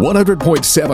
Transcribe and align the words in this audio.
100.7 0.00 0.38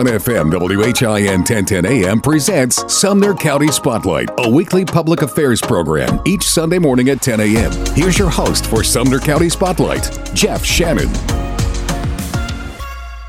FM 0.05 0.51
WHIN 0.51 1.41
1010 1.45 1.85
AM 1.85 2.19
presents 2.19 2.93
Sumner 2.93 3.33
County 3.33 3.69
Spotlight, 3.69 4.29
a 4.39 4.49
weekly 4.49 4.83
public 4.83 5.21
affairs 5.21 5.61
program 5.61 6.19
each 6.25 6.43
Sunday 6.43 6.77
morning 6.77 7.07
at 7.07 7.21
10 7.21 7.39
a.m. 7.39 7.71
Here's 7.95 8.19
your 8.19 8.29
host 8.29 8.65
for 8.65 8.83
Sumner 8.83 9.19
County 9.19 9.47
Spotlight, 9.47 10.19
Jeff 10.33 10.65
Shannon. 10.65 11.07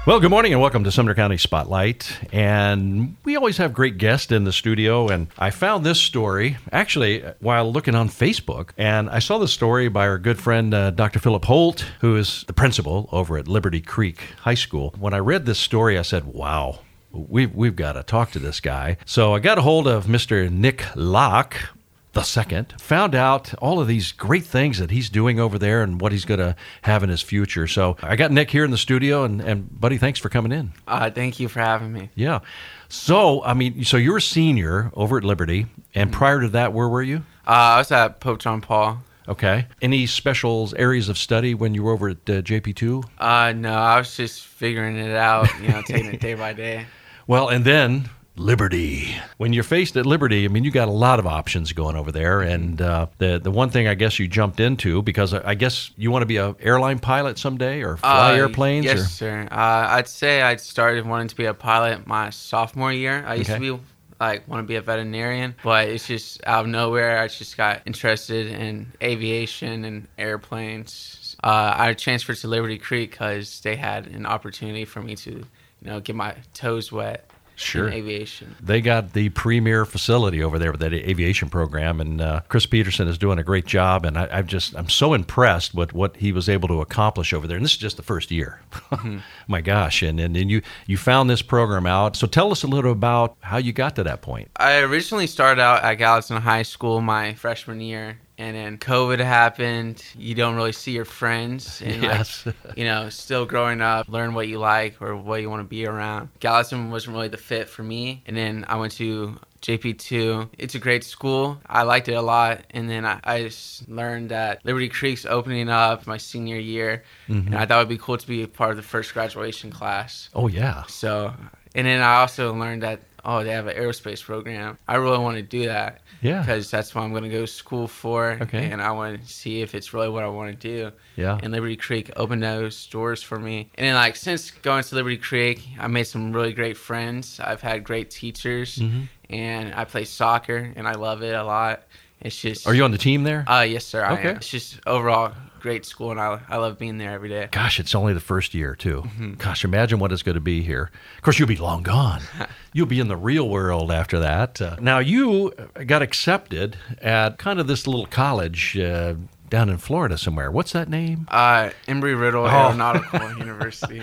Well, 0.08 0.20
good 0.20 0.30
morning 0.30 0.54
and 0.54 0.62
welcome 0.62 0.84
to 0.84 0.90
Sumner 0.90 1.14
County 1.14 1.36
Spotlight. 1.36 2.18
And 2.32 3.18
we 3.24 3.36
always 3.36 3.58
have 3.58 3.74
great 3.74 3.98
guests 3.98 4.32
in 4.32 4.44
the 4.44 4.54
studio. 4.54 5.08
And 5.08 5.26
I 5.36 5.50
found 5.50 5.84
this 5.84 6.00
story 6.00 6.56
actually 6.72 7.20
while 7.40 7.70
looking 7.70 7.94
on 7.94 8.08
Facebook. 8.08 8.70
And 8.78 9.10
I 9.10 9.18
saw 9.18 9.36
the 9.36 9.46
story 9.46 9.90
by 9.90 10.08
our 10.08 10.16
good 10.16 10.38
friend, 10.38 10.72
uh, 10.72 10.92
Dr. 10.92 11.18
Philip 11.18 11.44
Holt, 11.44 11.84
who 12.00 12.16
is 12.16 12.44
the 12.46 12.54
principal 12.54 13.10
over 13.12 13.36
at 13.36 13.48
Liberty 13.48 13.82
Creek 13.82 14.20
High 14.40 14.54
School. 14.54 14.94
When 14.98 15.12
I 15.12 15.18
read 15.18 15.44
this 15.44 15.58
story, 15.58 15.98
I 15.98 16.02
said, 16.02 16.24
wow. 16.24 16.78
We've, 17.12 17.54
we've 17.54 17.76
got 17.76 17.92
to 17.92 18.02
talk 18.02 18.30
to 18.30 18.38
this 18.38 18.60
guy. 18.60 18.96
So 19.04 19.34
I 19.34 19.40
got 19.40 19.58
a 19.58 19.62
hold 19.62 19.86
of 19.86 20.06
Mr. 20.06 20.50
Nick 20.50 20.86
Locke, 20.94 21.68
the 22.18 22.24
second, 22.24 22.74
found 22.80 23.14
out 23.14 23.54
all 23.62 23.80
of 23.80 23.86
these 23.86 24.10
great 24.10 24.44
things 24.44 24.78
that 24.78 24.90
he's 24.90 25.08
doing 25.08 25.38
over 25.38 25.56
there 25.56 25.82
and 25.84 26.00
what 26.00 26.10
he's 26.10 26.24
going 26.24 26.40
to 26.40 26.56
have 26.82 27.04
in 27.04 27.10
his 27.10 27.22
future. 27.22 27.68
So 27.68 27.96
I 28.02 28.16
got 28.16 28.32
Nick 28.32 28.50
here 28.50 28.64
in 28.64 28.72
the 28.72 28.78
studio, 28.78 29.22
and, 29.22 29.40
and 29.40 29.80
buddy, 29.80 29.98
thanks 29.98 30.18
for 30.18 30.28
coming 30.28 30.50
in. 30.50 30.72
Uh, 30.88 31.10
thank 31.10 31.38
you 31.38 31.48
for 31.48 31.60
having 31.60 31.92
me. 31.92 32.10
Yeah. 32.16 32.40
So, 32.88 33.44
I 33.44 33.54
mean, 33.54 33.84
so 33.84 33.96
you're 33.96 34.16
a 34.16 34.22
senior 34.22 34.90
over 34.94 35.16
at 35.16 35.22
Liberty, 35.22 35.66
and 35.94 36.12
prior 36.12 36.40
to 36.40 36.48
that, 36.48 36.72
where 36.72 36.88
were 36.88 37.02
you? 37.02 37.18
Uh, 37.46 37.50
I 37.50 37.78
was 37.78 37.92
at 37.92 38.18
Pope 38.18 38.40
John 38.40 38.60
Paul. 38.62 38.98
Okay. 39.28 39.66
Any 39.80 40.06
special 40.06 40.72
areas 40.76 41.08
of 41.08 41.18
study 41.18 41.54
when 41.54 41.72
you 41.72 41.84
were 41.84 41.92
over 41.92 42.08
at 42.08 42.16
uh, 42.28 42.42
JP2? 42.42 43.04
Uh, 43.18 43.52
no, 43.52 43.74
I 43.74 43.96
was 43.96 44.16
just 44.16 44.44
figuring 44.44 44.96
it 44.96 45.14
out, 45.14 45.46
you 45.60 45.68
know, 45.68 45.82
taking 45.82 46.06
it 46.12 46.20
day 46.20 46.34
by 46.34 46.52
day. 46.52 46.86
Well, 47.28 47.48
and 47.50 47.62
then 47.62 48.08
Liberty. 48.38 49.14
When 49.36 49.52
you're 49.52 49.64
faced 49.64 49.96
at 49.96 50.06
Liberty, 50.06 50.44
I 50.44 50.48
mean, 50.48 50.64
you 50.64 50.70
got 50.70 50.88
a 50.88 50.92
lot 50.92 51.18
of 51.18 51.26
options 51.26 51.72
going 51.72 51.96
over 51.96 52.10
there, 52.12 52.40
and 52.40 52.80
uh, 52.80 53.06
the 53.18 53.38
the 53.38 53.50
one 53.50 53.70
thing 53.70 53.86
I 53.88 53.94
guess 53.94 54.18
you 54.18 54.28
jumped 54.28 54.60
into 54.60 55.02
because 55.02 55.34
I 55.34 55.54
guess 55.54 55.90
you 55.96 56.10
want 56.10 56.22
to 56.22 56.26
be 56.26 56.36
a 56.38 56.54
airline 56.60 56.98
pilot 56.98 57.38
someday 57.38 57.82
or 57.82 57.96
fly 57.96 58.32
Uh, 58.32 58.36
airplanes. 58.36 58.84
Yes, 58.84 59.00
or? 59.00 59.04
sir. 59.04 59.48
Uh, 59.50 59.86
I'd 59.90 60.08
say 60.08 60.42
I 60.42 60.56
started 60.56 61.06
wanting 61.06 61.28
to 61.28 61.36
be 61.36 61.44
a 61.46 61.54
pilot 61.54 62.06
my 62.06 62.30
sophomore 62.30 62.92
year. 62.92 63.24
I 63.26 63.34
used 63.34 63.50
Okay. 63.50 63.58
to 63.64 63.76
be 63.76 63.82
like 64.20 64.48
want 64.48 64.60
to 64.64 64.66
be 64.66 64.74
a 64.76 64.80
veterinarian, 64.82 65.54
but 65.62 65.88
it's 65.88 66.06
just 66.06 66.40
out 66.46 66.64
of 66.64 66.70
nowhere. 66.70 67.20
I 67.20 67.28
just 67.28 67.56
got 67.56 67.82
interested 67.86 68.48
in 68.48 68.92
aviation 69.02 69.84
and 69.84 70.08
airplanes. 70.18 71.36
Uh, 71.44 71.72
I 71.76 71.94
transferred 71.94 72.36
to 72.38 72.48
Liberty 72.48 72.78
Creek 72.78 73.12
because 73.12 73.60
they 73.60 73.76
had 73.76 74.06
an 74.08 74.26
opportunity 74.26 74.84
for 74.84 75.00
me 75.00 75.14
to, 75.16 75.30
you 75.30 75.44
know, 75.82 76.00
get 76.00 76.16
my 76.16 76.34
toes 76.52 76.90
wet 76.90 77.30
Sure. 77.60 77.88
aviation. 77.88 78.54
They 78.60 78.80
got 78.80 79.12
the 79.12 79.30
premier 79.30 79.84
facility 79.84 80.42
over 80.42 80.58
there 80.58 80.70
with 80.70 80.80
that 80.80 80.92
aviation 80.92 81.50
program, 81.50 82.00
and 82.00 82.20
uh, 82.20 82.40
Chris 82.48 82.66
Peterson 82.66 83.08
is 83.08 83.18
doing 83.18 83.38
a 83.38 83.44
great 83.44 83.66
job. 83.66 84.04
And 84.04 84.16
I, 84.16 84.28
I'm 84.30 84.46
just 84.46 84.74
I'm 84.76 84.88
so 84.88 85.14
impressed 85.14 85.74
with 85.74 85.92
what 85.92 86.16
he 86.16 86.32
was 86.32 86.48
able 86.48 86.68
to 86.68 86.80
accomplish 86.80 87.32
over 87.32 87.46
there. 87.46 87.56
And 87.56 87.64
this 87.64 87.72
is 87.72 87.78
just 87.78 87.96
the 87.96 88.02
first 88.02 88.30
year. 88.30 88.60
My 89.48 89.60
gosh! 89.60 90.02
And, 90.02 90.20
and 90.20 90.36
and 90.36 90.50
you 90.50 90.62
you 90.86 90.96
found 90.96 91.28
this 91.28 91.42
program 91.42 91.86
out. 91.86 92.16
So 92.16 92.26
tell 92.26 92.52
us 92.52 92.62
a 92.62 92.66
little 92.66 92.92
about 92.92 93.36
how 93.40 93.56
you 93.58 93.72
got 93.72 93.96
to 93.96 94.04
that 94.04 94.22
point. 94.22 94.50
I 94.56 94.78
originally 94.80 95.26
started 95.26 95.60
out 95.60 95.82
at 95.82 95.94
Gallatin 95.94 96.36
High 96.38 96.62
School 96.62 97.00
my 97.00 97.34
freshman 97.34 97.80
year, 97.80 98.18
and 98.38 98.56
then 98.56 98.78
COVID 98.78 99.18
happened. 99.18 100.02
You 100.16 100.34
don't 100.34 100.54
really 100.54 100.72
see 100.72 100.92
your 100.92 101.04
friends, 101.04 101.82
and 101.84 102.02
Yes. 102.02 102.46
like, 102.46 102.54
you 102.76 102.84
know, 102.84 103.08
still 103.08 103.44
growing 103.44 103.80
up, 103.80 104.08
learn 104.08 104.32
what 104.32 104.48
you 104.48 104.58
like 104.58 105.02
or 105.02 105.16
what 105.16 105.42
you 105.42 105.50
want 105.50 105.60
to 105.60 105.68
be 105.68 105.86
around. 105.86 106.28
Gallatin 106.40 106.90
wasn't 106.90 107.16
really 107.16 107.28
the 107.28 107.36
fit 107.36 107.68
for 107.68 107.82
me, 107.82 108.22
and 108.26 108.36
then 108.36 108.64
I 108.68 108.76
went 108.76 108.92
to 108.94 109.38
JP2. 109.62 110.50
It's 110.56 110.74
a 110.76 110.78
great 110.78 111.02
school. 111.04 111.60
I 111.66 111.82
liked 111.82 112.08
it 112.08 112.14
a 112.14 112.22
lot, 112.22 112.62
and 112.70 112.88
then 112.88 113.04
I, 113.04 113.20
I 113.24 113.42
just 113.42 113.88
learned 113.88 114.30
that 114.30 114.64
Liberty 114.64 114.88
Creek's 114.88 115.26
opening 115.26 115.68
up 115.68 116.06
my 116.06 116.16
senior 116.16 116.58
year, 116.58 117.02
mm-hmm. 117.28 117.48
and 117.48 117.56
I 117.56 117.66
thought 117.66 117.78
it'd 117.78 117.88
be 117.88 117.98
cool 117.98 118.16
to 118.18 118.26
be 118.26 118.42
a 118.42 118.48
part 118.48 118.70
of 118.70 118.76
the 118.76 118.82
first 118.82 119.12
graduation 119.14 119.70
class. 119.70 120.28
Oh 120.34 120.46
yeah. 120.46 120.84
So, 120.86 121.34
and 121.74 121.86
then 121.86 122.00
I 122.00 122.20
also 122.20 122.54
learned 122.54 122.82
that 122.84 123.00
oh, 123.24 123.44
they 123.44 123.50
have 123.50 123.66
an 123.66 123.76
aerospace 123.76 124.22
program. 124.22 124.78
I 124.86 124.96
really 124.96 125.18
want 125.18 125.36
to 125.36 125.42
do 125.42 125.66
that. 125.66 126.00
Yeah. 126.20 126.40
Because 126.40 126.70
that's 126.70 126.94
what 126.94 127.02
I'm 127.02 127.10
going 127.10 127.24
to 127.24 127.28
go 127.28 127.42
to 127.42 127.46
school 127.46 127.86
for. 127.88 128.38
Okay. 128.42 128.70
And 128.70 128.82
I 128.82 128.92
want 128.92 129.22
to 129.22 129.28
see 129.32 129.62
if 129.62 129.74
it's 129.74 129.92
really 129.92 130.08
what 130.08 130.24
I 130.24 130.28
want 130.28 130.58
to 130.58 130.68
do. 130.68 130.92
Yeah. 131.16 131.38
And 131.42 131.52
Liberty 131.52 131.76
Creek 131.76 132.10
opened 132.16 132.42
those 132.42 132.86
doors 132.86 133.22
for 133.22 133.38
me. 133.38 133.70
And 133.76 133.86
then, 133.86 133.94
like, 133.94 134.16
since 134.16 134.50
going 134.50 134.82
to 134.84 134.94
Liberty 134.94 135.18
Creek, 135.18 135.62
I 135.78 135.86
made 135.86 136.04
some 136.04 136.32
really 136.32 136.52
great 136.52 136.76
friends. 136.76 137.40
I've 137.40 137.60
had 137.60 137.84
great 137.84 138.10
teachers. 138.10 138.76
Mm-hmm. 138.76 139.02
And 139.30 139.74
I 139.74 139.84
play 139.84 140.04
soccer, 140.04 140.72
and 140.74 140.88
I 140.88 140.92
love 140.92 141.22
it 141.22 141.34
a 141.34 141.44
lot. 141.44 141.82
It's 142.20 142.40
just. 142.40 142.66
Are 142.66 142.74
you 142.74 142.82
on 142.84 142.90
the 142.92 142.98
team 142.98 143.24
there? 143.24 143.44
Uh, 143.46 143.60
yes, 143.60 143.84
sir. 143.84 144.02
I 144.02 144.14
Okay. 144.14 144.30
am. 144.30 144.36
It's 144.36 144.48
just 144.48 144.80
overall 144.86 145.32
great 145.60 145.84
school, 145.84 146.10
and 146.10 146.20
I, 146.20 146.40
I 146.48 146.56
love 146.56 146.78
being 146.78 146.98
there 146.98 147.10
every 147.12 147.28
day. 147.28 147.48
Gosh, 147.50 147.78
it's 147.80 147.94
only 147.94 148.12
the 148.12 148.20
first 148.20 148.54
year 148.54 148.74
too. 148.74 149.02
Mm-hmm. 149.06 149.34
Gosh, 149.34 149.64
imagine 149.64 149.98
what 149.98 150.12
it's 150.12 150.22
going 150.22 150.34
to 150.34 150.40
be 150.40 150.62
here. 150.62 150.90
Of 151.16 151.22
course, 151.22 151.38
you'll 151.38 151.48
be 151.48 151.56
long 151.56 151.82
gone. 151.82 152.22
you'll 152.72 152.86
be 152.86 153.00
in 153.00 153.08
the 153.08 153.16
real 153.16 153.48
world 153.48 153.90
after 153.92 154.18
that. 154.20 154.60
Uh, 154.60 154.76
now, 154.80 154.98
you 154.98 155.52
got 155.86 156.02
accepted 156.02 156.76
at 157.02 157.38
kind 157.38 157.60
of 157.60 157.66
this 157.66 157.86
little 157.86 158.06
college 158.06 158.78
uh, 158.78 159.14
down 159.48 159.68
in 159.68 159.78
Florida 159.78 160.18
somewhere. 160.18 160.50
What's 160.50 160.72
that 160.72 160.88
name? 160.88 161.26
Uh, 161.30 161.70
Embry 161.86 162.18
Riddle 162.18 162.44
Oh. 162.44 162.48
Aeronautical 162.48 163.30
University. 163.38 164.02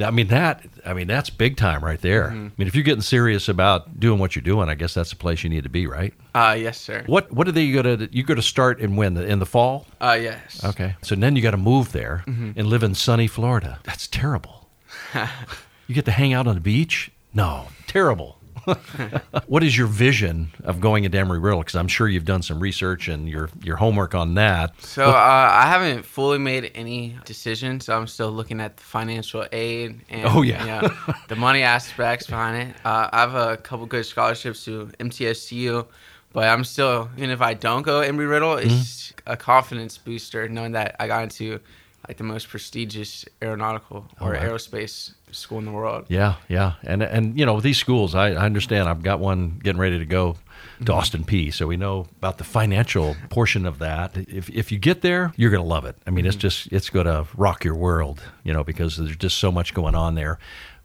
I 0.00 0.10
mean 0.10 0.28
that. 0.28 0.64
I 0.84 0.92
mean 0.94 1.06
that's 1.06 1.30
big 1.30 1.56
time 1.56 1.84
right 1.84 2.00
there. 2.00 2.28
Mm-hmm. 2.28 2.46
I 2.46 2.52
mean, 2.58 2.68
if 2.68 2.74
you're 2.74 2.84
getting 2.84 3.02
serious 3.02 3.48
about 3.48 3.98
doing 3.98 4.18
what 4.18 4.34
you're 4.36 4.42
doing, 4.42 4.68
I 4.68 4.74
guess 4.74 4.94
that's 4.94 5.10
the 5.10 5.16
place 5.16 5.42
you 5.44 5.50
need 5.50 5.64
to 5.64 5.68
be, 5.70 5.86
right? 5.86 6.14
Uh, 6.34 6.56
yes, 6.58 6.80
sir. 6.80 7.02
What 7.06 7.30
What 7.32 7.48
are 7.48 7.52
they 7.52 7.70
going 7.72 7.98
to? 7.98 8.08
You 8.16 8.22
going 8.22 8.36
to 8.36 8.42
start 8.42 8.80
in 8.80 8.96
when? 8.96 9.16
In 9.16 9.38
the 9.38 9.46
fall? 9.46 9.86
Uh, 10.00 10.18
yes. 10.20 10.64
Okay. 10.64 10.94
So 11.02 11.14
then 11.14 11.36
you 11.36 11.42
got 11.42 11.50
to 11.52 11.56
move 11.56 11.92
there 11.92 12.24
Mm-hmm. 12.26 12.52
and 12.58 12.68
live 12.68 12.82
in 12.82 12.94
sunny 12.94 13.26
Florida. 13.26 13.78
That's 13.84 14.06
terrible. 14.06 14.68
you 15.86 15.94
get 15.94 16.04
to 16.06 16.10
hang 16.12 16.32
out 16.32 16.46
on 16.46 16.54
the 16.54 16.60
beach? 16.60 17.10
No, 17.34 17.68
terrible. 17.86 18.37
what 19.46 19.62
is 19.64 19.76
your 19.76 19.86
vision 19.86 20.50
of 20.64 20.80
going 20.80 21.04
into 21.04 21.16
Embry 21.18 21.42
Riddle? 21.42 21.60
Because 21.60 21.76
I'm 21.76 21.88
sure 21.88 22.08
you've 22.08 22.24
done 22.24 22.42
some 22.42 22.60
research 22.60 23.08
and 23.08 23.28
your 23.28 23.50
your 23.62 23.76
homework 23.76 24.14
on 24.14 24.34
that. 24.34 24.80
So 24.82 25.10
uh, 25.10 25.50
I 25.52 25.66
haven't 25.66 26.04
fully 26.04 26.38
made 26.38 26.70
any 26.74 27.16
decisions. 27.24 27.86
So 27.86 27.96
I'm 27.96 28.06
still 28.06 28.30
looking 28.30 28.60
at 28.60 28.76
the 28.76 28.82
financial 28.82 29.46
aid 29.52 30.00
and 30.08 30.26
Oh, 30.26 30.42
yeah. 30.42 30.60
you 30.60 30.66
know, 30.66 31.14
the 31.28 31.36
money 31.36 31.62
aspects 31.62 32.26
behind 32.26 32.70
it. 32.70 32.76
Uh, 32.84 33.08
I 33.12 33.20
have 33.20 33.34
a 33.34 33.56
couple 33.56 33.86
good 33.86 34.04
scholarships 34.06 34.64
to 34.64 34.90
MTSU, 35.00 35.86
but 36.32 36.48
I'm 36.48 36.64
still 36.64 37.10
even 37.16 37.30
if 37.30 37.40
I 37.40 37.54
don't 37.54 37.82
go 37.82 38.00
Embry 38.00 38.28
Riddle, 38.28 38.56
it's 38.56 39.12
Mm-hmm. 39.12 39.32
a 39.32 39.36
confidence 39.36 39.98
booster 39.98 40.48
knowing 40.48 40.72
that 40.72 40.96
I 41.00 41.06
got 41.06 41.22
into 41.24 41.60
like 42.06 42.16
the 42.16 42.24
most 42.24 42.48
prestigious 42.48 43.24
aeronautical 43.42 44.06
or 44.20 44.32
right. 44.32 44.42
aerospace 44.42 45.12
school 45.32 45.58
in 45.58 45.64
the 45.64 45.72
world. 45.72 46.06
Yeah, 46.08 46.34
yeah, 46.48 46.74
and 46.82 47.02
and 47.02 47.38
you 47.38 47.46
know 47.46 47.60
these 47.60 47.78
schools. 47.78 48.14
I, 48.14 48.30
I 48.30 48.44
understand. 48.44 48.88
I've 48.88 49.02
got 49.02 49.20
one 49.20 49.60
getting 49.62 49.80
ready 49.80 49.98
to 49.98 50.06
go 50.06 50.36
to 50.84 50.92
mhm. 50.92 50.94
Austin 50.94 51.24
Peay 51.24 51.52
So 51.52 51.66
we 51.66 51.76
know 51.76 52.06
about 52.18 52.38
the 52.38 52.44
financial 52.44 53.16
portion 53.30 53.66
of 53.66 53.78
that. 53.78 54.16
If 54.16 54.48
if 54.50 54.72
you 54.72 54.78
get 54.78 55.02
there, 55.02 55.32
you're 55.36 55.50
going 55.50 55.62
to 55.62 55.68
love 55.68 55.84
it. 55.84 55.96
I 56.06 56.10
mean, 56.10 56.26
it's 56.26 56.36
mhm. 56.36 56.40
just 56.40 56.72
it's 56.72 56.90
going 56.90 57.06
to 57.06 57.26
rock 57.36 57.64
your 57.64 57.74
world. 57.74 58.22
You 58.44 58.52
know, 58.52 58.64
because 58.64 58.96
there's 58.96 59.16
just 59.16 59.38
so 59.38 59.50
much 59.50 59.74
going 59.74 59.94
on 59.94 60.14
there. 60.14 60.38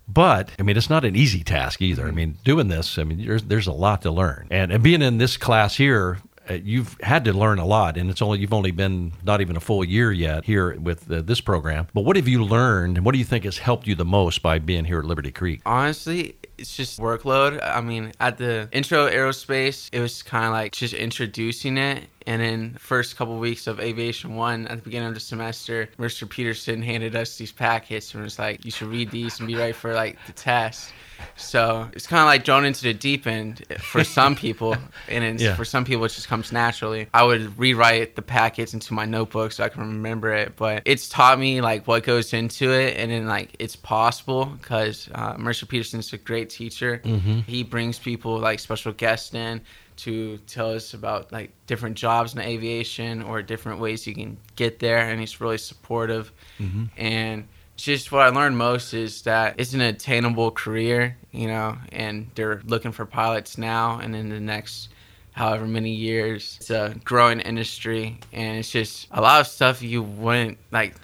But 0.08 0.50
I 0.60 0.64
mean, 0.64 0.76
it's 0.76 0.90
not 0.90 1.06
an 1.06 1.16
easy 1.16 1.44
task 1.44 1.82
either. 1.82 2.04
I 2.04 2.08
mm-hmm. 2.08 2.16
mean, 2.16 2.38
doing 2.44 2.68
this, 2.68 2.98
I 2.98 3.04
mean, 3.04 3.26
there's 3.26 3.44
there's 3.44 3.68
a 3.68 3.74
lot 3.74 4.02
to 4.02 4.12
learn, 4.12 4.48
and 4.52 4.72
and 4.72 4.84
being 4.84 5.02
in 5.02 5.18
this 5.18 5.38
class 5.38 5.76
here. 5.76 6.20
Uh, 6.50 6.54
you've 6.56 6.98
had 7.02 7.24
to 7.26 7.34
learn 7.34 7.60
a 7.60 7.66
lot, 7.66 7.98
and 7.98 8.10
it's 8.10 8.22
only 8.22 8.40
you've 8.40 8.54
only 8.54 8.72
been 8.72 9.14
not 9.24 9.42
even 9.42 9.56
a 9.56 9.60
full 9.60 9.84
year 9.84 10.12
yet 10.12 10.44
here 10.44 10.78
with 10.80 11.10
uh, 11.10 11.22
this 11.22 11.40
program. 11.40 11.88
But 11.94 12.02
what 12.02 12.16
have 12.16 12.28
you 12.28 12.44
learned, 12.44 12.98
and 12.98 13.06
what 13.06 13.14
do 13.14 13.20
you 13.20 13.26
think 13.26 13.46
has 13.46 13.58
helped 13.58 13.88
you 13.88 13.96
the 13.96 14.06
most 14.06 14.42
by 14.42 14.60
being 14.60 14.86
here 14.86 15.00
at 15.00 15.06
Liberty 15.06 15.32
Creek? 15.32 15.62
Honestly, 15.66 16.36
it's 16.58 16.76
just 16.76 17.00
workload. 17.00 17.60
I 17.64 17.82
mean, 17.82 18.12
at 18.20 18.38
the 18.38 18.68
intro 18.72 19.10
aerospace, 19.10 19.90
it 19.92 20.00
was 20.00 20.22
kind 20.22 20.46
of 20.46 20.52
like 20.52 20.74
just 20.74 20.94
introducing 20.94 21.78
it, 21.78 22.06
And 22.26 22.42
in 22.42 22.74
the 22.74 22.80
first 22.80 23.18
couple 23.18 23.38
weeks 23.38 23.68
of 23.68 23.80
Aviation 23.80 24.36
One, 24.36 24.68
at 24.68 24.78
the 24.78 24.84
beginning 24.84 25.10
of 25.10 25.14
the 25.14 25.20
semester, 25.20 25.90
Mr. 26.00 26.30
Peterson 26.30 26.82
handed 26.82 27.16
us 27.16 27.38
these 27.38 27.52
packets 27.52 28.14
and 28.14 28.24
was 28.24 28.40
like, 28.40 28.64
"You 28.64 28.72
should 28.72 28.88
read 28.88 29.12
these 29.12 29.40
and 29.40 29.48
be 29.48 29.56
ready 29.56 29.74
for 29.74 29.94
like 29.94 30.18
the 30.26 30.34
test." 30.34 30.92
So 31.38 31.90
it's 31.94 32.06
kind 32.08 32.20
of 32.22 32.26
like 32.28 32.44
thrown 32.46 32.66
into 32.66 32.84
the 32.84 32.94
deep 32.94 33.28
end 33.28 33.64
for 33.80 34.04
some 34.04 34.36
people, 34.36 34.76
and 35.08 35.40
Yeah. 35.40 35.56
for 35.56 35.64
some 35.66 35.86
people 35.86 36.04
it 36.06 36.10
just 36.10 36.28
comes 36.28 36.52
naturally. 36.52 37.08
I 37.14 37.24
would 37.24 37.58
rewrite 37.58 38.16
the 38.16 38.22
packets 38.22 38.74
into 38.74 38.94
my 38.94 39.06
notebook 39.06 39.52
so 39.54 39.64
I 39.64 39.70
can 39.70 39.82
remember 39.82 40.34
it, 40.34 40.56
but 40.58 40.82
it's 40.86 41.08
taught 41.10 41.40
me 41.40 41.62
like 41.62 41.88
what 41.88 42.04
goes 42.04 42.34
into 42.34 42.72
it, 42.72 42.98
and 42.98 43.10
then 43.12 43.26
like 43.28 43.56
it's 43.60 43.76
possible 43.76 44.46
because 44.46 45.10
uh, 45.16 45.36
Mercer 45.38 45.66
Peterson's 45.66 46.12
a 46.14 46.18
great 46.18 46.50
teacher. 46.50 47.02
He 47.48 47.64
brings 47.64 48.00
people 48.00 48.38
like 48.40 48.60
special 48.60 48.92
guests 48.92 49.34
in 49.34 49.62
to 49.98 50.38
tell 50.40 50.72
us 50.72 50.94
about 50.94 51.32
like 51.32 51.52
different 51.68 51.96
jobs 51.98 52.34
in 52.34 52.40
aviation 52.40 53.22
or 53.22 53.42
different 53.42 53.80
ways 53.80 54.06
you 54.08 54.14
can 54.14 54.38
get 54.56 54.80
there, 54.80 55.10
and 55.10 55.20
he's 55.20 55.40
really 55.42 55.58
supportive 55.58 56.32
mm-hmm. 56.60 56.86
and 56.98 57.48
just 57.76 58.12
what 58.12 58.22
I 58.22 58.30
learned 58.30 58.56
most 58.58 58.94
is 58.94 59.24
that 59.24 59.56
it's 59.58 59.74
an 59.74 59.82
attainable 59.82 60.52
career, 60.52 61.18
you 61.32 61.48
know, 61.48 61.76
and 61.92 62.30
they're 62.36 62.62
looking 62.66 62.92
for 62.92 63.06
pilots 63.06 63.58
now 63.58 63.98
and 63.98 64.16
in 64.16 64.30
the 64.30 64.40
next 64.40 64.90
however 65.32 65.66
many 65.66 65.92
years. 65.92 66.58
It's 66.62 66.70
a 66.70 66.96
growing 67.04 67.40
industry, 67.40 68.20
and 68.32 68.60
it's 68.60 68.70
just 68.70 69.08
a 69.12 69.22
lot 69.22 69.42
of 69.42 69.48
stuff 69.48 69.82
you 69.82 70.04
wouldn't 70.04 70.60
like 70.72 70.96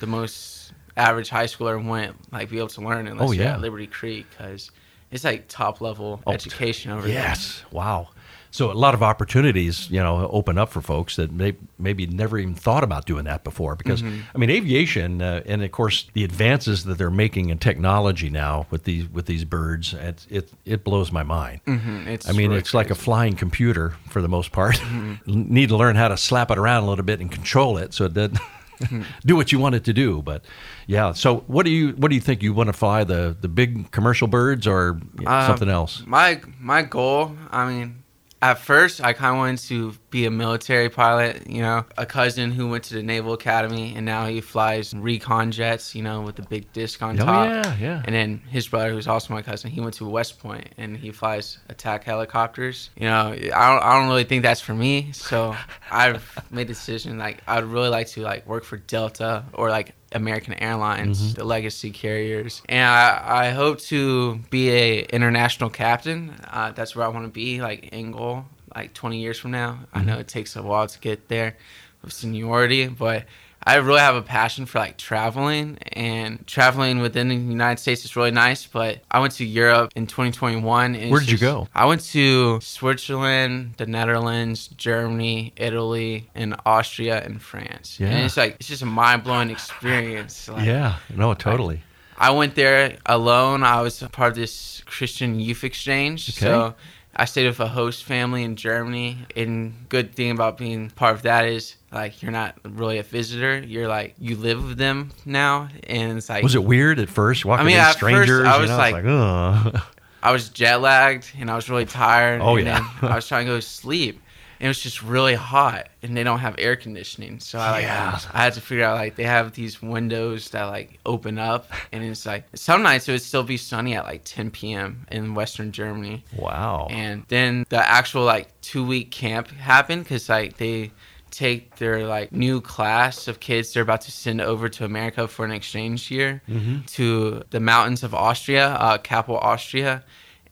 the 0.00 0.06
most 0.06 0.72
average 0.96 1.30
high 1.30 1.46
schooler 1.46 1.82
wouldn't 1.82 2.30
like 2.32 2.50
be 2.50 2.58
able 2.58 2.68
to 2.68 2.82
learn 2.82 3.06
unless 3.06 3.28
Oh, 3.28 3.32
you're 3.32 3.44
yeah. 3.44 3.54
at 3.54 3.60
Liberty 3.60 3.86
Creek 3.86 4.26
because 4.30 4.70
it's 5.10 5.24
like 5.24 5.48
top 5.48 5.80
level 5.80 6.20
Oh, 6.26 6.32
education 6.32 6.92
over 6.92 7.02
there. 7.02 7.14
Yes. 7.14 7.62
Wow. 7.70 8.08
So 8.50 8.70
a 8.70 8.72
lot 8.72 8.94
of 8.94 9.02
opportunities, 9.02 9.90
you 9.90 10.00
know, 10.00 10.26
open 10.30 10.56
up 10.58 10.70
for 10.70 10.80
folks 10.80 11.16
that 11.16 11.30
may, 11.30 11.54
maybe 11.78 12.06
never 12.06 12.38
even 12.38 12.54
thought 12.54 12.82
about 12.82 13.04
doing 13.06 13.24
that 13.24 13.44
before. 13.44 13.76
Because 13.76 14.02
Mm-hmm. 14.02 14.20
I 14.34 14.38
mean, 14.38 14.50
aviation, 14.50 15.20
uh, 15.22 15.42
and 15.46 15.62
of 15.62 15.70
course, 15.72 16.06
the 16.14 16.24
advances 16.24 16.84
that 16.84 16.96
they're 16.98 17.10
making 17.10 17.50
in 17.50 17.58
technology 17.58 18.30
now 18.30 18.66
with 18.70 18.84
these 18.84 19.08
with 19.08 19.26
these 19.26 19.44
birds, 19.44 19.92
it 19.94 20.26
it, 20.30 20.50
it 20.64 20.84
blows 20.84 21.12
my 21.12 21.22
mind. 21.22 21.60
Mhm, 21.66 22.06
it's 22.06 22.28
I 22.28 22.32
mean, 22.32 22.48
really 22.50 22.60
it's 22.60 22.74
like 22.74 22.90
a. 22.90 22.94
Mm-hmm. 22.94 23.02
flying 23.02 23.36
computer 23.36 23.94
for 24.08 24.20
the 24.22 24.28
most 24.28 24.50
part. 24.52 24.80
Need 25.26 25.68
to 25.68 25.76
learn 25.76 25.96
how 25.96 26.08
to 26.08 26.16
slap 26.16 26.50
it 26.50 26.58
around 26.58 26.84
a 26.84 26.88
little 26.88 27.04
bit 27.04 27.20
and 27.20 27.30
control 27.30 27.78
it 27.78 27.92
so 27.94 28.04
it 28.06 28.14
doesn't 28.14 28.38
Mm-hmm. 28.80 29.02
do 29.26 29.34
what 29.34 29.50
you 29.50 29.58
want 29.58 29.74
it 29.74 29.82
to 29.84 29.92
do. 29.92 30.22
But 30.22 30.44
yeah, 30.86 31.12
so 31.12 31.38
what 31.48 31.64
do 31.66 31.72
you 31.72 31.94
what 31.96 32.10
do 32.10 32.14
you 32.14 32.20
think 32.20 32.42
you 32.44 32.54
want 32.54 32.68
to 32.68 32.72
fly 32.72 33.02
the 33.02 33.36
the 33.40 33.48
big 33.48 33.90
commercial 33.90 34.28
birds 34.28 34.66
or 34.68 35.00
Um, 35.26 35.46
something 35.46 35.68
else? 35.68 36.04
My 36.06 36.40
my 36.60 36.82
goal, 36.82 37.36
I 37.50 37.68
mean, 37.68 37.97
at 38.40 38.58
first 38.58 39.02
I 39.02 39.12
kind 39.14 39.32
of 39.32 39.38
wanted 39.38 39.58
to 39.68 39.94
be 40.10 40.24
a 40.26 40.30
military 40.30 40.88
pilot. 40.88 41.48
You 41.48 41.62
know, 41.62 41.84
a 41.96 42.06
cousin 42.06 42.52
who 42.52 42.68
went 42.68 42.84
to 42.84 42.94
the 42.94 43.02
Naval 43.02 43.32
Academy 43.32 43.94
and 43.96 44.06
now 44.06 44.26
he 44.26 44.40
flies 44.40 44.94
recon 44.94 45.50
jets. 45.50 45.94
You 45.94 46.02
know, 46.02 46.20
with 46.22 46.36
the 46.36 46.42
big 46.42 46.72
disc 46.72 47.02
on 47.02 47.18
Oh, 47.20 47.24
top. 47.24 47.48
yeah, 47.48 47.76
yeah. 47.80 48.02
And 48.06 48.14
then 48.14 48.38
his 48.48 48.68
brother, 48.68 48.90
who's 48.90 49.08
also 49.08 49.34
my 49.34 49.42
cousin, 49.42 49.70
he 49.70 49.80
went 49.80 49.94
to 49.94 50.08
West 50.08 50.38
Point 50.38 50.68
and 50.78 50.96
he 50.96 51.10
flies 51.10 51.58
attack 51.68 52.04
helicopters. 52.04 52.90
You 52.96 53.06
know, 53.06 53.32
I 53.32 53.36
don't 53.38 53.52
I 53.82 53.98
don't 53.98 54.08
really 54.08 54.24
think 54.24 54.42
that's 54.42 54.60
for 54.60 54.74
me. 54.74 55.10
So 55.12 55.56
I've 55.90 56.38
made 56.50 56.68
the 56.68 56.74
decision 56.74 57.18
like 57.18 57.42
I'd 57.46 57.64
really 57.64 57.88
like 57.88 58.06
to 58.08 58.22
like 58.22 58.46
work 58.46 58.64
for 58.64 58.76
Delta 58.76 59.44
or 59.52 59.68
like 59.70 59.94
American 60.12 60.54
Airlines, 60.54 61.20
Mm-hmm. 61.20 61.34
the 61.34 61.44
legacy 61.44 61.90
carriers, 61.90 62.62
and 62.68 62.88
I, 62.88 63.46
I 63.46 63.50
hope 63.50 63.78
to 63.82 64.36
be 64.50 64.70
a 64.70 65.02
international 65.04 65.70
captain. 65.70 66.34
Uh, 66.50 66.72
that's 66.72 66.96
where 66.96 67.04
I 67.04 67.08
want 67.08 67.26
to 67.26 67.30
be, 67.32 67.60
like 67.60 67.88
in 67.92 68.12
goal, 68.12 68.44
like 68.74 68.94
20 68.94 69.18
years 69.20 69.38
from 69.38 69.50
now. 69.50 69.80
I 69.92 69.98
Mm-hmm. 69.98 70.06
know 70.06 70.18
it 70.18 70.28
takes 70.28 70.56
a 70.56 70.62
while 70.62 70.86
to 70.86 70.98
get 71.00 71.28
there 71.28 71.56
with 72.02 72.12
seniority, 72.12 72.86
but 72.88 73.24
I 73.68 73.74
really 73.74 74.00
have 74.00 74.16
a 74.16 74.22
passion 74.22 74.64
for 74.64 74.78
like 74.78 74.96
traveling 74.96 75.76
and 75.92 76.46
traveling 76.46 77.00
within 77.00 77.28
the 77.28 77.34
United 77.34 77.78
States 77.78 78.02
is 78.02 78.16
really 78.16 78.30
nice. 78.30 78.64
But 78.64 79.00
I 79.10 79.20
went 79.20 79.34
to 79.34 79.44
Europe 79.44 79.92
in 79.94 80.06
2021. 80.06 80.94
and 80.94 81.10
Where 81.10 81.20
did 81.20 81.30
you 81.30 81.36
go? 81.36 81.68
I 81.74 81.84
went 81.84 82.00
to 82.12 82.60
Switzerland, 82.62 83.74
the 83.76 83.84
Netherlands, 83.84 84.68
Germany, 84.68 85.52
Italy, 85.56 86.30
and 86.34 86.56
Austria 86.64 87.22
and 87.22 87.42
France. 87.42 88.00
Yeah. 88.00 88.08
And 88.08 88.24
it's 88.24 88.38
like 88.38 88.56
it's 88.58 88.68
just 88.68 88.80
a 88.80 88.86
mind 88.86 89.22
blowing 89.22 89.50
experience. 89.50 90.48
Like, 90.48 90.64
yeah, 90.64 90.96
no, 91.14 91.34
totally. 91.34 91.82
I 92.16 92.30
went 92.30 92.54
there 92.54 92.96
alone. 93.04 93.64
I 93.64 93.82
was 93.82 94.02
part 94.12 94.30
of 94.30 94.36
this 94.36 94.82
Christian 94.86 95.38
youth 95.38 95.62
exchange. 95.62 96.30
Okay. 96.30 96.46
So 96.46 96.74
I 97.20 97.24
stayed 97.24 97.46
with 97.48 97.58
a 97.58 97.66
host 97.66 98.04
family 98.04 98.44
in 98.44 98.54
Germany. 98.54 99.18
And 99.34 99.74
good 99.88 100.14
thing 100.14 100.30
about 100.30 100.56
being 100.56 100.90
part 100.90 101.16
of 101.16 101.22
that 101.22 101.46
is 101.46 101.74
like 101.90 102.22
you're 102.22 102.30
not 102.30 102.54
really 102.64 102.98
a 102.98 103.02
visitor. 103.02 103.58
You're 103.58 103.88
like 103.88 104.14
you 104.20 104.36
live 104.36 104.64
with 104.64 104.78
them 104.78 105.10
now, 105.26 105.68
and 105.84 106.16
it's 106.16 106.28
like 106.28 106.44
Was 106.44 106.54
it 106.54 106.62
weird 106.62 107.00
at 107.00 107.08
first 107.08 107.44
walking 107.44 107.62
I 107.62 107.66
mean, 107.66 107.74
in 107.74 107.80
at 107.80 107.86
first, 107.86 107.98
strangers? 107.98 108.46
I 108.46 108.54
you 108.54 108.60
was 108.62 108.70
know, 108.70 108.76
like-. 108.76 109.82
I 110.22 110.32
was 110.32 110.48
jet 110.48 110.80
lagged 110.80 111.30
and 111.38 111.50
I 111.50 111.54
was 111.56 111.70
really 111.70 111.86
tired. 111.86 112.40
Oh, 112.40 112.56
and 112.56 112.66
yeah. 112.66 112.88
I 113.02 113.14
was 113.16 113.26
trying 113.26 113.46
to 113.46 113.52
go 113.52 113.56
to 113.56 113.62
sleep. 113.62 114.20
And 114.60 114.66
it 114.66 114.68
was 114.68 114.80
just 114.80 115.02
really 115.02 115.34
hot, 115.34 115.88
and 116.02 116.16
they 116.16 116.24
don't 116.24 116.40
have 116.40 116.56
air 116.58 116.76
conditioning, 116.76 117.38
so 117.40 117.58
I 117.58 117.70
like 117.70 117.82
Yeah. 117.84 118.18
I 118.32 118.42
had 118.42 118.54
to 118.54 118.60
figure 118.60 118.84
out 118.84 118.96
like 118.96 119.16
they 119.16 119.24
have 119.24 119.52
these 119.52 119.80
windows 119.80 120.50
that 120.50 120.64
like 120.64 120.98
open 121.06 121.38
up, 121.38 121.70
and 121.92 122.02
it's 122.02 122.26
like 122.26 122.44
some 122.54 122.82
nights 122.82 123.08
it 123.08 123.12
would 123.12 123.22
still 123.22 123.44
be 123.44 123.56
sunny 123.56 123.94
at 123.94 124.04
like 124.04 124.22
10 124.24 124.50
p.m. 124.50 125.06
in 125.12 125.34
Western 125.34 125.70
Germany, 125.72 126.24
wow. 126.36 126.88
and 126.90 127.24
then 127.28 127.66
the 127.68 127.78
actual 127.88 128.24
like 128.24 128.48
two 128.62 128.84
week 128.84 129.10
camp 129.10 129.48
happened 129.50 130.02
because 130.04 130.28
like 130.28 130.56
they 130.56 130.90
take 131.30 131.76
their 131.76 132.06
like 132.06 132.32
new 132.32 132.58
class 132.60 133.28
of 133.28 133.38
kids 133.38 133.74
they're 133.74 133.82
about 133.82 134.00
to 134.00 134.10
send 134.10 134.40
over 134.40 134.66
to 134.68 134.82
America 134.84 135.28
for 135.28 135.44
an 135.44 135.50
exchange 135.52 136.10
year 136.10 136.40
to 136.86 137.42
the 137.50 137.60
mountains 137.60 138.02
of 138.02 138.14
Austria, 138.14 138.68
uh, 138.70 138.96
capital 138.98 139.36
Austria, 139.38 140.02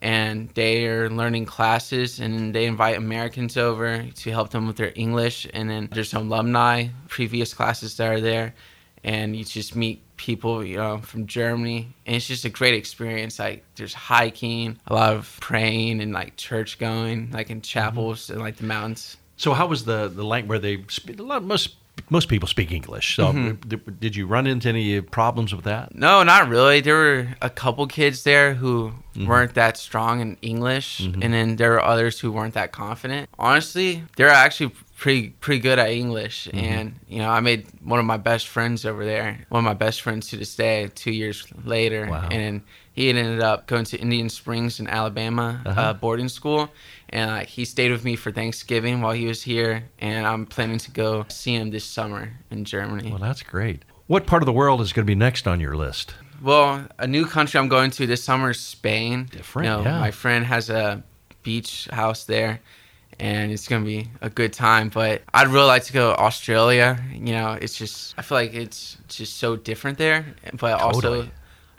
and 0.01 0.51
they 0.51 0.87
are 0.87 1.09
learning 1.11 1.47
classes 1.47 2.21
and 2.21 2.55
they 2.55 2.67
invite 2.67 2.97
Americans 2.97 3.57
over 3.57 4.05
to 4.15 4.31
help 4.31 4.51
them 4.51 4.67
with 4.67 4.77
their 4.77 4.93
English 4.95 5.47
and 5.53 5.71
then 5.71 5.89
there's 5.93 6.09
some 6.09 6.31
alumni 6.31 6.87
previous 7.09 7.55
classes 7.55 7.97
that 7.97 8.09
are 8.13 8.21
there 8.21 8.55
and 9.05 9.37
you 9.37 9.45
just 9.45 9.75
meet 9.77 10.03
people 10.17 10.65
you 10.65 10.77
know 10.77 10.99
from 10.99 11.27
Germany 11.27 11.89
and 12.07 12.17
it's 12.17 12.27
just 12.27 12.45
a 12.45 12.49
great 12.49 12.75
experience 12.75 13.39
like 13.39 13.65
there's 13.77 13.95
hiking 13.95 14.79
a 14.87 14.95
lot 14.95 15.15
of 15.15 15.37
praying 15.41 16.01
and 16.01 16.13
like 16.13 16.37
church 16.37 16.79
going 16.79 17.31
like 17.31 17.51
in 17.51 17.59
mm-hmm. 17.59 17.63
chapels 17.63 18.31
and 18.31 18.41
like 18.41 18.57
the 18.57 18.65
mountains. 18.65 19.17
So 19.37 19.53
how 19.53 19.67
was 19.67 19.85
the 19.85 20.09
the 20.09 20.25
language 20.25 20.49
where 20.49 20.59
they 20.59 20.85
speak, 20.89 21.21
a 21.21 21.23
lot 21.23 21.45
most 21.45 21.77
most 22.11 22.29
people 22.29 22.47
speak 22.49 22.71
English. 22.73 23.17
So 23.17 23.27
Mm-hmm. 23.33 23.69
did, 23.69 24.01
did 24.01 24.17
you 24.17 24.27
run 24.27 24.47
into 24.47 24.69
any 24.69 25.01
problems 25.01 25.55
with 25.55 25.65
that? 25.65 25.95
No, 25.95 26.23
not 26.23 26.49
really. 26.49 26.81
There 26.81 26.95
were 26.97 27.29
a 27.43 27.51
couple 27.51 27.87
kids 27.87 28.23
there 28.23 28.55
who 28.55 28.93
weren't 29.27 29.55
that 29.55 29.77
strong 29.79 30.21
in 30.21 30.37
English, 30.43 31.01
and 31.01 31.33
then 31.33 31.57
there 31.57 31.71
were 31.71 31.83
others 31.83 32.21
who 32.21 32.31
weren't 32.31 32.55
that 32.55 32.71
confident. 32.73 33.29
Honestly, 33.39 34.05
they're 34.17 34.29
actually 34.29 34.73
pretty 34.97 35.29
pretty 35.41 35.61
good 35.61 35.79
at 35.79 35.91
English, 35.91 36.49
and 36.53 36.95
you 37.09 37.19
know, 37.19 37.29
I 37.31 37.41
made 37.41 37.67
one 37.85 37.99
of 38.01 38.07
my 38.07 38.17
best 38.17 38.49
friends 38.49 38.85
over 38.85 39.05
there. 39.05 39.39
One 39.51 39.61
of 39.61 39.65
my 39.65 39.75
best 39.75 40.01
friends 40.03 40.29
to 40.31 40.37
this 40.37 40.55
day. 40.57 40.89
Two 40.95 41.11
years 41.13 41.47
later, 41.65 42.07
Wow. 42.11 42.29
and 42.31 42.63
he 42.93 43.09
had 43.09 43.17
ended 43.17 43.41
up 43.41 43.67
going 43.67 43.85
to 43.87 43.99
Indian 43.99 44.29
Springs 44.31 44.81
in 44.81 44.89
Alabama 44.89 45.61
Uh-huh. 45.67 45.81
uh, 45.81 45.93
boarding 45.93 46.29
school. 46.29 46.71
And 47.11 47.31
like 47.31 47.49
he 47.49 47.65
stayed 47.65 47.91
with 47.93 48.05
me 48.05 48.17
for 48.17 48.33
Thanksgiving 48.33 49.01
while 49.03 49.13
he 49.13 49.27
was 49.27 49.43
here, 49.43 49.85
and 49.99 50.27
I'm 50.27 50.47
planning 50.47 50.79
to 50.79 50.91
go 50.91 51.25
see 51.29 51.55
him 51.55 51.71
this 51.71 51.85
summer 51.85 52.33
in 52.51 52.65
Germany. 52.65 53.11
Well, 53.11 53.21
that's 53.21 53.43
great. 53.43 53.83
What 54.07 54.27
part 54.27 54.43
of 54.43 54.47
the 54.47 54.53
world 54.53 54.81
is 54.81 54.93
going 54.93 55.05
to 55.05 55.11
be 55.11 55.15
next 55.15 55.47
on 55.47 55.61
your 55.61 55.77
list? 55.77 56.15
Well, 56.43 56.87
a 56.99 57.07
new 57.07 57.27
country 57.27 57.59
I'm 57.61 57.69
going 57.69 57.91
to 57.93 58.07
this 58.07 58.23
summer 58.25 58.51
is 58.51 58.61
Spain. 58.61 59.29
Different, 59.31 59.67
You 59.69 59.73
know, 59.77 59.83
yeah. 59.83 60.01
My 60.01 60.11
friend 60.11 60.45
has 60.47 60.69
a 60.71 61.03
beach 61.43 61.89
house 61.93 62.25
there, 62.25 62.61
and 63.19 63.51
it's 63.53 63.69
gonna 63.69 63.85
be 63.85 64.09
a 64.21 64.29
good 64.31 64.53
time. 64.53 64.89
But 64.89 65.23
I'd 65.33 65.49
really 65.49 65.67
like 65.67 65.85
to 65.85 65.93
go 65.93 66.13
to 66.15 66.19
Australia. 66.21 66.99
You 67.13 67.33
know, 67.35 67.53
it's 67.61 67.77
just 67.77 68.15
I 68.19 68.23
feel 68.23 68.37
like 68.39 68.55
it's 68.55 68.97
just 69.09 69.39
so 69.39 69.57
different 69.57 69.99
there, 69.99 70.27
but 70.55 70.79
Totally. 70.79 71.19
also 71.21 71.29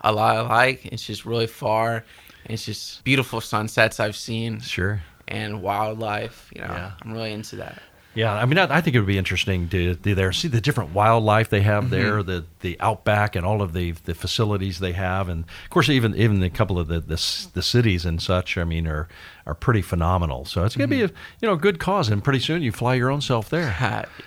a 0.02 0.12
lot 0.12 0.38
alike. 0.46 0.86
It's 0.86 1.04
just 1.06 1.26
really 1.26 1.48
far. 1.48 2.04
It's 2.46 2.64
just 2.66 3.04
beautiful 3.04 3.42
sunsets 3.42 4.00
I've 4.00 4.16
seen 4.16 4.60
Sure. 4.62 5.02
and 5.28 5.62
wildlife. 5.62 6.50
You 6.56 6.62
know, 6.62 6.68
Yeah. 6.68 6.92
I'm 7.02 7.12
really 7.14 7.34
into 7.34 7.58
that. 7.58 7.82
Yeah, 8.18 8.34
I 8.34 8.48
mean, 8.48 8.58
I, 8.58 8.78
I 8.78 8.82
think 8.82 8.96
it 8.96 9.00
would 9.00 9.08
be 9.08 9.20
interesting 9.20 9.70
to 9.70 9.94
do 9.94 10.16
there, 10.16 10.34
see 10.34 10.48
the 10.48 10.60
different 10.60 10.92
wildlife 10.92 11.52
they 11.52 11.62
have 11.62 11.92
there, 11.92 12.14
mm-hmm. 12.14 12.28
the 12.28 12.46
the 12.62 12.78
outback, 12.80 13.36
and 13.36 13.46
all 13.46 13.62
of 13.62 13.74
the 13.74 13.92
the 13.92 14.16
facilities 14.16 14.80
they 14.80 14.94
have, 14.94 15.30
and 15.30 15.44
of 15.44 15.70
course, 15.70 15.88
even 15.88 16.16
even 16.16 16.42
a 16.42 16.50
couple 16.50 16.80
of 16.80 16.88
the 16.88 17.00
the, 17.00 17.48
the 17.54 17.62
cities 17.62 18.06
and 18.06 18.20
such. 18.20 18.58
I 18.58 18.64
mean, 18.64 18.88
are 18.88 19.08
are 19.46 19.54
pretty 19.54 19.84
phenomenal. 19.84 20.46
So 20.46 20.66
it's 20.66 20.76
going 20.76 20.90
to 20.90 20.96
be 20.96 21.04
mm-hmm. 21.04 21.16
a 21.16 21.20
you 21.42 21.48
know 21.48 21.54
a 21.54 21.60
good 21.60 21.78
cause, 21.78 22.10
and 22.10 22.24
pretty 22.24 22.40
soon 22.40 22.64
you 22.64 22.72
fly 22.72 22.96
your 22.96 23.12
own 23.12 23.22
self 23.22 23.52
there. 23.52 23.70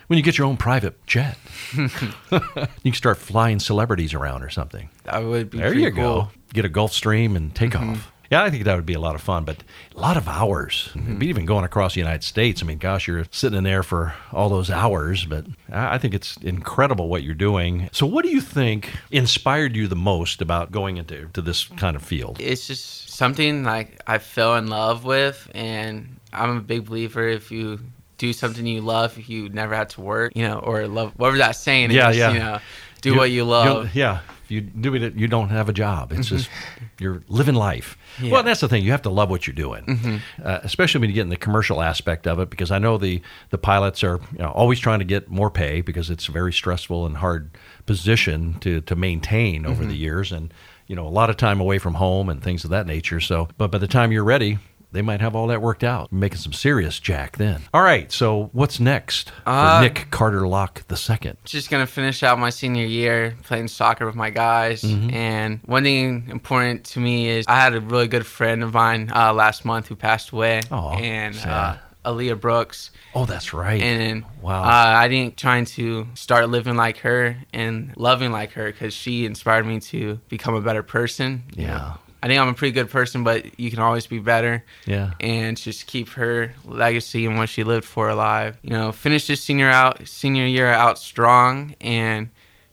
when 0.07 0.17
you 0.17 0.23
get 0.23 0.39
your 0.39 0.47
own 0.47 0.57
private 0.57 1.05
jet, 1.09 1.37
you 1.75 1.89
can 1.89 2.93
start 2.93 3.19
flying 3.19 3.59
celebrities 3.59 4.15
around 4.15 4.45
or 4.45 4.51
something. 4.51 4.89
That 5.03 5.25
would 5.25 5.51
be 5.51 5.59
There 5.59 5.75
you 5.75 5.91
cool. 5.91 6.23
go. 6.23 6.29
Get 6.53 6.65
a 6.65 6.69
Gulfstream 6.69 7.35
and 7.35 7.53
take 7.53 7.73
mm-hmm. 7.73 7.91
off. 7.91 8.13
Yeah, 8.31 8.45
I 8.45 8.51
think 8.51 8.63
that 8.65 8.77
would 8.77 8.87
be 8.87 8.95
a 8.95 9.01
lot 9.01 9.17
of 9.17 9.23
fun, 9.23 9.45
but 9.45 9.57
a 9.97 10.01
lot 10.01 10.17
of 10.17 10.29
hours. 10.29 10.91
Mm-hmm. 10.95 11.23
Even 11.23 11.47
going 11.47 11.65
across 11.65 11.95
the 11.95 12.01
United 12.01 12.23
States. 12.23 12.63
I 12.63 12.67
mean, 12.67 12.79
gosh, 12.79 13.09
you're 13.09 13.25
sitting 13.33 13.59
in 13.59 13.65
there 13.65 13.83
for 13.83 14.15
all 14.33 14.49
those 14.49 14.71
hours, 14.71 15.25
but 15.25 15.47
I 15.73 15.95
I 15.95 15.99
think 15.99 16.15
it's 16.15 16.37
incredible 16.37 17.09
what 17.09 17.23
you're 17.25 17.35
doing. 17.35 17.91
So, 17.93 18.07
what 18.07 18.25
do 18.25 18.31
you 18.31 18.41
think 18.41 18.93
inspired 19.11 19.75
you 19.75 19.89
the 19.89 19.97
most 19.97 20.41
about 20.41 20.71
going 20.71 20.97
into 20.97 21.29
to 21.33 21.43
this 21.43 21.65
kind 21.65 21.97
of 21.97 22.03
field? 22.03 22.41
It's 22.41 22.67
just 22.69 23.11
something 23.11 23.65
like 23.65 24.01
I 24.07 24.19
fell 24.19 24.55
in 24.57 24.69
love 24.69 25.05
with, 25.05 25.51
and 25.55 26.17
I'm 26.33 26.57
a 26.57 26.61
big 26.61 26.85
believer 26.87 27.27
if 27.29 27.51
you 27.51 27.81
do 28.19 28.33
something 28.35 28.67
you 28.67 28.83
love, 28.83 29.17
you 29.19 29.49
never 29.49 29.75
have 29.75 29.89
to 29.89 30.01
work, 30.03 30.37
you 30.37 30.47
know, 30.47 30.59
or 30.59 30.87
love 30.87 31.13
whatever 31.17 31.39
that 31.39 31.57
saying 31.57 31.91
Yeah, 31.91 32.11
is. 32.11 32.17
yeah. 32.19 32.33
You 32.33 32.39
know, 32.39 32.59
do 33.01 33.17
what 33.17 33.31
you 33.31 33.45
love. 33.45 33.95
Yeah. 33.95 34.21
If 34.45 34.51
you 34.51 34.61
do 34.63 34.95
it, 34.97 35.15
you 35.15 35.29
don't 35.29 35.51
have 35.51 35.69
a 35.69 35.73
job. 35.73 36.11
It's 36.13 36.29
just 36.29 36.51
you're 36.99 37.23
living 37.29 37.55
life. 37.55 37.97
Yeah. 38.19 38.25
Mm-hmm. 38.25 38.33
Well, 38.33 38.43
that's 38.43 38.61
the 38.61 38.69
thing. 38.69 38.83
You 38.85 38.91
have 38.91 39.03
to 39.03 39.11
love 39.11 39.31
what 39.31 39.47
you're 39.47 39.55
doing, 39.55 40.21
uh, 40.43 40.59
especially 40.65 41.01
when 41.01 41.11
you 41.11 41.15
get 41.15 41.23
in 41.23 41.29
the 41.29 41.37
commercial 41.37 41.81
aspect 41.81 42.27
of 42.27 42.41
it. 42.41 42.51
Because 42.51 42.71
I 42.73 42.79
know 42.79 42.99
the 42.99 43.23
the 43.51 43.59
pilots 43.59 44.03
are 44.03 44.21
you 44.33 44.39
know, 44.39 44.51
always 44.51 44.81
trying 44.81 44.99
to 44.99 45.05
get 45.05 45.31
more 45.31 45.51
pay 45.51 45.83
because 45.83 46.11
it's 46.11 46.27
a 46.29 46.33
very 46.33 46.53
stressful 46.53 47.07
and 47.07 47.17
hard 47.19 47.51
position 47.87 48.55
to 48.61 48.81
to 48.83 48.97
maintain 48.97 49.67
over 49.67 49.83
Mm-hmm. 49.83 49.91
the 49.91 49.97
years, 49.97 50.33
and 50.33 50.53
you 50.89 50.97
know 50.97 51.07
a 51.07 51.15
lot 51.21 51.31
of 51.31 51.37
time 51.37 51.61
away 51.61 51.79
from 51.79 51.95
home 51.95 52.29
and 52.29 52.43
things 52.43 52.65
of 52.65 52.71
that 52.71 52.87
nature. 52.87 53.21
So, 53.21 53.49
but 53.57 53.71
by 53.71 53.79
the 53.79 53.89
time 53.89 54.11
you're 54.13 54.25
ready. 54.25 54.59
They 54.93 55.03
might 55.03 55.21
have 55.21 55.37
all 55.37 55.47
that 55.49 55.63
worked 55.63 55.85
out, 55.85 56.11
making 56.13 56.39
some 56.39 56.53
serious 56.53 56.99
jack 56.99 57.37
then. 57.37 57.63
All 57.73 57.83
right, 57.83 58.11
so 58.11 58.51
what's 58.53 58.81
next 58.81 59.31
for 59.45 59.51
Uh, 59.51 59.81
Nick 59.83 60.09
Carter 60.11 60.49
Locke 60.49 60.83
the 60.89 60.97
second? 60.97 61.37
just 61.45 61.71
gonna 61.71 61.87
finish 61.87 62.23
out 62.23 62.39
my 62.39 62.51
senior 62.51 62.85
year 62.87 63.37
playing 63.45 63.69
soccer 63.69 64.05
with 64.07 64.17
my 64.17 64.31
guys. 64.31 64.83
Mm-hmm. 64.83 65.11
And 65.15 65.61
one 65.65 65.85
thing 65.85 66.27
important 66.31 66.85
to 66.87 67.01
me 67.01 67.29
is 67.29 67.45
I 67.49 67.55
had 67.57 67.75
a 67.75 67.81
really 67.81 68.09
good 68.09 68.27
friend 68.27 68.63
of 68.63 68.75
mine 68.75 69.11
uh, 69.15 69.33
last 69.33 69.65
month 69.65 69.87
who 69.89 69.95
passed 69.97 70.31
away, 70.31 70.61
Aw, 70.71 70.97
and 70.99 71.37
uh. 71.47 71.77
Aaliyah 72.05 72.41
Brooks. 72.41 72.91
Oh, 73.15 73.27
that's 73.27 73.53
right. 73.53 73.81
And 73.83 74.25
Wow. 74.41 74.63
uh, 74.63 74.95
I 74.97 75.09
think 75.09 75.37
trying 75.37 75.67
to 75.67 76.07
start 76.15 76.49
living 76.49 76.75
like 76.75 76.97
her 76.99 77.37
and 77.53 77.93
loving 77.97 78.33
like 78.33 78.53
her 78.53 78.73
because 78.73 78.95
she 78.95 79.27
inspired 79.27 79.67
me 79.67 79.81
to 79.81 80.19
become 80.31 80.55
a 80.55 80.63
better 80.63 80.83
person. 80.83 81.43
Yeah. 81.55 81.67
know. 81.77 81.93
I 82.23 82.29
think 82.29 82.41
I'm 82.41 82.49
a 82.49 82.55
pretty 82.55 82.73
good 82.73 82.91
person, 82.91 83.25
but 83.25 83.59
you 83.59 83.71
can 83.71 83.79
always 83.79 84.07
be 84.07 84.19
better. 84.19 84.65
Yeah. 84.87 85.13
And 85.21 85.57
just 85.57 85.87
keep 85.87 86.11
her 86.11 86.55
legacy 86.65 87.27
and 87.27 87.39
what 87.39 87.49
she 87.49 87.65
lived 87.65 87.85
for 87.85 88.09
alive. 88.09 88.59
You 88.63 88.71
know, 88.71 88.93
finish 88.93 89.27
this 89.27 89.43
senior 89.43 89.71
out 89.71 90.07
senior 90.07 90.47
year 90.47 90.69
out 90.69 90.99
strong 90.99 91.75
and 91.81 92.31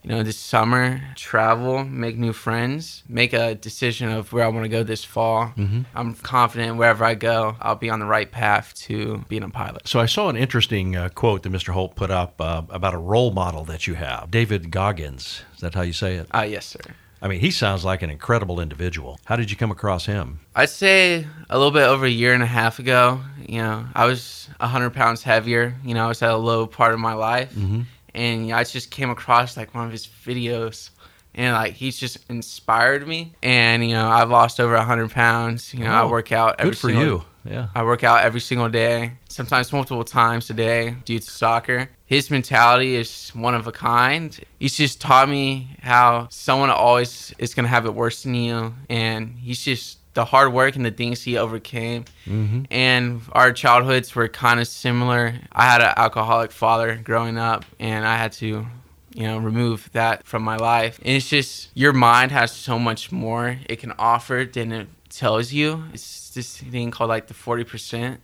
you 0.08 0.16
know, 0.16 0.24
this 0.24 0.38
summer, 0.38 1.01
travel, 1.16 1.84
make 1.84 2.18
new 2.18 2.32
friends, 2.32 3.04
make 3.10 3.34
a 3.34 3.56
decision 3.56 4.10
of 4.10 4.32
where 4.32 4.46
I 4.46 4.48
want 4.48 4.63
to 4.63 4.70
go 4.70 4.82
this 4.82 5.04
fall. 5.04 5.51
Mm-hmm. 5.58 5.82
I'm 5.94 6.13
confident 6.16 6.77
wherever 6.77 7.04
I 7.04 7.13
go, 7.13 7.58
I'll 7.60 7.75
be 7.75 7.89
on 7.89 8.00
the 8.00 8.06
right 8.06 8.32
path 8.32 8.74
to 8.84 9.25
being 9.27 9.44
a 9.44 9.50
pilot. 9.50 9.86
So 9.86 10.00
I 10.00 10.06
saw 10.06 10.30
an 10.30 10.38
interesting 10.38 10.96
uh, 10.96 11.10
quote 11.10 11.44
that 11.44 11.51
Mr. 11.51 11.74
Holt 11.74 11.98
put 11.98 12.10
up 12.10 12.39
uh, 12.39 12.62
about 12.70 12.94
a 12.94 12.98
role 12.98 13.32
model 13.32 13.66
that 13.66 13.86
you 13.86 13.96
have, 13.96 14.32
David 14.32 14.72
Goggins. 14.72 15.42
Is 15.56 15.60
that 15.60 15.74
how 15.74 15.82
you 15.82 15.92
say 15.92 16.16
it? 16.16 16.27
Uh, 16.34 16.48
yes, 16.48 16.66
sir. 16.66 16.80
I 17.22 17.28
mean, 17.28 17.40
he 17.40 17.52
sounds 17.52 17.84
like 17.84 18.02
an 18.04 18.10
incredible 18.10 18.60
individual. 18.60 19.20
How 19.26 19.36
did 19.36 19.50
you 19.50 19.58
come 19.58 19.72
across 19.72 20.06
him? 20.06 20.40
I'd 20.56 20.70
say 20.70 21.26
a 21.50 21.58
little 21.58 21.72
bit 21.72 21.88
over 21.88 22.06
a 22.06 22.10
year 22.10 22.34
and 22.34 22.44
a 22.44 22.48
half 22.48 22.80
ago, 22.80 23.22
you 23.48 23.60
know, 23.62 23.86
I 23.96 24.06
was 24.06 24.50
100 24.60 24.92
pounds 24.94 25.24
heavier. 25.24 25.76
You 25.84 25.94
know, 25.96 26.06
I 26.06 26.08
was 26.08 26.22
at 26.22 26.30
a 26.30 26.38
low 26.38 26.68
part 26.68 26.94
of 26.94 27.00
my 27.00 27.14
life. 27.14 27.54
Mm-hmm. 27.54 27.82
And 28.14 28.42
you 28.42 28.48
know, 28.52 28.58
I 28.58 28.64
just 28.64 28.92
came 28.92 29.10
across 29.10 29.58
like 29.58 29.74
one 29.76 29.86
of 29.86 29.92
his 29.92 30.06
videos. 30.08 30.92
And 31.36 31.54
like 31.54 31.74
he's 31.74 32.00
just 32.00 32.18
inspired 32.30 33.08
me, 33.08 33.34
and 33.44 33.86
you 33.88 33.94
know 33.94 34.10
I've 34.10 34.32
lost 34.32 34.60
over 34.60 34.76
hundred 34.78 35.12
pounds. 35.12 35.72
You 35.72 35.84
know 35.84 35.92
I 35.92 36.02
Oh, 36.02 36.10
work 36.10 36.32
out 36.32 36.56
every 36.58 36.72
Good 36.72 36.80
for 36.80 36.88
single, 36.88 37.06
you. 37.06 37.24
Yeah. 37.48 37.68
I 37.76 37.84
work 37.84 38.04
out 38.04 38.24
every 38.24 38.40
single 38.40 38.70
day, 38.70 39.12
sometimes 39.30 39.72
multiple 39.72 40.04
times 40.04 40.50
a 40.50 40.56
day 40.56 40.96
due 41.06 41.20
to 41.20 41.30
soccer. 41.30 41.90
His 42.08 42.32
mentality 42.32 42.96
is 42.96 43.30
one 43.32 43.54
of 43.54 43.68
a 43.68 43.72
kind. 43.72 44.38
He's 44.60 44.76
just 44.76 45.02
taught 45.02 45.28
me 45.28 45.76
how 45.82 46.28
someone 46.30 46.70
always 46.70 47.34
is 47.38 47.54
going 47.54 47.66
to 47.66 47.70
have 47.70 47.86
it 47.86 47.94
worse 47.94 48.24
than 48.24 48.34
you. 48.34 48.74
And 48.90 49.36
he's 49.38 49.62
just 49.62 50.00
the 50.14 50.24
hard 50.24 50.54
work 50.54 50.76
and 50.78 50.86
the 50.86 50.92
things 50.92 51.22
he 51.22 51.38
overcame. 51.38 52.06
Mm-hmm. 52.26 52.64
And 52.72 53.22
our 53.34 53.52
childhoods 53.52 54.16
were 54.16 54.30
kind 54.30 54.60
of 54.60 54.68
similar. 54.68 55.36
I 55.52 55.66
had 55.66 55.82
an 55.82 55.94
alcoholic 55.98 56.52
father 56.52 56.96
growing 56.96 57.38
up, 57.38 57.66
and 57.78 58.08
I 58.08 58.16
had 58.16 58.32
to 58.34 58.66
you 59.14 59.24
know, 59.24 59.38
remove 59.38 59.90
that 59.94 60.26
from 60.26 60.44
my 60.44 60.56
life. 60.56 61.00
And 61.00 61.10
it's 61.10 61.28
just 61.28 61.70
your 61.74 61.92
mind 61.92 62.32
has 62.32 62.52
so 62.52 62.80
much 62.80 63.12
more 63.12 63.60
it 63.68 63.78
can 63.78 63.92
offer 64.00 64.48
than 64.52 64.72
it 64.72 64.88
tells 65.10 65.52
you. 65.52 65.84
It's 65.94 66.30
this 66.32 66.58
thing 66.58 66.92
called 66.92 67.10
like 67.10 67.28
the 67.28 67.34
40%. 67.34 68.18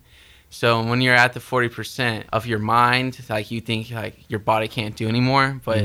So 0.53 0.83
when 0.83 1.01
you're 1.01 1.15
at 1.15 1.33
the 1.33 1.39
40% 1.39 2.25
of 2.31 2.45
your 2.45 2.59
mind, 2.59 3.19
like 3.27 3.49
you 3.49 3.59
think 3.59 3.89
like 3.89 4.15
your 4.29 4.39
body 4.39 4.67
can't 4.67 4.95
do 4.95 5.07
anymore, 5.07 5.59
but 5.65 5.79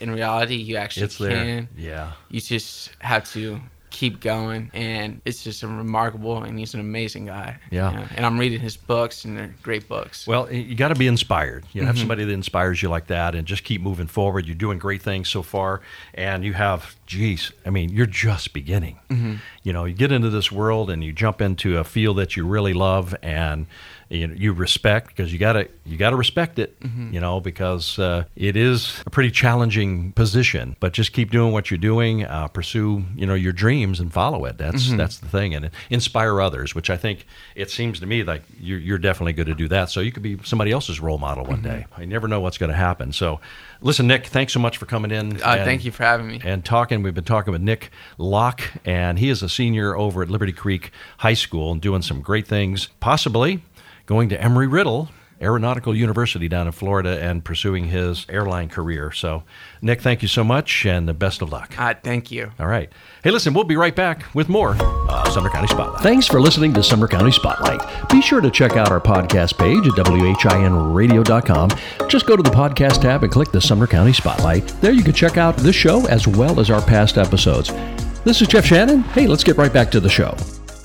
in 0.00 0.10
reality 0.10 0.56
you 0.56 0.76
actually 0.76 1.04
It's 1.04 1.16
can. 1.18 1.28
there. 1.28 1.68
Yeah. 1.76 2.12
You 2.28 2.40
just 2.40 2.90
have 2.98 3.30
to 3.32 3.60
keep 3.90 4.20
going 4.20 4.70
and 4.74 5.20
it's 5.24 5.42
just 5.42 5.62
a 5.62 5.66
remarkable 5.68 6.42
and 6.42 6.58
he's 6.58 6.74
an 6.74 6.80
amazing 6.80 7.26
guy. 7.26 7.58
Yeah. 7.70 7.90
You 7.90 7.96
know, 7.96 8.06
And 8.16 8.26
I'm 8.26 8.38
reading 8.38 8.60
his 8.60 8.76
books 8.76 9.24
and 9.24 9.36
they're 9.38 9.54
great 9.62 9.88
books. 9.88 10.26
Well, 10.26 10.52
you 10.52 10.74
got 10.74 10.88
to 10.88 10.94
be 10.96 11.06
inspired. 11.06 11.64
You 11.72 11.80
know, 11.80 11.84
Mm-hmm. 11.84 11.86
have 11.86 11.98
somebody 11.98 12.24
that 12.24 12.32
inspires 12.32 12.82
you 12.82 12.90
like 12.90 13.06
that, 13.06 13.34
and 13.34 13.46
just 13.46 13.64
keep 13.64 13.80
moving 13.80 14.06
forward. 14.08 14.46
You're 14.46 14.56
doing 14.56 14.78
great 14.78 15.00
things 15.00 15.28
so 15.30 15.42
far, 15.42 15.80
and 16.12 16.44
you 16.44 16.52
have, 16.52 16.96
geez, 17.06 17.50
I 17.64 17.70
mean, 17.70 17.88
you're 17.88 18.04
just 18.06 18.52
beginning. 18.52 18.98
Mm-hmm. 19.10 19.36
You 19.62 19.72
know, 19.72 19.84
you 19.86 19.94
get 19.94 20.12
into 20.12 20.28
this 20.28 20.52
world 20.52 20.90
and 20.90 21.02
you 21.02 21.12
jump 21.12 21.40
into 21.40 21.78
a 21.78 21.84
field 21.84 22.18
that 22.18 22.36
you 22.36 22.46
really 22.46 22.74
love 22.74 23.14
and 23.22 23.66
you, 24.10 24.28
you 24.36 24.52
respect 24.52 25.08
because 25.08 25.32
you 25.32 25.38
gotta 25.38 25.68
you 25.84 25.96
gotta 25.98 26.16
respect 26.16 26.58
it. 26.58 26.78
Mm-hmm. 26.80 27.12
You 27.14 27.20
know, 27.20 27.40
because 27.40 27.98
uh, 27.98 28.24
it 28.36 28.56
is 28.56 29.02
a 29.06 29.10
pretty 29.10 29.30
challenging 29.30 30.12
position. 30.12 30.76
But 30.80 30.92
just 30.94 31.12
keep 31.12 31.30
doing 31.30 31.52
what 31.52 31.70
you're 31.70 31.78
doing. 31.78 32.24
Uh, 32.24 32.48
pursue 32.48 33.04
you 33.16 33.26
know 33.26 33.34
your 33.34 33.52
dreams 33.52 34.00
and 34.00 34.12
follow 34.12 34.44
it. 34.46 34.56
That's 34.58 34.88
Mm-hmm. 34.88 34.96
that's 34.96 35.18
the 35.18 35.28
thing, 35.28 35.54
and 35.54 35.70
inspire 35.90 36.40
others. 36.40 36.74
Which 36.74 36.88
I 36.90 36.96
think 36.96 37.26
it 37.54 37.70
seems 37.70 38.00
to 38.00 38.06
me 38.06 38.22
like 38.24 38.42
you're, 38.60 38.78
you're 38.78 38.98
definitely 38.98 39.32
good 39.34 39.46
to 39.46 39.54
do 39.54 39.68
that. 39.68 39.90
So 39.90 40.00
you 40.00 40.12
could 40.12 40.22
be 40.22 40.38
somebody 40.44 40.72
else's 40.72 41.00
role 41.00 41.18
model 41.18 41.44
one 41.44 41.58
Mm-hmm. 41.62 41.62
day. 41.68 41.86
I 41.96 42.04
never 42.04 42.28
know 42.28 42.40
what's 42.40 42.56
going 42.58 42.70
to 42.70 42.76
happen. 42.76 43.12
So, 43.12 43.40
listen, 43.80 44.06
Nick, 44.06 44.26
thanks 44.26 44.52
so 44.52 44.60
much 44.60 44.78
for 44.78 44.86
coming 44.86 45.10
in. 45.10 45.42
uh, 45.42 45.56
and- 45.56 45.64
thank 45.64 45.84
you 45.84 45.90
for 45.90 46.04
having 46.04 46.26
me. 46.28 46.40
and 46.44 46.64
talking. 46.64 47.02
We've 47.02 47.14
been 47.14 47.24
talking 47.24 47.52
with 47.52 47.60
Nick 47.62 47.90
Locke, 48.16 48.62
and 48.84 49.18
he 49.18 49.28
is 49.28 49.42
a 49.42 49.48
senior 49.48 49.96
over 49.96 50.22
at 50.22 50.30
Liberty 50.30 50.52
Creek 50.52 50.92
High 51.18 51.34
School 51.34 51.72
and 51.72 51.80
doing 51.80 52.02
some 52.02 52.20
great 52.20 52.46
things, 52.46 52.88
possibly 53.00 53.62
going 54.08 54.30
to 54.30 54.38
Embry 54.38 54.70
Riddle 54.70 55.10
Aeronautical 55.40 55.94
University 55.94 56.48
down 56.48 56.66
in 56.66 56.72
Florida 56.72 57.22
and 57.22 57.44
pursuing 57.44 57.84
his 57.84 58.26
airline 58.28 58.68
career. 58.68 59.12
So, 59.12 59.44
Nick, 59.80 60.00
thank 60.00 60.22
you 60.22 60.28
so 60.28 60.42
much 60.42 60.84
and 60.84 61.06
the 61.06 61.14
best 61.14 61.42
of 61.42 61.52
luck. 61.52 61.78
Uh, 61.78 61.94
thank 62.02 62.30
you. 62.30 62.50
All 62.58 62.66
right. 62.66 62.90
Hey, 63.22 63.30
listen, 63.30 63.54
we'll 63.54 63.64
be 63.64 63.76
right 63.76 63.94
back 63.94 64.24
with 64.34 64.48
more 64.48 64.74
uh, 64.80 65.30
Sumner 65.30 65.50
County 65.50 65.68
Spotlight. 65.68 66.02
Thanks 66.02 66.26
for 66.26 66.40
listening 66.40 66.72
to 66.74 66.82
Sumner 66.82 67.06
County 67.06 67.30
Spotlight. 67.30 67.80
Be 68.10 68.20
sure 68.20 68.40
to 68.40 68.50
check 68.50 68.72
out 68.72 68.90
our 68.90 69.00
podcast 69.00 69.58
page 69.58 69.86
at 69.86 69.92
WHINradio.com. 70.04 71.70
Just 72.08 72.26
go 72.26 72.36
to 72.36 72.42
the 72.42 72.50
podcast 72.50 73.02
tab 73.02 73.22
and 73.22 73.32
click 73.32 73.52
the 73.52 73.60
Sumner 73.60 73.86
County 73.86 74.12
Spotlight. 74.12 74.66
There 74.80 74.92
you 74.92 75.04
can 75.04 75.12
check 75.12 75.36
out 75.36 75.56
this 75.58 75.76
show 75.76 76.06
as 76.08 76.26
well 76.26 76.58
as 76.58 76.70
our 76.70 76.82
past 76.82 77.16
episodes. 77.18 77.70
This 78.24 78.42
is 78.42 78.48
Jeff 78.48 78.64
Shannon. 78.64 79.02
Hey, 79.02 79.26
let's 79.26 79.44
get 79.44 79.56
right 79.56 79.72
back 79.72 79.90
to 79.92 80.00
the 80.00 80.08
show. 80.08 80.36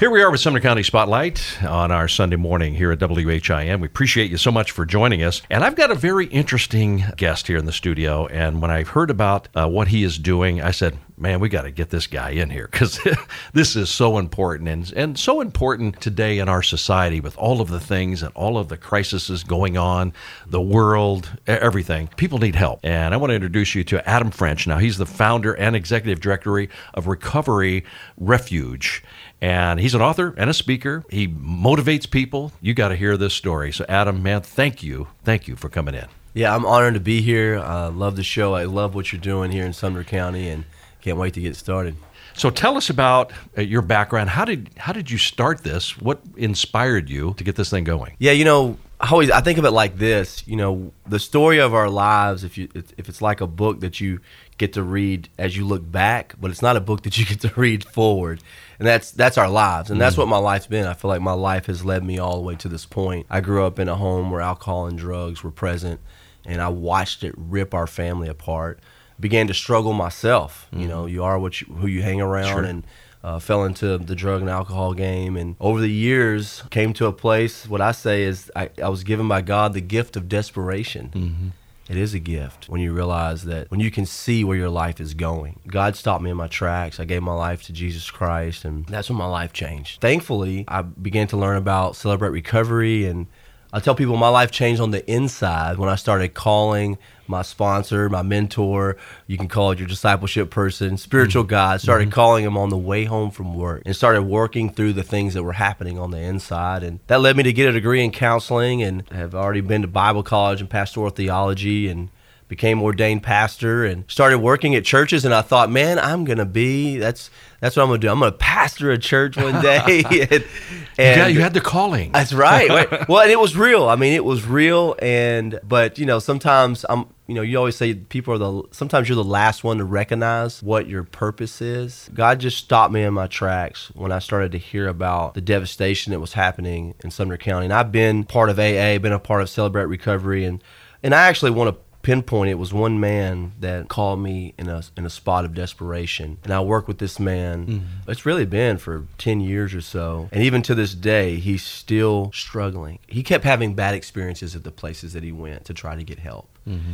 Here 0.04 0.10
we 0.10 0.22
are 0.22 0.30
with 0.30 0.42
Sumner 0.42 0.60
County 0.60 0.84
Spotlight 0.84 1.64
on 1.64 1.90
our 1.90 2.10
Sunday 2.10 2.36
morning 2.36 2.74
here 2.74 2.92
at 2.92 3.00
WHIN. 3.00 3.80
We 3.80 3.88
appreciate 3.88 4.30
you 4.30 4.36
so 4.36 4.52
much 4.52 4.72
for 4.72 4.86
joining 4.86 5.24
us. 5.24 5.42
And 5.50 5.64
I've 5.64 5.78
got 5.78 5.92
a 5.92 5.96
very 5.96 6.26
interesting 6.26 7.06
guest 7.16 7.48
here 7.48 7.56
in 7.56 7.64
the 7.64 7.72
studio. 7.72 8.28
And 8.28 8.62
when 8.62 8.70
I 8.70 8.84
heard 8.84 9.10
about 9.10 9.48
uh, 9.56 9.70
what 9.70 9.88
he 9.88 10.04
is 10.04 10.20
doing, 10.20 10.62
I 10.62 10.72
said, 10.72 10.98
man, 11.16 11.40
we 11.40 11.48
got 11.48 11.62
to 11.62 11.72
get 11.72 11.90
this 11.90 12.06
guy 12.06 12.32
in 12.32 12.50
here 12.50 12.68
because 12.70 13.00
this 13.54 13.78
is 13.78 13.90
so 13.90 14.18
important 14.18 14.68
and, 14.68 14.92
and 14.94 15.18
so 15.18 15.40
important 15.40 16.02
today 16.02 16.40
in 16.40 16.50
our 16.50 16.62
society 16.62 17.22
with 17.22 17.38
all 17.38 17.62
of 17.62 17.70
the 17.70 17.80
things 17.80 18.24
and 18.24 18.32
all 18.36 18.58
of 18.58 18.68
the 18.68 18.76
crises 18.76 19.44
going 19.46 19.78
on, 19.78 20.12
the 20.46 20.62
world, 20.62 21.32
everything. 21.48 22.10
People 22.18 22.40
need 22.40 22.56
help. 22.56 22.82
And 22.84 23.14
I 23.14 23.18
want 23.18 23.32
to 23.32 23.36
introduce 23.36 23.74
you 23.74 23.86
to 23.86 24.10
Adam 24.10 24.32
French. 24.32 24.68
Now, 24.68 24.80
he's 24.80 24.98
the 24.98 25.06
founder 25.06 25.54
and 25.54 25.78
executive 25.78 26.20
director 26.20 26.68
of 26.94 27.08
Recovery 27.08 27.86
Refuge. 28.18 29.02
And 29.44 29.78
he's 29.78 29.94
an 29.94 30.02
author 30.02 30.34
and 30.38 30.50
a 30.50 30.54
speaker. 30.54 31.04
He 31.10 31.28
motivates 31.28 32.10
people. 32.10 32.54
You 32.62 32.74
got 32.74 32.88
to 32.88 32.96
hear 32.96 33.18
this 33.18 33.34
story. 33.34 33.74
So, 33.74 33.84
Adam, 33.90 34.24
man, 34.24 34.42
thank 34.42 34.82
you. 34.82 35.08
Thank 35.26 35.50
you 35.50 35.58
for 35.58 35.68
coming 35.68 35.96
in. 35.96 36.06
Yeah, 36.34 36.56
I'm 36.56 36.66
honored 36.66 36.94
to 36.94 37.02
be 37.02 37.22
here. 37.22 37.60
I 37.60 37.88
love 37.88 38.16
the 38.16 38.24
show. 38.24 38.54
I 38.54 38.64
love 38.64 38.96
what 38.96 39.12
you're 39.12 39.20
doing 39.20 39.52
here 39.52 39.66
in 39.66 39.74
Sumner 39.74 40.06
County, 40.06 40.48
and 40.48 40.64
can't 41.02 41.18
wait 41.18 41.34
to 41.34 41.42
get 41.42 41.58
started. 41.58 41.98
So 42.36 42.52
tell 42.52 42.78
us 42.78 42.90
about 42.90 43.34
uh, 43.58 43.62
your 43.62 43.82
background. 43.82 44.30
How 44.30 44.46
did 44.46 44.70
how 44.78 44.94
did 44.94 45.12
you 45.12 45.18
start 45.18 45.62
this? 45.62 45.98
What 45.98 46.22
inspired 46.38 47.10
you 47.10 47.34
to 47.34 47.44
get 47.44 47.58
this 47.58 47.70
thing 47.70 47.84
going? 47.84 48.16
Yeah, 48.20 48.32
you 48.32 48.46
know, 48.46 48.78
I 49.00 49.12
always 49.12 49.30
I 49.30 49.42
think 49.42 49.60
of 49.60 49.66
it 49.66 49.72
like 49.72 49.98
this. 49.98 50.48
You 50.48 50.56
know, 50.56 50.94
the 51.06 51.20
story 51.20 51.60
of 51.60 51.74
our 51.74 51.90
lives. 51.90 52.46
If 52.46 52.58
you 52.58 52.70
if 52.74 53.10
it's 53.10 53.22
like 53.22 53.42
a 53.42 53.48
book 53.48 53.82
that 53.82 54.00
you 54.00 54.22
get 54.58 54.74
to 54.74 54.84
read 54.84 55.28
as 55.38 55.58
you 55.58 55.68
look 55.68 55.90
back, 55.92 56.36
but 56.40 56.50
it's 56.50 56.62
not 56.62 56.78
a 56.78 56.80
book 56.82 57.04
that 57.04 57.18
you 57.18 57.26
get 57.26 57.42
to 57.42 57.52
read 57.56 57.84
forward. 57.84 58.42
And 58.84 58.90
that's 58.90 59.12
that's 59.12 59.38
our 59.38 59.50
lives, 59.50 59.90
and 59.92 60.02
that's 60.02 60.16
mm. 60.16 60.18
what 60.18 60.28
my 60.28 60.40
life's 60.40 60.68
been. 60.68 60.86
I 60.86 60.94
feel 60.94 61.08
like 61.08 61.22
my 61.22 61.32
life 61.32 61.68
has 61.68 61.86
led 61.86 62.04
me 62.04 62.20
all 62.20 62.36
the 62.36 62.42
way 62.42 62.58
to 62.58 62.68
this 62.68 62.86
point. 62.86 63.26
I 63.30 63.40
grew 63.40 63.64
up 63.64 63.80
in 63.80 63.88
a 63.88 63.96
home 63.96 64.30
where 64.30 64.42
alcohol 64.42 64.88
and 64.88 64.98
drugs 64.98 65.42
were 65.42 65.52
present, 65.52 66.02
and 66.44 66.62
I 66.62 66.68
watched 66.68 67.24
it 67.24 67.34
rip 67.38 67.74
our 67.74 67.88
family 67.88 68.28
apart. 68.28 68.82
Began 69.18 69.48
to 69.48 69.54
struggle 69.54 69.94
myself. 69.94 70.68
You 70.74 70.88
mm. 70.88 70.90
know, 70.90 71.06
you 71.06 71.24
are 71.24 71.40
what 71.40 71.62
you, 71.62 71.74
who 71.76 71.88
you 71.88 72.02
hang 72.02 72.20
around, 72.20 72.48
Sure. 72.48 72.64
and 72.66 72.84
uh, 73.24 73.40
fell 73.40 73.64
into 73.64 73.98
the 73.98 74.16
drug 74.16 74.42
and 74.42 74.50
alcohol 74.50 74.94
game 74.94 75.38
and 75.38 75.56
over 75.62 75.80
the 75.80 75.90
years 75.90 76.62
came 76.72 76.92
to 76.92 77.06
a 77.06 77.14
place 77.14 77.66
what 77.70 77.80
i 77.80 77.94
say 77.94 78.24
is 78.24 78.52
i, 78.54 78.70
I 78.84 78.90
was 78.90 79.06
given 79.06 79.30
by 79.30 79.40
god 79.40 79.72
the 79.72 79.80
gift 79.80 80.18
of 80.18 80.28
desperation 80.28 81.10
mm-hmm. 81.16 81.48
It 81.94 82.00
is 82.00 82.16
a 82.16 82.20
gift 82.20 82.70
when 82.70 82.82
you 82.82 82.92
realize 82.92 83.44
that 83.44 83.70
when 83.70 83.80
you 83.80 83.92
can 83.92 84.08
see 84.08 84.44
where 84.44 84.58
your 84.58 84.72
life 84.72 85.00
is 85.00 85.14
going. 85.14 85.60
God 85.68 85.96
stopped 85.96 86.24
me 86.24 86.32
in 86.32 86.38
my 86.38 86.48
tracks. 86.48 87.00
I 87.00 87.06
gave 87.06 87.22
my 87.22 87.36
life 87.36 87.62
to 87.66 87.72
Jesus 87.72 88.10
Christ, 88.10 88.66
and 88.66 88.84
that's 88.88 89.12
when 89.12 89.20
my 89.20 89.28
life 89.28 89.54
changed. 89.54 90.02
Thankfully, 90.02 90.66
I 90.68 90.82
began 90.82 91.28
to 91.28 91.38
learn 91.38 91.56
about 91.56 91.96
Celebrate 91.96 92.32
Recovery, 92.32 93.06
and 93.06 93.28
I 93.72 93.80
tell 93.80 93.94
people 93.94 94.18
my 94.18 94.30
life 94.30 94.50
changed 94.50 94.82
on 94.82 94.90
the 94.90 95.08
inside 95.08 95.78
when 95.78 95.88
I 95.88 95.94
started 95.94 96.34
calling 96.34 96.98
my 97.28 97.42
sponsor, 97.42 98.10
my 98.10 98.22
mentor, 98.22 98.98
you 99.28 99.38
can 99.38 99.48
call 99.48 99.72
it 99.72 99.80
your 99.80 99.88
discipleship 99.88 100.50
person, 100.50 100.98
spiritual 100.98 101.44
mm-hmm. 101.44 101.50
God, 101.50 101.82
started 101.82 102.06
mm-hmm. 102.06 102.14
calling 102.14 102.46
him 102.46 102.58
on 102.58 102.70
the 102.70 102.78
way 102.78 103.06
home 103.06 103.32
from 103.32 103.56
work 103.56 103.84
and 103.86 103.96
started 103.96 104.24
working 104.24 104.72
through 104.72 104.94
the 104.94 105.04
things 105.04 105.34
that 105.34 105.44
were 105.44 105.54
happening 105.54 105.98
on 105.98 106.12
the 106.12 106.20
inside. 106.20 106.84
And 106.84 107.00
that 107.08 107.22
led 107.22 107.38
me 107.38 107.44
to 107.44 107.54
get 107.54 107.70
a 107.70 107.74
degree 107.74 108.04
in 108.04 108.12
counseling 108.12 108.84
and 108.84 109.08
have 109.10 109.36
already 109.36 109.62
been 109.62 109.82
to 109.82 109.88
Bible 109.88 110.24
college 110.24 110.62
and 110.62 110.70
pastoral 110.70 111.10
theology 111.10 111.88
and 111.88 112.10
became 112.54 112.84
ordained 112.84 113.24
pastor 113.24 113.84
and 113.84 114.04
started 114.08 114.38
working 114.38 114.76
at 114.76 114.86
churches 114.86 115.26
and 115.26 115.34
I 115.34 115.42
thought, 115.42 115.72
man, 115.72 115.98
I'm 115.98 116.24
gonna 116.24 116.46
be 116.46 116.98
that's 116.98 117.32
that's 117.62 117.76
what 117.76 117.82
I'm 117.82 117.90
gonna 117.90 117.98
do. 117.98 118.10
I'm 118.10 118.20
gonna 118.20 118.32
pastor 118.32 118.92
a 118.92 118.98
church 119.00 119.38
one 119.38 119.60
day. 119.60 120.04
and, 120.32 120.46
yeah, 121.00 121.26
you 121.26 121.42
had 121.42 121.56
the 121.56 121.62
calling. 121.62 122.12
that's 122.12 122.32
right. 122.32 122.70
Right. 122.70 123.08
Well, 123.10 123.24
and 123.24 123.32
it 123.32 123.40
was 123.40 123.58
real. 123.58 123.90
I 123.90 123.96
mean, 123.96 124.14
it 124.14 124.24
was 124.24 124.46
real. 124.46 124.96
And 125.02 125.60
but 125.64 125.98
you 125.98 126.06
know, 126.06 126.20
sometimes 126.20 126.86
I'm. 126.88 127.08
You 127.26 127.36
know, 127.36 127.42
you 127.42 127.58
always 127.58 127.78
say 127.78 127.96
people 127.96 128.34
are 128.34 128.38
the. 128.38 128.64
Sometimes 128.72 129.08
you're 129.10 129.16
the 129.16 129.24
last 129.24 129.64
one 129.64 129.78
to 129.78 129.86
recognize 129.86 130.62
what 130.62 130.88
your 130.88 131.04
purpose 131.04 131.62
is. 131.62 132.10
God 132.14 132.40
just 132.40 132.58
stopped 132.58 132.94
me 132.94 133.02
in 133.02 133.14
my 133.14 133.28
tracks 133.28 133.90
when 133.96 134.12
I 134.12 134.20
started 134.20 134.52
to 134.52 134.58
hear 134.58 134.88
about 134.90 135.34
the 135.34 135.42
devastation 135.42 136.12
that 136.12 136.20
was 136.20 136.34
happening 136.34 136.96
in 137.04 137.10
Sumner 137.12 137.38
County. 137.38 137.66
And 137.66 137.74
I've 137.74 137.94
been 137.94 138.26
part 138.26 138.50
of 138.50 138.60
AA, 138.60 139.00
been 139.00 139.14
a 139.14 139.20
part 139.20 139.42
of 139.42 139.50
Celebrate 139.50 139.86
Recovery, 139.86 140.44
and 140.44 140.62
and 141.02 141.16
I 141.16 141.28
actually 141.28 141.52
want 141.52 141.74
to 141.74 141.82
pinpoint 142.04 142.52
it 142.52 142.56
was 142.56 142.74
one 142.74 143.00
man 143.00 143.54
that 143.62 143.88
called 143.88 144.20
me 144.20 144.54
in 144.60 144.68
a 144.68 144.84
in 144.96 145.06
a 145.06 145.10
spot 145.10 145.46
of 145.46 145.56
desperation. 145.56 146.38
And 146.44 146.54
I 146.54 146.60
worked 146.60 146.88
with 146.88 147.00
this 147.00 147.20
man. 147.20 147.66
Mm-hmm. 147.66 148.12
It's 148.12 148.26
really 148.26 148.46
been 148.46 148.78
for 148.78 149.08
10 149.18 149.40
years 149.40 149.74
or 149.74 149.82
so. 149.82 150.30
And 150.32 150.44
even 150.44 150.62
to 150.64 150.76
this 150.76 150.94
day 150.94 151.38
he's 151.38 151.64
still 151.64 152.30
struggling. 152.34 153.00
He 153.08 153.24
kept 153.24 153.46
having 153.46 153.74
bad 153.74 153.96
experiences 153.96 154.56
at 154.56 154.64
the 154.64 154.72
places 154.72 155.14
that 155.14 155.24
he 155.24 155.32
went 155.32 155.66
to 155.66 155.74
try 155.74 155.96
to 155.96 156.04
get 156.04 156.20
help. 156.20 156.50
Mm-hmm. 156.68 156.92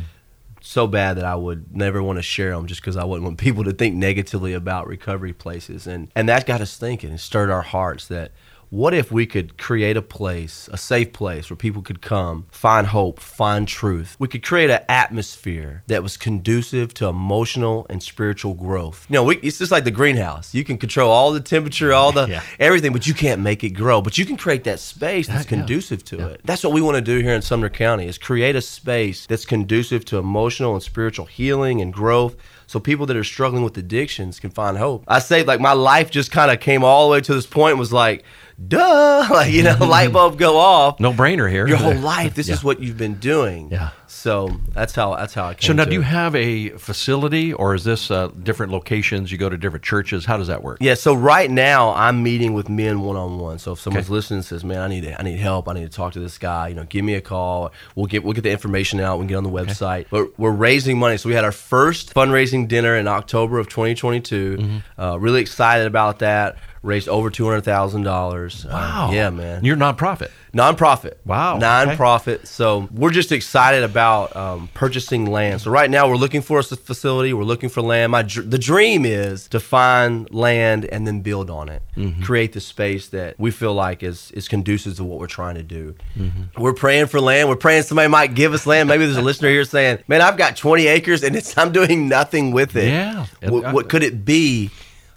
So 0.62 0.86
bad 0.86 1.16
that 1.16 1.24
I 1.24 1.34
would 1.34 1.74
never 1.74 2.02
want 2.02 2.18
to 2.18 2.22
share 2.22 2.52
them 2.52 2.66
just 2.66 2.80
because 2.80 2.96
I 2.96 3.04
wouldn't 3.04 3.24
want 3.24 3.38
people 3.38 3.64
to 3.64 3.72
think 3.72 3.96
negatively 3.96 4.52
about 4.52 4.86
recovery 4.86 5.32
places. 5.32 5.86
And 5.86 6.08
and 6.14 6.28
that 6.28 6.46
got 6.46 6.60
us 6.60 6.76
thinking. 6.76 7.10
And 7.10 7.20
stirred 7.20 7.50
our 7.50 7.62
hearts 7.62 8.06
that 8.08 8.30
what 8.70 8.94
if 8.94 9.10
we 9.10 9.26
could 9.26 9.58
create 9.58 9.96
a 9.96 10.02
place, 10.02 10.68
a 10.72 10.76
safe 10.78 11.12
place 11.12 11.50
where 11.50 11.56
people 11.56 11.82
could 11.82 12.00
come, 12.00 12.46
find 12.52 12.86
hope, 12.86 13.18
find 13.18 13.66
truth? 13.66 14.14
We 14.20 14.28
could 14.28 14.44
create 14.44 14.70
an 14.70 14.80
atmosphere 14.88 15.82
that 15.88 16.02
was 16.04 16.16
conducive 16.16 16.94
to 16.94 17.06
emotional 17.08 17.84
and 17.90 18.00
spiritual 18.02 18.54
growth. 18.54 19.06
You 19.08 19.14
know, 19.14 19.24
we, 19.24 19.38
it's 19.38 19.58
just 19.58 19.72
like 19.72 19.82
the 19.82 19.90
greenhouse. 19.90 20.54
You 20.54 20.62
can 20.64 20.78
control 20.78 21.10
all 21.10 21.32
the 21.32 21.40
temperature, 21.40 21.92
all 21.92 22.12
the 22.12 22.26
Yeah. 22.30 22.42
everything, 22.60 22.92
but 22.92 23.06
you 23.08 23.14
can't 23.14 23.40
make 23.40 23.64
it 23.64 23.70
grow. 23.70 24.00
But 24.00 24.18
you 24.18 24.24
can 24.24 24.36
create 24.36 24.62
that 24.64 24.78
space 24.78 25.26
that's 25.26 25.44
Yeah, 25.44 25.50
yeah. 25.56 25.62
conducive 25.62 26.04
to 26.06 26.28
it. 26.28 26.40
That's 26.44 26.62
what 26.62 26.72
we 26.72 26.80
want 26.80 26.94
to 26.96 27.00
do 27.00 27.18
here 27.18 27.34
in 27.34 27.42
Sumner 27.42 27.68
County 27.70 28.06
is 28.06 28.18
create 28.18 28.54
a 28.54 28.62
space 28.62 29.26
that's 29.26 29.44
conducive 29.44 30.04
to 30.06 30.18
emotional 30.18 30.74
and 30.74 30.82
spiritual 30.82 31.26
healing 31.26 31.80
and 31.80 31.92
growth 31.92 32.36
so 32.68 32.78
people 32.78 33.04
that 33.06 33.16
are 33.16 33.24
struggling 33.24 33.64
with 33.64 33.76
addictions 33.76 34.38
can 34.38 34.50
find 34.50 34.78
hope. 34.78 35.02
I 35.08 35.18
say 35.18 35.42
like 35.42 35.58
my 35.58 35.72
life 35.72 36.08
just 36.12 36.30
kind 36.30 36.52
of 36.52 36.60
came 36.60 36.84
all 36.84 37.08
the 37.08 37.12
way 37.12 37.20
to 37.20 37.34
this 37.34 37.46
point 37.46 37.78
was 37.78 37.92
like, 37.92 38.22
duh, 38.68 39.26
like 39.30 39.52
you 39.52 39.62
know, 39.62 39.76
light 39.80 40.12
bulb 40.12 40.38
go 40.38 40.56
off. 40.58 41.00
no 41.00 41.12
brainer 41.12 41.50
here. 41.50 41.66
Your 41.66 41.76
whole 41.78 41.94
life, 41.94 42.34
this 42.34 42.48
Yeah. 42.48 42.54
is 42.54 42.64
what 42.64 42.80
you've 42.80 42.96
been 42.98 43.14
doing. 43.14 43.70
Yeah. 43.70 43.90
So 44.06 44.50
that's 44.74 44.94
how 44.94 45.14
that's 45.14 45.32
how 45.34 45.44
I 45.46 45.54
came. 45.54 45.68
So 45.68 45.72
now, 45.72 45.84
do 45.84 45.92
you 45.94 46.00
it. 46.00 46.04
have 46.04 46.34
a 46.34 46.70
facility, 46.70 47.52
or 47.54 47.74
is 47.74 47.84
this 47.84 48.10
uh, 48.10 48.28
different 48.42 48.70
locations? 48.72 49.30
You 49.32 49.38
go 49.38 49.48
to 49.48 49.56
different 49.56 49.84
churches. 49.84 50.24
How 50.26 50.36
does 50.36 50.48
that 50.48 50.62
work? 50.62 50.78
Yeah, 50.80 50.94
so 50.94 51.14
right 51.14 51.50
now 51.50 51.94
I'm 51.94 52.22
meeting 52.22 52.52
with 52.52 52.68
men 52.68 53.00
one 53.02 53.16
on 53.16 53.38
one. 53.38 53.58
So 53.58 53.72
if 53.72 53.80
someone's 53.80 54.06
Okay. 54.06 54.14
listening 54.14 54.38
and 54.38 54.44
says, 54.44 54.64
"Man, 54.64 54.80
I 54.80 54.88
need 54.88 55.14
I 55.18 55.22
need 55.22 55.38
help. 55.38 55.68
I 55.68 55.74
need 55.74 55.84
to 55.84 55.88
talk 55.96 56.12
to 56.14 56.20
this 56.20 56.36
guy," 56.38 56.68
you 56.68 56.74
know, 56.74 56.84
give 56.84 57.04
me 57.04 57.14
a 57.14 57.20
call. 57.20 57.72
We'll 57.94 58.06
get 58.06 58.24
we'll 58.24 58.34
get 58.34 58.42
the 58.42 58.50
information 58.50 59.00
out. 59.00 59.18
We 59.18 59.22
can 59.22 59.28
get 59.28 59.36
on 59.36 59.44
the 59.44 59.50
website. 59.50 60.06
But 60.10 60.38
we're 60.38 60.50
raising 60.50 60.98
money. 60.98 61.16
So 61.16 61.28
we 61.28 61.34
had 61.34 61.44
our 61.44 61.52
first 61.52 62.12
fundraising 62.12 62.68
dinner 62.68 62.96
in 62.96 63.06
October 63.08 63.58
of 63.58 63.68
2022. 63.68 64.56
Mm-hmm. 64.58 65.00
Uh, 65.00 65.16
really 65.16 65.40
excited 65.40 65.86
about 65.86 66.18
that. 66.18 66.56
Raised 66.82 67.08
over 67.08 67.28
two 67.28 67.44
hundred 67.44 67.62
thousand 67.62 68.04
dollars. 68.04 68.64
Wow. 68.64 69.10
yeah, 69.12 69.28
man. 69.28 69.64
You're 69.64 69.76
a 69.76 69.78
nonprofit. 69.78 70.30
Nonprofit. 70.54 71.14
Wow, 71.24 71.56
okay. 71.56 71.64
Nonprofit. 71.64 72.46
So 72.46 72.88
we're 72.90 73.10
just 73.10 73.30
excited 73.32 73.84
about 73.84 74.34
um, 74.34 74.68
purchasing 74.74 75.26
land. 75.26 75.60
So 75.60 75.70
right 75.70 75.90
now 75.90 76.08
we're 76.08 76.16
looking 76.16 76.42
for 76.42 76.58
a 76.58 76.62
facility. 76.62 77.32
We're 77.32 77.44
looking 77.44 77.68
for 77.68 77.82
land. 77.82 78.12
My 78.12 78.22
dr- 78.22 78.50
the 78.50 78.58
dream 78.58 79.04
is 79.04 79.46
to 79.48 79.60
find 79.60 80.32
land 80.32 80.86
and 80.86 81.06
then 81.06 81.20
build 81.20 81.50
on 81.50 81.68
it. 81.68 81.82
Mm-hmm. 81.96 82.22
Create 82.22 82.52
the 82.52 82.60
space 82.60 83.08
that 83.08 83.38
we 83.38 83.50
feel 83.50 83.74
like 83.74 84.02
is 84.02 84.30
is 84.32 84.48
conducive 84.48 84.96
to 84.96 85.04
what 85.04 85.18
we're 85.20 85.26
trying 85.26 85.54
to 85.56 85.62
do. 85.62 85.94
Mm-hmm. 86.16 86.60
We're 86.60 86.72
praying 86.72 87.06
for 87.06 87.20
land. 87.20 87.48
We're 87.48 87.56
praying 87.56 87.84
somebody 87.84 88.08
might 88.08 88.34
give 88.34 88.52
us 88.54 88.66
land. 88.66 88.88
Maybe 88.88 89.04
there's 89.04 89.18
a 89.18 89.22
listener 89.22 89.50
here 89.50 89.64
saying, 89.64 90.02
"Man, 90.08 90.20
I've 90.20 90.36
got 90.36 90.56
20 90.56 90.86
acres 90.86 91.22
and 91.22 91.36
it's 91.36 91.56
I'm 91.56 91.72
doing 91.72 92.08
nothing 92.08 92.50
with 92.52 92.74
it." 92.74 92.88
Yeah. 92.88 93.26
What, 93.42 93.72
what 93.72 93.88
could 93.88 94.02
it 94.02 94.24
be? 94.24 94.70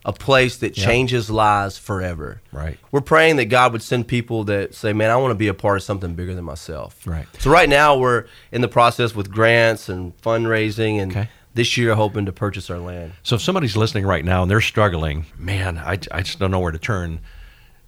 A 0.06 0.12
place 0.14 0.58
that 0.58 0.78
Yeah. 0.78 0.86
changes 0.86 1.30
lives 1.30 1.78
forever. 1.78 2.42
Right. 2.52 2.78
We're 2.92 3.00
praying 3.02 3.38
that 3.38 3.46
God 3.46 3.72
would 3.72 3.82
send 3.82 4.06
people 4.08 4.44
that 4.46 4.76
say, 4.76 4.92
"Man, 4.92 5.10
I 5.10 5.16
want 5.16 5.32
to 5.32 5.36
be 5.36 5.48
a 5.48 5.54
part 5.54 5.78
of 5.78 5.84
something 5.84 6.14
bigger 6.14 6.36
than 6.36 6.44
myself." 6.44 6.98
Right. 7.06 7.26
So 7.40 7.50
right 7.50 7.70
now 7.70 7.96
we're 7.96 8.26
in 8.52 8.60
the 8.62 8.68
process 8.68 9.16
with 9.16 9.32
grants 9.32 9.88
and 9.88 10.12
fundraising, 10.22 11.02
and 11.02 11.12
Okay. 11.12 11.30
this 11.56 11.78
year 11.78 11.96
hoping 11.96 12.26
to 12.26 12.34
purchase 12.34 12.70
our 12.70 12.80
land. 12.80 13.14
So 13.24 13.38
if 13.38 13.42
somebody's 13.42 13.78
listening 13.78 14.06
right 14.06 14.26
now 14.26 14.42
and 14.42 14.52
they're 14.52 14.60
struggling, 14.60 15.26
man, 15.38 15.78
I, 15.78 15.98
I 16.12 16.22
just 16.22 16.38
don't 16.40 16.52
know 16.52 16.60
where 16.60 16.72
to 16.74 16.80
turn. 16.80 17.20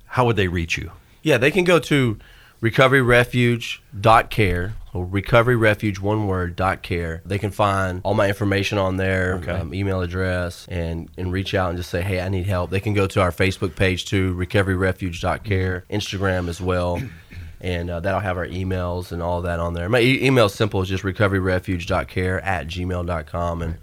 How 0.05 0.23
would 0.25 0.37
they 0.37 0.47
reach 0.47 0.77
you? 0.77 0.91
Yeah, 1.21 1.37
they 1.37 1.51
can 1.51 1.65
go 1.65 1.79
to 1.79 2.17
recoveryrefuge.care 2.61 4.73
recoveryrefuge 5.03 5.99
one 5.99 6.27
word 6.27 6.55
dot 6.55 6.81
care. 6.83 7.21
They 7.25 7.37
can 7.39 7.51
find 7.51 8.01
all 8.03 8.13
my 8.13 8.27
information 8.27 8.77
on 8.77 8.97
there, 8.97 9.35
Okay. 9.43 9.51
um, 9.51 9.73
email 9.73 10.01
address, 10.01 10.65
and 10.69 11.09
and 11.17 11.31
reach 11.31 11.53
out 11.53 11.69
and 11.69 11.77
just 11.77 11.89
say, 11.89 12.01
hey, 12.01 12.21
I 12.21 12.29
need 12.29 12.45
help. 12.45 12.69
They 12.69 12.79
can 12.79 12.93
go 12.93 13.07
to 13.07 13.21
our 13.21 13.31
Facebook 13.31 13.75
page 13.75 14.05
too, 14.05 14.33
recoveryrefuge.care, 14.35 15.85
Instagram 15.89 16.47
as 16.47 16.61
well. 16.61 17.01
And 17.61 17.89
uh, 17.89 17.99
that'll 18.01 18.19
have 18.19 18.37
our 18.37 18.45
emails 18.45 19.11
and 19.11 19.23
all 19.23 19.41
that 19.43 19.59
on 19.59 19.73
there. 19.73 19.89
My 19.89 19.99
e- 19.99 20.23
email 20.23 20.45
is 20.47 20.53
simple. 20.53 20.81
It's 20.81 20.89
just 20.89 21.03
recoveryrefuge.care 21.03 22.41
at 22.41 22.67
gmail.com. 22.67 23.61
And 23.63 23.77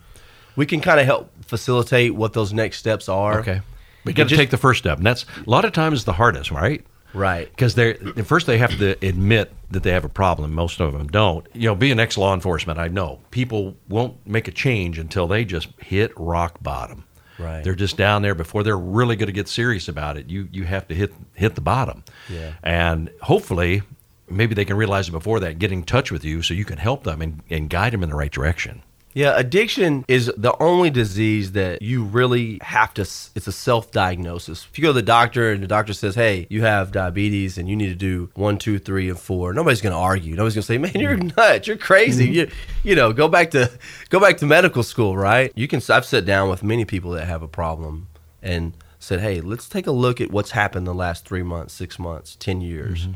we 0.55 0.67
can 0.67 0.81
kind 0.81 1.01
of 1.01 1.07
help 1.07 1.31
facilitate 1.45 2.15
what 2.15 2.33
those 2.33 2.53
next 2.53 2.79
steps 2.79 3.09
are. 3.09 3.41
Okay. 3.41 3.61
We 4.05 4.13
You 4.13 4.15
got 4.15 4.29
to 4.29 4.37
take 4.37 4.51
the 4.51 4.57
first 4.59 4.79
step. 4.79 4.99
And 4.99 5.07
that's 5.07 5.25
a 5.45 5.51
lot 5.51 5.65
of 5.65 5.73
times 5.73 6.05
the 6.05 6.13
hardest, 6.13 6.53
right? 6.53 6.85
Right. 7.15 7.51
Because 7.51 7.75
they 7.75 7.95
first 8.25 8.47
they 8.47 8.59
have 8.59 8.77
to 8.79 8.93
admit 9.07 9.53
that 9.71 9.83
they 9.83 9.91
have 9.93 10.05
a 10.05 10.09
problem. 10.09 10.53
Most 10.53 10.81
of 10.81 10.93
them 10.93 11.09
don't. 11.09 11.47
You 11.55 11.69
know, 11.69 11.75
being 11.75 12.01
ex 12.01 12.17
law 12.17 12.35
enforcement, 12.35 12.79
I 12.79 12.89
know 12.89 13.21
people 13.31 13.77
won't 13.89 14.27
make 14.27 14.49
a 14.49 14.53
change 14.53 14.99
until 14.99 15.27
they 15.27 15.45
just 15.45 15.69
hit 15.79 16.13
rock 16.17 16.63
bottom. 16.63 17.05
Right. 17.39 17.65
They're 17.65 17.75
just 17.75 17.97
down 17.97 18.23
there 18.23 18.35
before 18.35 18.63
they're 18.63 18.79
really 18.79 19.17
going 19.17 19.27
to 19.27 19.33
get 19.33 19.49
serious 19.49 19.89
about 19.89 20.17
it. 20.17 20.29
You 20.29 20.49
you 20.53 20.65
have 20.65 20.89
to 20.89 20.95
hit 20.95 21.13
hit 21.35 21.55
the 21.55 21.61
bottom. 21.61 22.05
Yeah. 22.29 22.53
And 22.63 23.11
hopefully, 23.23 23.83
maybe 24.29 24.55
they 24.55 24.65
can 24.65 24.77
realize 24.77 25.09
it 25.09 25.13
before 25.13 25.41
that, 25.41 25.59
get 25.59 25.73
in 25.73 25.83
touch 25.83 26.11
with 26.11 26.25
you 26.25 26.43
so 26.43 26.55
you 26.55 26.65
can 26.65 26.79
help 26.79 27.05
them 27.05 27.21
and, 27.21 27.43
and 27.51 27.69
guide 27.69 27.93
them 27.93 28.03
in 28.03 28.11
the 28.11 28.17
right 28.17 28.33
direction. 28.33 28.83
Yeah, 29.15 29.35
addiction 29.37 30.05
is 30.09 30.33
the 30.37 30.57
only 30.61 30.91
disease 30.91 31.53
that 31.53 31.83
you 31.83 32.05
really 32.05 32.59
have 32.63 32.95
to, 32.95 33.03
it's 33.03 33.47
a 33.47 33.53
self 33.53 33.91
diagnosis. 33.91 34.67
If 34.71 34.79
you 34.79 34.83
go 34.83 34.89
to 34.89 34.95
the 34.95 35.03
doctor 35.03 35.53
and 35.53 35.63
the 35.63 35.67
doctor 35.67 35.93
says, 35.93 36.15
hey, 36.15 36.47
you 36.49 36.63
have 36.63 36.93
diabetes 36.93 37.59
and 37.59 37.69
you 37.69 37.77
need 37.77 37.89
to 37.89 37.95
do 37.95 38.31
one, 38.35 38.59
two, 38.59 38.79
three, 38.79 39.11
and 39.11 39.19
four, 39.19 39.53
nobody's 39.53 39.83
going 39.83 39.93
to 39.93 39.99
argue. 39.99 40.35
Nobody's 40.35 40.55
going 40.55 40.63
to 40.63 40.67
say, 40.67 40.79
man, 40.79 40.93
you're 40.95 41.17
mm-hmm. 41.17 41.39
nuts. 41.39 41.67
You're 41.67 41.77
crazy. 41.77 42.27
Mm-hmm. 42.27 42.35
You, 42.35 42.51
you 42.85 42.97
know, 42.97 43.13
go 43.13 43.29
back 43.29 43.51
to, 43.51 43.71
go 44.09 44.19
back 44.19 44.39
to 44.39 44.47
medical 44.47 44.83
school, 44.83 45.17
right? 45.17 45.53
You 45.55 45.69
can, 45.69 45.83
I've 45.91 46.07
sat 46.07 46.25
down 46.25 46.49
with 46.49 46.63
many 46.63 46.85
people 46.85 47.11
that 47.13 47.27
have 47.27 47.43
a 47.43 47.49
problem 47.49 48.09
and 48.43 48.73
said, 48.99 49.21
hey, 49.21 49.41
let's 49.41 49.69
take 49.69 49.87
a 49.87 49.93
look 49.93 50.21
at 50.21 50.31
what's 50.31 50.53
happened 50.53 50.87
the 50.87 50.95
last 50.95 51.27
three 51.27 51.43
months, 51.43 51.75
six 51.75 51.99
months, 51.99 52.37
10 52.37 52.61
years 52.61 53.03
mm-hmm. 53.03 53.13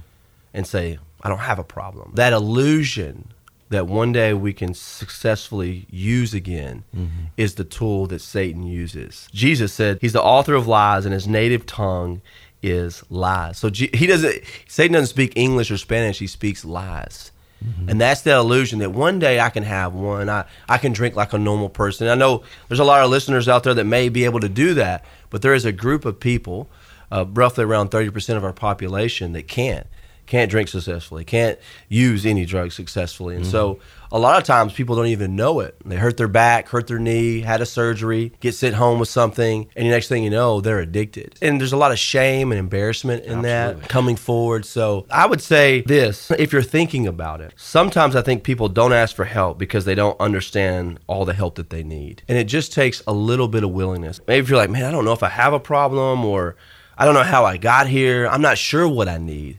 and 0.52 0.66
say, 0.66 0.98
I 1.22 1.28
don't 1.28 1.38
have 1.38 1.58
a 1.58 1.64
problem. 1.64 2.12
That 2.14 2.32
illusion 2.32 3.32
that 3.68 3.86
one 3.86 4.12
day 4.12 4.32
we 4.32 4.52
can 4.52 4.74
successfully 4.74 5.86
use 5.90 6.32
again 6.34 6.84
mm-hmm. 6.94 7.26
is 7.36 7.56
the 7.56 7.64
tool 7.64 8.06
that 8.06 8.20
Satan 8.20 8.64
uses. 8.64 9.28
Jesus 9.32 9.72
said 9.72 9.98
he's 10.00 10.12
the 10.12 10.22
author 10.22 10.54
of 10.54 10.66
lies 10.66 11.04
and 11.04 11.12
his 11.12 11.26
native 11.26 11.66
tongue 11.66 12.22
is 12.62 13.02
lies. 13.10 13.58
So 13.58 13.70
he 13.70 14.06
doesn't 14.06 14.42
Satan 14.68 14.92
doesn't 14.92 15.08
speak 15.08 15.32
English 15.36 15.70
or 15.70 15.78
Spanish, 15.78 16.18
he 16.18 16.26
speaks 16.26 16.64
lies. 16.64 17.32
Mm-hmm. 17.64 17.88
And 17.88 18.00
that's 18.00 18.20
that 18.22 18.36
illusion 18.36 18.80
that 18.80 18.92
one 18.92 19.18
day 19.18 19.40
I 19.40 19.48
can 19.48 19.62
have 19.62 19.94
one. 19.94 20.28
I, 20.28 20.44
I 20.68 20.78
can 20.78 20.92
drink 20.92 21.16
like 21.16 21.32
a 21.32 21.38
normal 21.38 21.70
person. 21.70 22.08
I 22.08 22.14
know 22.14 22.42
there's 22.68 22.80
a 22.80 22.84
lot 22.84 23.02
of 23.02 23.10
listeners 23.10 23.48
out 23.48 23.64
there 23.64 23.74
that 23.74 23.84
may 23.84 24.08
be 24.08 24.24
able 24.24 24.40
to 24.40 24.48
do 24.48 24.74
that, 24.74 25.04
but 25.30 25.42
there 25.42 25.54
is 25.54 25.64
a 25.64 25.72
group 25.72 26.04
of 26.04 26.20
people, 26.20 26.68
uh, 27.10 27.24
roughly 27.26 27.64
around 27.64 27.90
30% 27.90 28.36
of 28.36 28.44
our 28.44 28.52
population, 28.52 29.32
that 29.32 29.48
can't 29.48 29.86
can't 30.26 30.50
drink 30.50 30.68
successfully, 30.68 31.24
can't 31.24 31.58
use 31.88 32.26
any 32.26 32.44
drugs 32.44 32.74
successfully. 32.74 33.36
And 33.36 33.44
mm-hmm. 33.44 33.52
so 33.52 33.80
a 34.12 34.18
lot 34.18 34.38
of 34.38 34.44
times 34.44 34.72
people 34.72 34.96
don't 34.96 35.06
even 35.06 35.36
know 35.36 35.60
it. 35.60 35.76
They 35.84 35.96
hurt 35.96 36.16
their 36.16 36.28
back, 36.28 36.68
hurt 36.68 36.86
their 36.86 36.98
knee, 36.98 37.40
had 37.40 37.60
a 37.60 37.66
surgery, 37.66 38.32
get 38.40 38.54
sent 38.54 38.74
home 38.74 38.98
with 38.98 39.08
something, 39.08 39.68
and 39.74 39.86
the 39.86 39.90
next 39.90 40.08
thing 40.08 40.22
you 40.22 40.30
know, 40.30 40.60
they're 40.60 40.80
addicted. 40.80 41.36
And 41.42 41.60
there's 41.60 41.72
a 41.72 41.76
lot 41.76 41.92
of 41.92 41.98
shame 41.98 42.52
and 42.52 42.58
embarrassment 42.58 43.24
in 43.24 43.44
Absolutely. 43.44 43.82
that 43.82 43.88
coming 43.88 44.16
forward. 44.16 44.64
So 44.64 45.06
I 45.10 45.26
would 45.26 45.40
say 45.40 45.82
this 45.82 46.30
if 46.32 46.52
you're 46.52 46.62
thinking 46.62 47.06
about 47.06 47.40
it, 47.40 47.54
sometimes 47.56 48.16
I 48.16 48.22
think 48.22 48.42
people 48.42 48.68
don't 48.68 48.92
ask 48.92 49.14
for 49.14 49.24
help 49.24 49.58
because 49.58 49.84
they 49.84 49.94
don't 49.94 50.18
understand 50.20 51.00
all 51.06 51.24
the 51.24 51.34
help 51.34 51.56
that 51.56 51.70
they 51.70 51.82
need. 51.82 52.22
And 52.28 52.38
it 52.38 52.44
just 52.44 52.72
takes 52.72 53.02
a 53.06 53.12
little 53.12 53.48
bit 53.48 53.64
of 53.64 53.70
willingness. 53.70 54.20
Maybe 54.26 54.42
if 54.42 54.48
you're 54.48 54.58
like, 54.58 54.70
man, 54.70 54.84
I 54.84 54.90
don't 54.90 55.04
know 55.04 55.12
if 55.12 55.22
I 55.22 55.28
have 55.28 55.52
a 55.52 55.60
problem 55.60 56.24
or 56.24 56.56
I 56.98 57.04
don't 57.04 57.14
know 57.14 57.22
how 57.22 57.44
I 57.44 57.56
got 57.56 57.86
here, 57.86 58.26
I'm 58.26 58.40
not 58.40 58.56
sure 58.56 58.88
what 58.88 59.08
I 59.08 59.18
need 59.18 59.58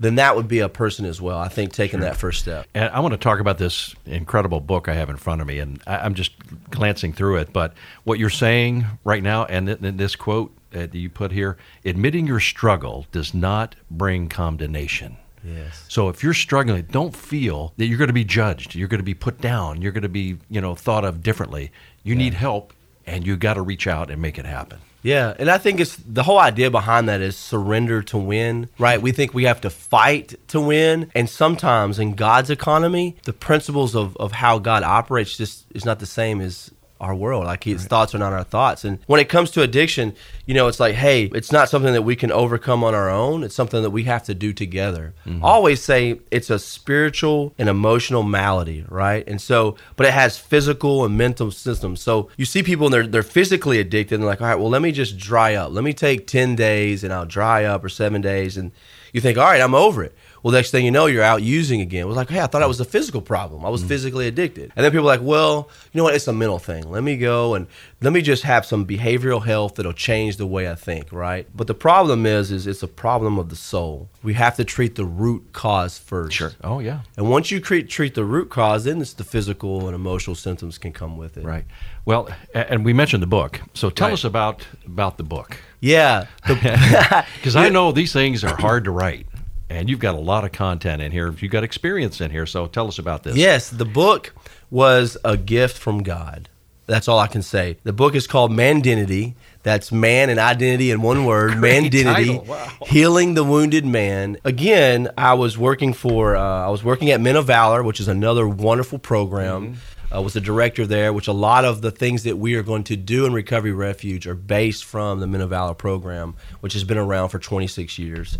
then 0.00 0.14
that 0.14 0.34
would 0.34 0.48
be 0.48 0.60
a 0.60 0.68
person 0.68 1.04
as 1.04 1.20
well. 1.20 1.38
I 1.38 1.48
think 1.48 1.72
taking 1.72 2.00
sure. 2.00 2.08
that 2.08 2.16
first 2.16 2.40
step. 2.40 2.66
And 2.74 2.90
I 2.90 3.00
want 3.00 3.12
to 3.12 3.18
talk 3.18 3.38
about 3.38 3.58
this 3.58 3.94
incredible 4.06 4.60
book 4.60 4.88
I 4.88 4.94
have 4.94 5.10
in 5.10 5.16
front 5.16 5.42
of 5.42 5.46
me, 5.46 5.58
and 5.58 5.80
I, 5.86 6.06
am 6.06 6.14
just 6.14 6.32
glancing 6.70 7.12
through 7.12 7.36
it. 7.36 7.52
But 7.52 7.74
what 8.04 8.18
you're 8.18 8.30
saying 8.30 8.86
right 9.04 9.22
now, 9.22 9.44
and 9.44 9.68
this 9.68 10.16
quote 10.16 10.52
that 10.70 10.94
you 10.94 11.10
put 11.10 11.32
here, 11.32 11.58
admitting 11.84 12.26
your 12.26 12.40
struggle 12.40 13.06
does 13.12 13.34
not 13.34 13.76
bring 13.90 14.30
condemnation. 14.30 15.18
Yes. 15.44 15.84
So 15.88 16.08
if 16.08 16.22
you're 16.22 16.34
struggling, 16.34 16.82
don't 16.90 17.14
feel 17.14 17.74
that 17.76 17.84
you're 17.84 17.98
going 17.98 18.08
to 18.08 18.14
be 18.14 18.24
judged. 18.24 18.74
You're 18.74 18.88
going 18.88 19.00
to 19.00 19.04
be 19.04 19.14
put 19.14 19.40
down. 19.40 19.82
You're 19.82 19.92
going 19.92 20.02
to 20.02 20.08
be, 20.08 20.38
you 20.48 20.62
know, 20.62 20.74
thought 20.74 21.04
of 21.04 21.22
differently. 21.22 21.72
You 22.04 22.14
yeah. 22.14 22.18
need 22.20 22.34
help, 22.34 22.72
and 23.06 23.26
you 23.26 23.36
got 23.36 23.54
to 23.54 23.62
reach 23.62 23.86
out 23.86 24.10
and 24.10 24.22
make 24.22 24.38
it 24.38 24.46
happen. 24.46 24.78
Yeah, 25.02 25.34
and 25.38 25.50
I 25.50 25.58
think 25.58 25.80
it's 25.80 25.96
the 25.96 26.22
whole 26.22 26.38
idea 26.38 26.70
behind 26.70 27.08
that 27.08 27.20
is 27.20 27.36
surrender 27.36 28.02
to 28.02 28.18
win, 28.18 28.68
right? 28.78 29.00
We 29.00 29.12
think 29.12 29.32
we 29.32 29.44
have 29.44 29.60
to 29.62 29.70
fight 29.70 30.34
to 30.48 30.60
win, 30.60 31.10
and 31.14 31.28
sometimes 31.28 31.98
in 31.98 32.14
God's 32.14 32.50
economy, 32.50 33.16
the 33.24 33.32
principles 33.32 33.96
of, 33.96 34.16
of 34.18 34.32
how 34.32 34.58
God 34.58 34.82
operates 34.82 35.36
just 35.36 35.64
is 35.74 35.84
not 35.84 36.00
the 36.00 36.06
same 36.06 36.40
as 36.40 36.70
our 37.00 37.14
world. 37.14 37.44
Like 37.44 37.64
his 37.64 37.82
right. 37.82 37.88
thoughts 37.88 38.14
are 38.14 38.18
not 38.18 38.32
our 38.32 38.44
thoughts. 38.44 38.84
And 38.84 38.98
when 39.06 39.20
it 39.20 39.28
comes 39.28 39.50
to 39.52 39.62
addiction, 39.62 40.14
you 40.46 40.54
know, 40.54 40.68
it's 40.68 40.78
like, 40.78 40.94
hey, 40.94 41.24
it's 41.34 41.50
not 41.50 41.68
something 41.68 41.92
that 41.92 42.02
we 42.02 42.14
can 42.14 42.30
overcome 42.30 42.84
on 42.84 42.94
our 42.94 43.08
own. 43.08 43.42
It's 43.42 43.54
something 43.54 43.82
that 43.82 43.90
we 43.90 44.04
have 44.04 44.24
to 44.24 44.34
do 44.34 44.52
together. 44.52 45.14
Mm-hmm. 45.26 45.44
always 45.44 45.82
say 45.82 46.20
it's 46.30 46.50
a 46.50 46.58
spiritual 46.58 47.54
and 47.58 47.68
emotional 47.68 48.22
malady, 48.22 48.84
right? 48.88 49.26
And 49.26 49.40
so, 49.40 49.76
but 49.96 50.06
it 50.06 50.12
has 50.12 50.38
physical 50.38 51.04
and 51.04 51.16
mental 51.16 51.50
systems. 51.50 52.00
So 52.00 52.28
you 52.36 52.44
see 52.44 52.62
people 52.62 52.86
and 52.86 52.94
they're 52.94 53.06
they're 53.06 53.22
physically 53.22 53.80
addicted 53.80 54.16
and 54.16 54.26
like, 54.26 54.40
all 54.40 54.46
right, 54.46 54.58
well, 54.58 54.68
let 54.68 54.82
me 54.82 54.92
just 54.92 55.16
dry 55.16 55.54
up. 55.54 55.72
Let 55.72 55.84
me 55.84 55.92
take 55.92 56.26
10 56.26 56.56
days 56.56 57.02
and 57.02 57.12
I'll 57.12 57.26
dry 57.26 57.64
up 57.64 57.82
or 57.84 57.88
7 57.88 58.20
days 58.20 58.56
and 58.56 58.72
you 59.12 59.20
think, 59.20 59.38
all 59.38 59.44
right, 59.44 59.60
I'm 59.60 59.74
over 59.74 60.04
it. 60.04 60.14
Well, 60.42 60.52
next 60.52 60.70
thing 60.70 60.84
you 60.84 60.90
know, 60.90 61.06
you're 61.06 61.22
out 61.22 61.42
using 61.42 61.80
again. 61.80 62.02
It 62.02 62.06
was 62.06 62.16
like, 62.16 62.30
hey, 62.30 62.40
I 62.40 62.46
thought 62.46 62.62
I 62.62 62.66
was 62.66 62.80
a 62.80 62.84
physical 62.84 63.20
problem. 63.20 63.64
I 63.64 63.68
was 63.68 63.80
mm-hmm. 63.80 63.88
physically 63.88 64.26
addicted. 64.26 64.72
And 64.74 64.84
then 64.84 64.90
people 64.90 65.04
are 65.04 65.16
like, 65.16 65.22
well, 65.22 65.68
you 65.92 65.98
know 65.98 66.04
what? 66.04 66.14
It's 66.14 66.28
a 66.28 66.32
mental 66.32 66.58
thing. 66.58 66.90
Let 66.90 67.02
me 67.02 67.16
go 67.16 67.54
and 67.54 67.66
let 68.00 68.12
me 68.12 68.22
just 68.22 68.44
have 68.44 68.64
some 68.64 68.86
behavioral 68.86 69.44
health 69.44 69.74
that'll 69.74 69.92
change 69.92 70.38
the 70.38 70.46
way 70.46 70.70
I 70.70 70.74
think, 70.74 71.12
right? 71.12 71.46
But 71.54 71.66
the 71.66 71.74
problem 71.74 72.24
is, 72.24 72.50
is 72.50 72.66
it's 72.66 72.82
a 72.82 72.88
problem 72.88 73.38
of 73.38 73.50
the 73.50 73.56
soul. 73.56 74.08
We 74.22 74.34
have 74.34 74.56
to 74.56 74.64
treat 74.64 74.94
the 74.94 75.04
root 75.04 75.52
cause 75.52 75.98
first. 75.98 76.36
Sure. 76.36 76.52
Oh 76.64 76.78
yeah. 76.78 77.00
And 77.16 77.28
once 77.28 77.50
you 77.50 77.60
treat 77.60 77.90
treat 77.90 78.14
the 78.14 78.24
root 78.24 78.50
cause, 78.50 78.84
then 78.84 79.00
it's 79.00 79.12
the 79.12 79.24
physical 79.24 79.86
and 79.86 79.94
emotional 79.94 80.34
symptoms 80.34 80.78
can 80.78 80.92
come 80.92 81.16
with 81.18 81.36
it. 81.36 81.44
Right. 81.44 81.64
Well, 82.06 82.28
and 82.54 82.84
we 82.84 82.92
mentioned 82.92 83.22
the 83.22 83.28
book. 83.28 83.60
So 83.74 83.90
tell 83.90 84.08
right. 84.08 84.14
us 84.14 84.24
about 84.24 84.66
about 84.86 85.18
the 85.18 85.24
book. 85.24 85.58
Yeah. 85.80 86.26
Because 86.46 87.56
I 87.56 87.68
know 87.70 87.92
these 87.92 88.12
things 88.12 88.44
are 88.44 88.56
hard 88.56 88.84
to 88.84 88.90
write 88.90 89.26
and 89.70 89.88
you've 89.88 90.00
got 90.00 90.16
a 90.16 90.18
lot 90.18 90.44
of 90.44 90.52
content 90.52 91.00
in 91.00 91.12
here. 91.12 91.32
You've 91.38 91.52
got 91.52 91.64
experience 91.64 92.20
in 92.20 92.30
here, 92.30 92.44
so 92.44 92.66
tell 92.66 92.88
us 92.88 92.98
about 92.98 93.22
this. 93.22 93.36
Yes, 93.36 93.70
the 93.70 93.84
book 93.84 94.34
was 94.68 95.16
a 95.24 95.36
gift 95.36 95.78
from 95.78 96.02
God. 96.02 96.48
That's 96.86 97.06
all 97.06 97.20
I 97.20 97.28
can 97.28 97.42
say. 97.42 97.78
The 97.84 97.92
book 97.92 98.16
is 98.16 98.26
called 98.26 98.50
Mandinity. 98.50 99.36
That's 99.62 99.92
man 99.92 100.28
and 100.28 100.40
identity 100.40 100.90
in 100.90 101.02
one 101.02 101.24
word. 101.24 101.56
Mandinity, 101.58 102.36
wow. 102.38 102.68
healing 102.86 103.34
the 103.34 103.44
wounded 103.44 103.86
man. 103.86 104.38
Again, 104.44 105.08
I 105.16 105.34
was 105.34 105.56
working 105.56 105.92
for. 105.92 106.34
Uh, 106.34 106.66
I 106.66 106.68
was 106.68 106.82
working 106.82 107.10
at 107.10 107.20
Men 107.20 107.36
of 107.36 107.46
Valor, 107.46 107.84
which 107.84 108.00
is 108.00 108.08
another 108.08 108.48
wonderful 108.48 108.98
program. 108.98 109.74
Mm-hmm. 109.74 110.16
Uh, 110.16 110.20
was 110.20 110.32
the 110.32 110.40
director 110.40 110.88
there, 110.88 111.12
which 111.12 111.28
a 111.28 111.32
lot 111.32 111.64
of 111.64 111.82
the 111.82 111.92
things 111.92 112.24
that 112.24 112.36
we 112.36 112.56
are 112.56 112.64
going 112.64 112.82
to 112.82 112.96
do 112.96 113.26
in 113.26 113.32
Recovery 113.32 113.70
Refuge 113.70 114.26
are 114.26 114.34
based 114.34 114.84
from 114.84 115.20
the 115.20 115.26
Men 115.28 115.40
of 115.40 115.50
Valor 115.50 115.74
program, 115.74 116.34
which 116.58 116.72
has 116.72 116.82
been 116.82 116.98
around 116.98 117.28
for 117.28 117.38
26 117.38 117.96
years. 117.96 118.36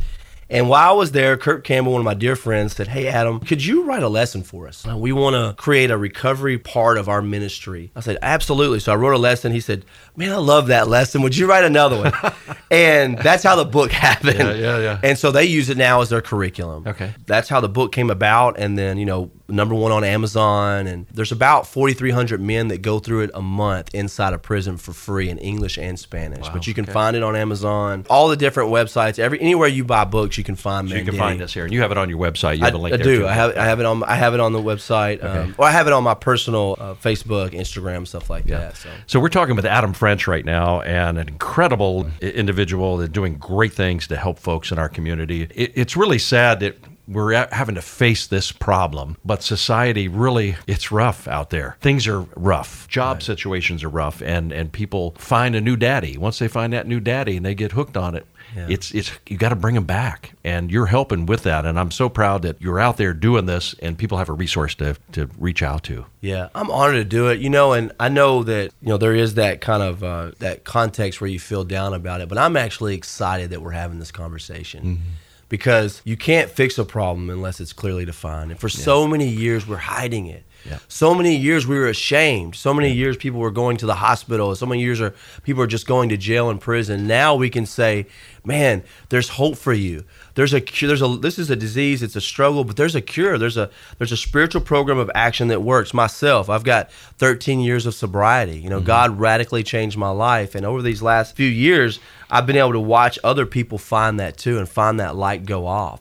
And 0.51 0.69
while 0.69 0.91
I 0.91 0.93
was 0.93 1.13
there, 1.13 1.37
Kurt 1.37 1.63
Campbell, 1.63 1.93
one 1.93 2.01
of 2.01 2.05
my 2.05 2.15
dear 2.15 2.35
friends, 2.35 2.75
said, 2.75 2.89
Hey, 2.89 3.07
Adam, 3.07 3.39
could 3.39 3.65
you 3.65 3.85
write 3.85 4.03
a 4.03 4.09
lesson 4.09 4.43
for 4.43 4.67
us? 4.67 4.87
Uh, 4.87 4.97
we 4.97 5.13
want 5.13 5.35
to 5.35 5.55
create 5.61 5.93
a 5.93 5.97
recovery 5.97 6.59
part 6.59 6.99
of 6.99 7.09
our 7.09 7.23
ministry. 7.23 7.93
I 7.95 8.01
said, 8.01 8.19
Absolutely. 8.21 8.81
So 8.81 8.93
I 8.93 8.97
wrote 8.97 9.15
a 9.15 9.19
lesson. 9.19 9.53
He 9.53 9.61
said, 9.61 9.85
Man, 10.17 10.33
I 10.33 10.39
love 10.39 10.67
that 10.67 10.89
lesson. 10.89 11.23
Would 11.23 11.37
you 11.37 11.49
write 11.49 11.65
another 11.65 11.99
one? 11.99 12.13
and 12.71 13.17
that's 13.19 13.45
how 13.45 13.55
the 13.55 13.65
book 13.65 13.93
happened. 13.93 14.39
Yeah, 14.39 14.55
yeah, 14.55 14.79
yeah. 14.79 15.01
And 15.05 15.17
so 15.17 15.31
they 15.31 15.45
use 15.45 15.71
it 15.71 15.77
now 15.77 16.01
as 16.01 16.09
their 16.09 16.21
curriculum. 16.21 16.87
Okay. 16.87 17.15
That's 17.27 17.49
how 17.49 17.61
the 17.61 17.69
book 17.69 17.93
came 17.93 18.11
about. 18.11 18.59
And 18.59 18.77
then, 18.77 18.99
you 18.99 19.07
know, 19.07 19.31
number 19.49 19.75
one 19.75 19.93
on 19.93 20.05
Amazon. 20.05 20.87
And 20.87 21.07
there's 21.13 21.33
about 21.33 21.67
4,300 21.67 22.41
men 22.41 22.69
that 22.69 22.83
go 22.83 22.99
through 22.99 23.21
it 23.21 23.31
a 23.35 23.43
month 23.43 23.95
inside 23.95 24.33
a 24.33 24.39
prison 24.39 24.77
for 24.77 24.93
free 24.93 25.29
in 25.29 25.39
English 25.39 25.79
and 25.79 25.99
Spanish. 25.99 26.47
Wow, 26.47 26.55
but 26.55 26.67
you 26.67 26.75
can 26.75 26.85
okay. 26.85 26.93
find 26.93 27.17
it 27.17 27.23
on 27.23 27.37
Amazon, 27.37 28.07
all 28.09 28.29
the 28.29 28.37
different 28.37 28.71
websites, 28.71 29.19
every 29.19 29.41
anywhere 29.41 29.69
you 29.69 29.85
buy 29.85 30.05
books, 30.05 30.39
you 30.40 30.44
can 30.44 30.57
find. 30.57 30.88
So 30.88 30.96
you 30.96 31.05
can 31.05 31.16
find 31.16 31.38
this 31.38 31.53
here, 31.53 31.64
and 31.64 31.72
you 31.72 31.83
have 31.83 31.90
it 31.90 31.98
on 31.98 32.09
your 32.09 32.18
website. 32.18 32.57
You 32.57 32.64
have 32.64 32.74
I, 32.74 32.79
a 32.79 32.81
link. 32.81 32.94
I 32.94 32.96
do. 32.96 33.18
Too. 33.18 33.29
I 33.29 33.33
have. 33.33 33.57
I 33.57 33.64
have 33.66 33.79
it 33.79 33.87
on. 33.87 34.03
I 34.05 34.14
have 34.14 34.33
it 34.33 34.40
on 34.40 34.53
the 34.53 34.59
website. 34.59 35.18
Okay. 35.22 35.26
Um, 35.26 35.55
or 35.59 35.66
I 35.66 35.70
have 35.70 35.87
it 35.87 35.92
on 35.92 36.03
my 36.03 36.14
personal 36.14 36.76
uh, 36.79 36.94
Facebook, 36.94 37.50
Instagram, 37.50 38.07
stuff 38.07 38.31
like 38.31 38.46
yeah. 38.46 38.59
that. 38.59 38.76
So. 38.76 38.88
so 39.07 39.20
we're 39.20 39.29
talking 39.29 39.55
with 39.55 39.66
Adam 39.66 39.92
French 39.92 40.26
right 40.26 40.44
now, 40.44 40.81
and 40.81 41.18
an 41.18 41.29
incredible 41.29 42.11
individual 42.20 42.96
that's 42.96 43.12
doing 43.12 43.37
great 43.37 43.74
things 43.74 44.07
to 44.09 44.16
help 44.16 44.38
folks 44.38 44.72
in 44.72 44.79
our 44.79 44.88
community. 44.88 45.42
It, 45.55 45.72
it's 45.74 45.96
really 45.96 46.18
sad 46.18 46.61
that 46.61 46.76
we're 47.11 47.33
having 47.53 47.74
to 47.74 47.83
face 47.83 48.26
this 48.29 48.53
problem. 48.53 49.16
But 49.24 49.42
society 49.42 50.09
really, 50.09 50.57
it's 50.66 50.92
rough 50.92 51.26
out 51.26 51.50
there. 51.50 51.76
Things 51.81 52.07
are 52.07 52.20
rough. 52.37 52.87
Job 52.88 53.16
right. 53.16 53.22
situations 53.22 53.83
are 53.83 53.88
rough, 53.88 54.22
and 54.22 54.53
and 54.53 54.72
people 54.72 55.14
find 55.18 55.55
a 55.55 55.61
new 55.61 55.76
daddy. 55.76 56.16
Once 56.16 56.38
they 56.38 56.48
find 56.48 56.72
that 56.72 56.87
new 56.87 57.00
daddy 57.00 57.37
and 57.37 57.44
they 57.44 57.55
get 57.55 57.72
hooked 57.72 57.96
on 57.96 58.14
it, 58.14 58.26
yeah. 58.57 58.67
it's 58.69 58.93
it's 58.93 59.11
you 59.29 59.37
got 59.37 59.51
to 59.51 59.57
bring 59.57 59.75
them 59.75 59.85
back, 59.85 60.33
and 60.45 60.71
you're 60.71 60.87
helping 60.87 61.27
with 61.27 61.43
that. 61.45 61.65
And 61.65 61.79
I'm 61.79 61.91
so 61.91 62.09
proud 62.09 62.43
that 62.43 62.61
you're 62.61 62.79
out 62.79 62.97
there 62.97 63.13
doing 63.13 63.47
this, 63.47 63.75
and 63.81 63.97
people 63.97 64.19
have 64.19 64.29
a 64.29 64.33
resource 64.33 64.75
to 64.77 64.97
to 65.13 65.29
reach 65.39 65.63
out 65.63 65.85
to. 65.85 66.07
Yeah, 66.21 66.49
I'm 66.55 66.71
honored 66.71 66.97
to 66.97 67.05
do 67.05 67.29
it. 67.29 67.41
You 67.41 67.51
know, 67.51 67.73
and 67.73 67.93
I 68.01 68.09
know 68.09 68.43
that 68.45 68.73
you 68.81 68.89
know 68.89 68.97
there 68.97 69.15
is 69.15 69.35
that 69.35 69.61
kind 69.61 69.83
of 69.83 70.05
uh, 70.05 70.33
that 70.39 70.65
context 70.65 71.21
where 71.21 71.31
you 71.31 71.41
feel 71.41 71.65
down 71.65 71.95
about 71.95 72.21
it, 72.21 72.29
but 72.29 72.39
I'm 72.39 72.57
actually 72.57 72.95
excited 72.95 73.51
that 73.51 73.63
we're 73.63 73.71
having 73.73 73.99
this 73.99 74.13
conversation. 74.13 74.85
Mm-hmm 74.85 75.11
because 75.51 76.01
you 76.05 76.17
can't 76.17 76.49
fix 76.49 76.79
a 76.79 76.85
problem 76.85 77.29
unless 77.29 77.61
it's 77.61 77.75
clearly 77.75 78.07
defined. 78.07 78.53
And 78.53 78.59
for 78.59 78.69
yeah. 78.69 78.85
so 78.85 79.07
many 79.07 79.29
years, 79.29 79.67
we're 79.67 79.77
hiding 79.77 80.27
it. 80.27 80.45
Yeah. 80.64 80.79
So 80.88 81.14
many 81.14 81.37
years 81.37 81.66
we 81.66 81.79
were 81.79 81.88
ashamed. 81.88 82.55
So 82.55 82.75
many 82.75 82.92
years 82.92 83.16
people 83.16 83.40
were 83.40 83.51
going 83.51 83.77
to 83.79 83.87
the 83.87 83.94
hospital. 83.94 84.55
So 84.55 84.66
many 84.66 84.83
years 84.83 85.01
are 85.01 85.14
people 85.42 85.62
are 85.62 85.66
just 85.66 85.87
going 85.87 86.09
to 86.11 86.16
jail 86.16 86.51
and 86.51 86.61
prison. 86.61 87.07
Now 87.07 87.35
we 87.35 87.49
can 87.49 87.66
say, 87.66 88.07
man, 88.44 88.83
there's 89.09 89.31
hope 89.31 89.57
for 89.57 89.73
you. 89.73 90.05
There's 90.35 90.55
a 90.55 90.61
cure. 90.61 90.88
There's 90.88 91.03
a 91.03 91.09
this 91.16 91.38
is 91.38 91.51
a 91.51 91.57
disease. 91.57 92.03
It's 92.03 92.16
a 92.16 92.20
struggle, 92.20 92.64
but 92.64 92.77
there's 92.77 92.94
a 92.94 93.01
cure. 93.01 93.38
There's 93.38 93.57
a 93.57 93.70
there's 93.99 94.12
a 94.12 94.16
spiritual 94.16 94.61
program 94.61 94.99
of 94.99 95.11
action 95.14 95.49
that 95.49 95.62
works. 95.62 95.92
Myself, 95.92 96.49
I've 96.49 96.64
got 96.64 96.92
13 96.92 97.61
years 97.61 97.87
of 97.87 97.94
sobriety. 97.94 98.59
You 98.59 98.70
know, 98.70 98.79
mm-hmm. 98.79 98.87
God 98.87 99.18
radically 99.18 99.62
changed 99.62 99.96
my 99.96 100.11
life, 100.11 100.55
and 100.55 100.64
over 100.64 100.83
these 100.83 101.03
last 101.03 101.37
few 101.37 101.49
years, 101.49 102.01
I've 102.31 102.46
been 102.46 102.57
able 102.57 102.73
to 102.73 102.81
watch 102.81 103.18
other 103.25 103.46
people 103.46 103.79
find 103.79 104.20
that 104.20 104.37
too 104.37 104.59
and 104.59 104.68
find 104.68 105.01
that 105.01 105.16
light 105.16 105.44
go 105.44 105.66
off. 105.66 106.01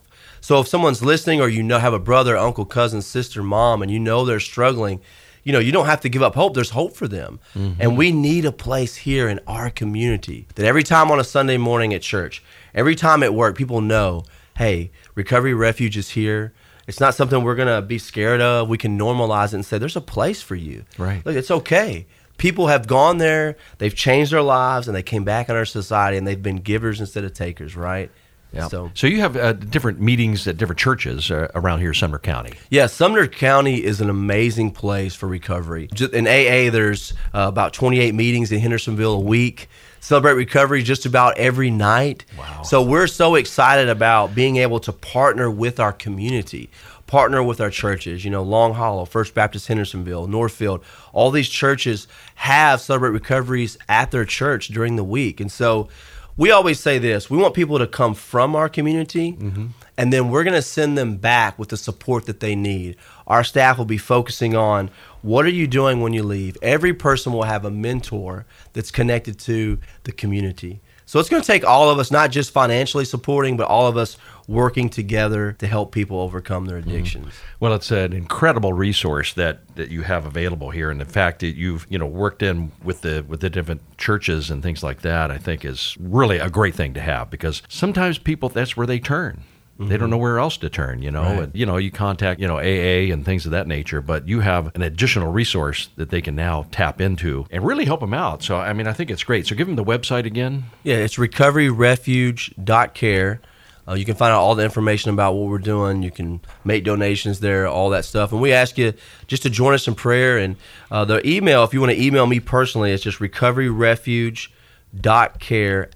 So 0.50 0.60
if 0.60 0.68
someone's 0.68 1.04
listening, 1.04 1.42
or 1.42 1.48
you 1.48 1.62
know 1.62 1.78
have 1.78 1.94
a 1.94 2.00
brother, 2.00 2.36
uncle, 2.36 2.66
cousin, 2.66 3.04
sister, 3.04 3.44
mom, 3.44 3.84
and 3.84 3.92
you 3.92 4.00
know 4.00 4.26
they're 4.26 4.40
struggling, 4.40 5.00
you 5.44 5.54
know 5.54 5.60
you 5.60 5.72
don't 5.72 5.86
have 5.86 6.02
to 6.02 6.10
give 6.10 6.24
up 6.24 6.34
hope. 6.34 6.56
There's 6.56 6.72
hope 6.72 6.96
for 6.96 7.08
them, 7.08 7.40
mm-hmm. 7.54 7.80
and 7.80 7.96
we 7.96 8.12
need 8.12 8.46
a 8.46 8.52
place 8.52 8.96
here 8.96 9.30
in 9.30 9.40
our 9.46 9.70
community 9.70 10.48
that 10.56 10.66
every 10.66 10.82
time 10.82 11.12
on 11.12 11.20
a 11.20 11.24
Sunday 11.24 11.58
morning 11.58 11.94
at 11.94 12.02
church, 12.02 12.42
every 12.74 12.96
time 12.96 13.22
at 13.22 13.36
work, 13.36 13.56
people 13.56 13.80
know 13.80 14.24
hey, 14.58 14.90
Recovery 15.14 15.54
Refuge 15.54 15.96
is 15.96 16.10
here. 16.10 16.56
It's 16.88 17.00
not 17.00 17.14
something 17.14 17.44
we're 17.44 17.54
going 17.54 17.68
to 17.68 17.84
be 17.84 18.00
scared 18.00 18.42
of. 18.42 18.70
We 18.70 18.80
can 18.80 18.98
normalize 18.98 19.50
it 19.50 19.54
and 19.54 19.66
say, 19.66 19.78
there's 19.78 19.96
a 19.96 20.02
place 20.02 20.42
for 20.42 20.56
you. 20.56 20.84
Right. 20.98 21.24
Look, 21.24 21.36
it's 21.36 21.52
okay. 21.52 22.08
People 22.40 22.68
have 22.68 22.88
gone 22.88 23.20
there, 23.20 23.56
they've 23.78 23.94
changed 23.94 24.32
their 24.32 24.42
lives, 24.42 24.88
and 24.88 24.98
they 24.98 25.04
came 25.04 25.24
back 25.24 25.48
in 25.48 25.56
our 25.56 25.64
society, 25.64 26.18
and 26.18 26.26
they've 26.26 26.42
been 26.42 26.56
givers 26.56 27.00
instead 27.00 27.24
of 27.24 27.34
takers, 27.34 27.76
right? 27.76 28.10
Yeah. 28.52 28.68
So, 28.68 28.92
So, 28.96 29.06
you 29.08 29.20
have 29.22 29.38
uh, 29.38 29.54
different 29.54 30.00
meetings 30.02 30.48
at 30.48 30.58
different 30.58 30.80
churches 30.80 31.30
uh, 31.30 31.50
around 31.54 31.80
here, 31.80 31.90
in 31.90 31.94
Sumner 31.94 32.18
County. 32.18 32.54
yeah, 32.72 32.88
Sumner 32.88 33.28
County 33.28 33.84
is 33.84 34.02
an 34.02 34.10
amazing 34.10 34.72
place 34.72 35.14
for 35.14 35.28
recovery. 35.28 35.88
Ju- 35.94 36.10
In 36.12 36.26
AA, 36.28 36.72
there's 36.72 37.14
uh, 37.34 37.46
about 37.48 37.74
28 37.74 38.16
meetings 38.16 38.52
in 38.52 38.60
Hendersonville 38.60 39.14
a 39.14 39.20
week. 39.20 39.70
Celebrate 40.00 40.34
Recovery 40.34 40.82
just 40.82 41.06
about 41.06 41.38
every 41.38 41.70
night. 41.70 42.26
Wow. 42.40 42.64
So 42.64 42.82
we're 42.82 43.06
so 43.08 43.36
excited 43.36 43.88
about 43.90 44.34
being 44.34 44.58
able 44.58 44.80
to 44.80 44.94
partner 44.94 45.52
with 45.52 45.80
our 45.80 45.92
community, 45.94 46.70
partner 47.06 47.44
with 47.44 47.60
our 47.62 47.70
churches. 47.70 48.24
You 48.26 48.32
know, 48.32 48.42
Long 48.42 48.74
Hollow, 48.74 49.06
First 49.06 49.36
Baptist 49.36 49.68
Hendersonville, 49.68 50.26
Northfield, 50.28 50.84
all 51.14 51.30
these 51.32 51.50
churches 51.50 52.08
have 52.36 52.80
Celebrate 52.82 53.10
Recoveries 53.12 53.78
at 53.90 54.10
their 54.12 54.26
church 54.26 54.70
during 54.70 54.96
the 54.96 55.04
week. 55.04 55.40
And 55.42 55.52
so 55.52 55.90
we 56.40 56.52
always 56.52 56.80
say 56.80 56.98
this 56.98 57.30
we 57.30 57.38
want 57.38 57.54
people 57.54 57.78
to 57.78 57.86
come 57.86 58.16
from 58.16 58.56
our 58.56 58.70
community 58.70 59.34
mm-hmm. 59.34 59.68
and 59.98 60.14
then 60.14 60.30
we're 60.30 60.46
going 60.46 60.56
to 60.56 60.62
send 60.62 60.98
them 60.98 61.18
back 61.18 61.60
with 61.60 61.68
the 61.68 61.78
support 61.78 62.26
that 62.26 62.40
they 62.40 62.56
need. 62.56 62.96
Our 63.28 63.44
staff 63.44 63.78
will 63.78 63.86
be 63.86 63.98
focusing 63.98 64.56
on 64.56 64.90
what 65.22 65.46
are 65.46 65.50
you 65.50 65.68
doing 65.68 66.00
when 66.02 66.14
you 66.14 66.24
leave? 66.24 66.58
Every 66.62 66.94
person 66.94 67.34
will 67.34 67.44
have 67.44 67.66
a 67.66 67.70
mentor 67.70 68.46
that's 68.72 68.90
connected 68.90 69.38
to 69.40 69.80
the 70.06 70.14
community 70.14 70.80
so 71.10 71.20
it's 71.20 71.28
going 71.28 71.42
to 71.42 71.48
take 71.48 71.66
all 71.66 71.90
of 71.90 71.98
us 71.98 72.12
not 72.12 72.30
just 72.30 72.52
financially 72.52 73.04
supporting 73.04 73.58
but 73.58 73.68
all 73.68 73.88
of 73.88 73.98
us 73.98 74.16
working 74.48 74.90
together 74.90 75.54
to 75.54 75.66
help 75.66 75.92
people 75.92 76.20
overcome 76.20 76.66
their 76.66 76.80
mm-hmm. 76.80 76.90
addictions. 76.90 77.34
Well, 77.60 77.74
it's 77.74 77.90
an 77.90 78.14
incredible 78.14 78.74
resource 78.74 79.34
that, 79.34 79.76
that 79.76 79.90
you 79.90 80.04
have 80.04 80.28
available 80.28 80.70
here, 80.70 80.92
and 80.92 81.02
the 81.02 81.06
fact 81.06 81.40
that 81.40 81.56
you've 81.56 81.88
you 81.90 81.98
know 81.98 82.06
worked 82.06 82.44
in 82.44 82.72
with 82.84 83.02
the 83.02 83.26
with 83.28 83.40
the 83.40 83.50
different 83.50 83.82
churches 83.98 84.52
and 84.52 84.62
things 84.62 84.84
like 84.84 85.02
that, 85.02 85.32
I 85.32 85.40
think 85.40 85.66
is 85.66 85.98
really 86.00 86.38
a 86.38 86.50
great 86.50 86.76
thing 86.76 86.94
to 86.94 87.02
have 87.02 87.30
because 87.30 87.64
sometimes 87.70 88.20
people 88.20 88.50
that's 88.50 88.78
where 88.78 88.88
they 88.88 89.00
turn. 89.00 89.44
They 89.88 89.96
don't 89.96 90.10
know 90.10 90.18
where 90.18 90.40
else 90.40 90.58
to 90.58 90.70
turn, 90.70 91.02
you 91.02 91.10
know. 91.10 91.24
Right. 91.24 91.40
And, 91.44 91.56
you 91.56 91.66
know, 91.66 91.78
you 91.78 91.90
contact, 91.90 92.42
you 92.42 92.48
know, 92.48 92.58
AA 92.58 93.14
and 93.14 93.24
things 93.24 93.46
of 93.46 93.54
that 93.54 93.66
nature, 93.66 94.02
but 94.02 94.28
you 94.28 94.42
have 94.42 94.76
an 94.76 94.82
additional 94.82 95.32
resource 95.32 95.88
that 95.96 96.10
they 96.10 96.20
can 96.22 96.36
now 96.36 96.66
tap 96.70 97.00
into 97.00 97.46
and 97.50 97.64
really 97.64 97.86
help 97.86 98.02
them 98.02 98.14
out. 98.14 98.44
So, 98.44 98.58
I 98.58 98.74
mean, 98.74 98.88
I 98.88 98.94
think 98.94 99.10
it's 99.10 99.24
great. 99.24 99.48
So, 99.48 99.56
give 99.56 99.68
them 99.68 99.78
the 99.78 99.86
website 99.86 100.26
again. 100.26 100.66
Yeah, 100.84 100.98
it's 100.98 101.16
recoveryrefuge.care. 101.16 103.42
Uh, 103.88 103.94
you 103.96 104.04
can 104.06 104.16
find 104.16 104.34
out 104.34 104.42
all 104.42 104.54
the 104.54 104.66
information 104.66 105.12
about 105.12 105.34
what 105.34 105.48
we're 105.50 105.58
doing. 105.58 106.04
You 106.04 106.12
can 106.12 106.42
make 106.66 106.84
donations 106.84 107.40
there, 107.40 107.66
all 107.68 107.90
that 107.92 108.04
stuff. 108.06 108.34
And 108.34 108.42
we 108.42 108.52
ask 108.52 108.78
you 108.78 108.94
just 109.28 109.44
to 109.44 109.50
join 109.50 109.74
us 109.74 109.88
in 109.88 109.96
prayer. 109.96 110.38
And 110.38 110.58
uh, 110.92 111.06
the 111.06 111.26
email, 111.28 111.64
if 111.64 111.74
you 111.74 111.80
want 111.80 111.94
to 111.94 112.02
email 112.02 112.28
me 112.28 112.42
personally, 112.42 112.92
it's 112.92 113.02
just 113.02 113.20
recoveryrefuge.care 113.20 114.50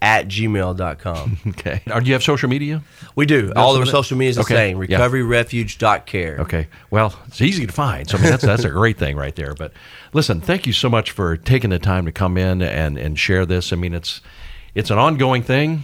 at 0.01 0.27
gmail.com. 0.27 1.37
Okay. 1.47 1.81
Do 1.85 2.01
you 2.05 2.13
have 2.13 2.23
social 2.23 2.49
media? 2.49 2.81
We 3.15 3.25
do. 3.25 3.51
all 3.55 3.73
of 3.75 3.79
our 3.81 3.85
some 3.85 3.87
of 3.87 3.87
it? 3.87 3.91
social 3.91 4.17
media 4.17 4.29
is 4.31 4.35
the 4.37 4.41
Okay, 4.43 4.55
same 4.55 4.83
yeah. 4.83 4.97
recoveryrefuge.care. 4.99 6.37
Okay. 6.41 6.67
Well, 6.91 7.17
it's 7.27 7.41
easy 7.41 7.65
to 7.65 7.73
find. 7.73 8.09
So 8.09 8.17
I 8.17 8.21
mean, 8.21 8.29
that's 8.31 8.43
that's 8.43 8.63
a 8.63 8.69
great 8.69 8.97
thing 8.97 9.15
right 9.17 9.35
there. 9.35 9.53
But 9.53 9.73
listen, 10.13 10.41
thank 10.41 10.67
you 10.67 10.73
so 10.73 10.89
much 10.89 11.11
for 11.11 11.37
taking 11.37 11.69
the 11.69 11.79
time 11.79 12.05
to 12.05 12.11
come 12.11 12.37
in 12.37 12.61
and 12.61 12.97
and 12.97 13.17
share 13.17 13.45
this. 13.45 13.71
I 13.73 13.75
mean, 13.75 13.93
it's 13.93 14.21
it's 14.75 14.89
an 14.91 14.97
ongoing 14.97 15.43
thing, 15.43 15.83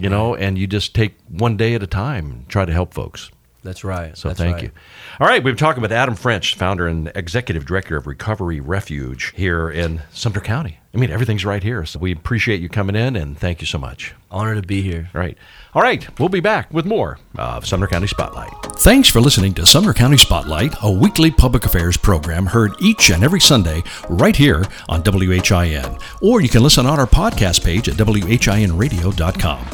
you 0.00 0.08
know, 0.08 0.34
and 0.34 0.58
you 0.58 0.66
just 0.66 0.94
take 0.94 1.14
one 1.28 1.56
day 1.56 1.74
at 1.74 1.82
a 1.82 1.86
time 1.86 2.30
and 2.30 2.48
try 2.48 2.64
to 2.64 2.72
help 2.72 2.94
folks. 2.94 3.30
That's 3.66 3.82
right. 3.82 4.16
So 4.16 4.28
That's 4.28 4.38
thank 4.38 4.54
right. 4.54 4.62
you. 4.62 4.70
All 5.18 5.26
right, 5.26 5.42
we've 5.42 5.54
been 5.54 5.58
talking 5.58 5.82
with 5.82 5.90
Adam 5.90 6.14
French, 6.14 6.54
founder 6.54 6.86
and 6.86 7.10
executive 7.16 7.66
director 7.66 7.96
of 7.96 8.06
Recovery 8.06 8.60
Refuge 8.60 9.32
here 9.34 9.68
in 9.68 10.02
Sumner 10.12 10.40
County. 10.40 10.78
I 10.94 10.98
mean, 10.98 11.10
everything's 11.10 11.44
right 11.44 11.62
here. 11.62 11.84
So 11.84 11.98
we 11.98 12.12
appreciate 12.12 12.60
you 12.60 12.68
coming 12.68 12.94
in 12.94 13.16
and 13.16 13.36
thank 13.36 13.60
you 13.60 13.66
so 13.66 13.76
much. 13.76 14.14
Honor 14.30 14.54
to 14.54 14.62
be 14.62 14.82
here. 14.82 15.10
All 15.14 15.20
right. 15.20 15.36
All 15.74 15.82
right. 15.82 16.08
We'll 16.20 16.28
be 16.28 16.38
back 16.38 16.72
with 16.72 16.86
more 16.86 17.18
of 17.36 17.66
Sumner 17.66 17.88
County 17.88 18.06
Spotlight. 18.06 18.52
Thanks 18.76 19.08
for 19.08 19.20
listening 19.20 19.52
to 19.54 19.66
Sumner 19.66 19.92
County 19.92 20.16
Spotlight, 20.16 20.74
a 20.82 20.90
weekly 20.90 21.32
public 21.32 21.64
affairs 21.64 21.96
program 21.96 22.46
heard 22.46 22.72
each 22.80 23.10
and 23.10 23.24
every 23.24 23.40
Sunday 23.40 23.82
right 24.08 24.36
here 24.36 24.64
on 24.88 25.02
WHIN. 25.02 25.98
Or 26.22 26.40
you 26.40 26.48
can 26.48 26.62
listen 26.62 26.86
on 26.86 27.00
our 27.00 27.06
podcast 27.06 27.64
page 27.64 27.88
at 27.88 27.96
WHINradio.com. 27.96 29.66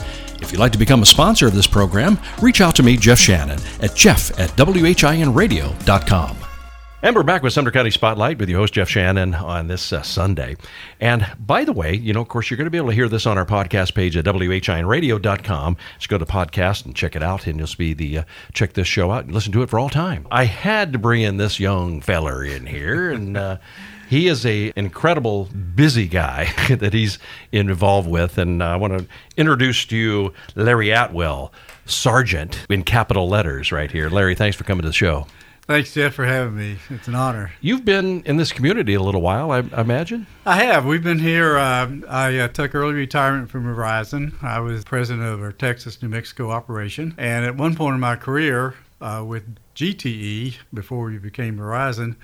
If 0.42 0.50
you'd 0.50 0.58
like 0.58 0.72
to 0.72 0.78
become 0.78 1.02
a 1.02 1.06
sponsor 1.06 1.46
of 1.46 1.54
this 1.54 1.68
program, 1.68 2.18
reach 2.40 2.60
out 2.60 2.74
to 2.76 2.82
me, 2.82 2.96
Jeff 2.96 3.18
Shannon, 3.18 3.60
at 3.80 3.94
jeff 3.94 4.36
at 4.40 4.50
WHINradio.com. 4.50 6.36
And 7.04 7.16
we're 7.16 7.22
back 7.22 7.42
with 7.42 7.52
Sumner 7.52 7.72
County 7.72 7.90
Spotlight 7.90 8.38
with 8.38 8.48
your 8.48 8.60
host, 8.60 8.74
Jeff 8.74 8.88
Shannon, 8.88 9.34
on 9.34 9.66
this 9.66 9.92
uh, 9.92 10.02
Sunday. 10.02 10.56
And 11.00 11.26
by 11.38 11.64
the 11.64 11.72
way, 11.72 11.94
you 11.94 12.12
know, 12.12 12.20
of 12.20 12.28
course, 12.28 12.48
you're 12.48 12.56
going 12.56 12.66
to 12.66 12.70
be 12.70 12.76
able 12.76 12.90
to 12.90 12.94
hear 12.94 13.08
this 13.08 13.26
on 13.26 13.38
our 13.38 13.46
podcast 13.46 13.94
page 13.94 14.16
at 14.16 14.24
WHINradio.com. 14.24 15.76
Just 15.98 16.08
go 16.08 16.18
to 16.18 16.24
podcast 16.24 16.86
and 16.86 16.94
check 16.94 17.16
it 17.16 17.22
out, 17.22 17.48
and 17.48 17.58
you'll 17.58 17.68
be 17.76 17.92
the 17.92 18.18
uh, 18.18 18.24
check 18.52 18.74
this 18.74 18.86
show 18.86 19.10
out 19.10 19.24
and 19.24 19.34
listen 19.34 19.52
to 19.52 19.62
it 19.62 19.70
for 19.70 19.80
all 19.80 19.90
time. 19.90 20.28
I 20.30 20.44
had 20.44 20.92
to 20.92 20.98
bring 20.98 21.22
in 21.22 21.38
this 21.38 21.58
young 21.58 22.00
feller 22.00 22.44
in 22.44 22.66
here, 22.66 23.10
and 23.10 23.36
uh, 23.36 23.56
he 24.12 24.28
is 24.28 24.44
a 24.44 24.70
incredible 24.76 25.48
busy 25.74 26.06
guy 26.06 26.52
that 26.68 26.92
he's 26.92 27.18
involved 27.50 28.06
with. 28.06 28.36
And 28.36 28.62
I 28.62 28.76
want 28.76 28.98
to 28.98 29.06
introduce 29.38 29.86
to 29.86 29.96
you 29.96 30.34
Larry 30.54 30.90
Atwell, 30.90 31.50
Sergeant 31.86 32.66
in 32.68 32.82
capital 32.82 33.26
letters 33.26 33.72
right 33.72 33.90
here. 33.90 34.10
Larry, 34.10 34.34
thanks 34.34 34.54
for 34.54 34.64
coming 34.64 34.82
to 34.82 34.88
the 34.90 34.92
show. 34.92 35.26
Thanks, 35.62 35.94
Jeff, 35.94 36.12
for 36.12 36.26
having 36.26 36.56
me. 36.56 36.76
It's 36.90 37.08
an 37.08 37.14
honor. 37.14 37.52
You've 37.62 37.86
been 37.86 38.22
in 38.24 38.36
this 38.36 38.52
community 38.52 38.92
a 38.92 39.00
little 39.00 39.22
while, 39.22 39.50
I, 39.50 39.64
I 39.72 39.80
imagine. 39.80 40.26
I 40.44 40.56
have. 40.56 40.84
We've 40.84 41.02
been 41.02 41.20
here. 41.20 41.56
Uh, 41.56 41.90
I 42.06 42.38
uh, 42.38 42.48
took 42.48 42.74
early 42.74 42.92
retirement 42.92 43.48
from 43.48 43.64
Verizon. 43.64 44.34
I 44.42 44.60
was 44.60 44.84
president 44.84 45.26
of 45.26 45.40
our 45.40 45.52
Texas 45.52 46.02
New 46.02 46.10
Mexico 46.10 46.50
operation. 46.50 47.14
And 47.16 47.46
at 47.46 47.56
one 47.56 47.74
point 47.74 47.94
in 47.94 48.00
my 48.00 48.16
career 48.16 48.74
uh, 49.00 49.24
with 49.26 49.44
GTE, 49.74 50.56
before 50.74 51.06
we 51.06 51.18
became 51.18 51.56
Verizon, 51.58 52.16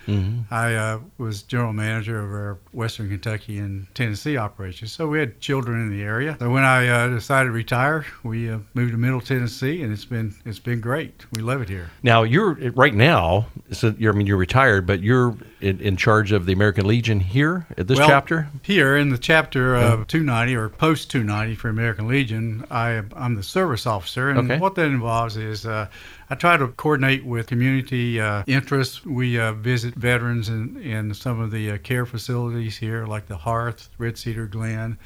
I 0.51 0.75
uh, 0.75 1.01
was 1.19 1.43
general 1.43 1.73
manager 1.73 2.19
of 2.19 2.31
our 2.31 2.59
Western 2.73 3.09
Kentucky 3.09 3.59
and 3.59 3.87
Tennessee 3.95 4.37
operations. 4.37 4.93
So 4.93 5.09
we 5.09 5.19
had 5.19 5.41
children 5.41 5.81
in 5.81 5.91
the 5.91 6.03
area. 6.03 6.37
So 6.39 6.51
when 6.51 6.65
I 6.65 6.89
uh, 6.89 7.09
decided 7.09 7.49
to 7.49 7.53
retire, 7.53 8.05
we 8.23 8.51
uh, 8.51 8.59
moved 8.75 8.93
to 8.93 8.99
Middle 8.99 9.21
Tennessee, 9.21 9.83
and 9.83 9.93
it's 9.93 10.05
been 10.05 10.35
it's 10.45 10.59
been 10.59 10.81
great. 10.81 11.25
We 11.33 11.43
love 11.43 11.63
it 11.63 11.69
here. 11.69 11.91
Now 12.03 12.23
you're 12.23 12.55
right 12.73 12.95
now. 12.95 13.47
So 13.73 13.95
you're, 13.99 14.13
I 14.13 14.17
mean, 14.17 14.27
you're 14.27 14.37
retired, 14.37 14.87
but 14.87 15.01
you're 15.03 15.37
in, 15.61 15.81
in 15.81 15.97
charge 15.97 16.33
of 16.33 16.47
the 16.47 16.53
American 16.53 16.87
Legion 16.87 17.21
here 17.21 17.67
at 17.77 17.87
this 17.87 17.99
Well, 17.99 18.09
chapter. 18.09 18.49
Here 18.63 18.97
in 18.97 19.11
the 19.11 19.19
chapter 19.19 19.75
of 19.75 20.07
290 20.07 20.55
or 20.57 20.69
post 20.69 21.11
290 21.11 21.55
for 21.57 21.69
American 21.69 22.09
Legion, 22.09 22.65
I, 22.71 23.03
I'm 23.17 23.35
the 23.35 23.43
service 23.43 23.87
officer. 23.87 24.31
And 24.31 24.39
Okay. 24.39 24.59
what 24.59 24.75
that 24.77 24.87
involves 24.87 25.37
is 25.37 25.67
uh, 25.67 25.87
I 26.31 26.35
try 26.35 26.57
to 26.57 26.69
coordinate 26.69 27.25
with 27.25 27.38
community 27.45 28.21
uh, 28.21 28.43
interests. 28.47 29.05
We 29.05 29.39
uh, 29.39 29.53
visit 29.53 29.95
veterans 29.95 30.49
in, 30.49 30.81
in 30.83 31.15
some 31.15 31.41
of 31.41 31.51
the 31.51 31.73
uh, 31.73 31.79
care 31.79 32.07
facilities 32.07 32.77
here, 32.77 33.07
like 33.07 33.27
the 33.27 33.37
Hearth, 33.37 33.89
Red 33.99 34.19
Cedar 34.19 34.47
Glen. 34.47 34.99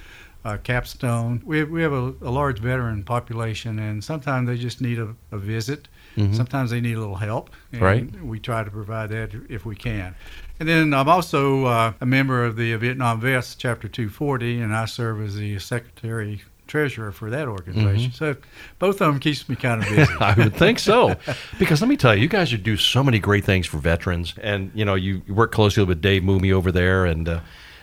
Uh, 0.44 0.56
Capstone. 0.56 1.40
We 1.44 1.60
have, 1.60 1.70
we 1.70 1.82
have 1.82 1.92
a, 1.92 2.12
a 2.20 2.28
large 2.28 2.58
veteran 2.58 3.04
population, 3.04 3.78
and 3.78 4.02
sometimes 4.02 4.48
they 4.48 4.56
just 4.56 4.80
need 4.80 4.98
a, 4.98 5.14
a 5.30 5.38
visit. 5.38 5.86
Sometimes 6.34 6.72
they 6.72 6.80
need 6.80 6.96
a 6.96 6.98
little 6.98 7.14
help. 7.14 7.50
And 7.70 7.80
Right. 7.80 8.22
We 8.24 8.40
try 8.40 8.64
to 8.64 8.70
provide 8.72 9.10
that 9.10 9.30
if 9.48 9.64
we 9.64 9.76
can. 9.76 10.16
And 10.58 10.68
then 10.68 10.94
I'm 10.94 11.08
also 11.08 11.66
uh, 11.66 11.92
a 12.00 12.06
member 12.06 12.44
of 12.44 12.56
the 12.56 12.74
Vietnam 12.74 13.20
Vets 13.20 13.54
Chapter 13.54 13.86
240, 13.86 14.60
and 14.62 14.74
I 14.74 14.86
serve 14.86 15.22
as 15.22 15.36
the 15.36 15.60
secretary 15.60 16.42
treasurer 16.72 17.12
for 17.12 17.28
that 17.28 17.48
organization. 17.48 18.12
So 18.12 18.34
both 18.78 19.02
of 19.02 19.12
them 19.12 19.20
keeps 19.20 19.46
me 19.46 19.56
kind 19.56 19.82
of 19.82 19.88
busy. 19.90 20.10
I 20.20 20.32
would 20.32 20.56
think 20.56 20.78
so, 20.78 21.14
because 21.58 21.82
let 21.82 21.88
me 21.88 21.98
tell 21.98 22.14
you, 22.14 22.22
you 22.22 22.28
guys 22.28 22.50
do 22.50 22.78
so 22.78 23.04
many 23.04 23.18
great 23.18 23.44
things 23.44 23.66
for 23.66 23.76
veterans, 23.76 24.34
and 24.40 24.70
you 24.74 24.86
know 24.86 24.94
you, 24.94 25.20
work 25.28 25.52
closely 25.52 25.84
with 25.84 26.00
Dave 26.00 26.24
Mooney 26.24 26.50
over 26.50 26.72
there, 26.72 27.04
and 27.04 27.28
uh, 27.28 27.40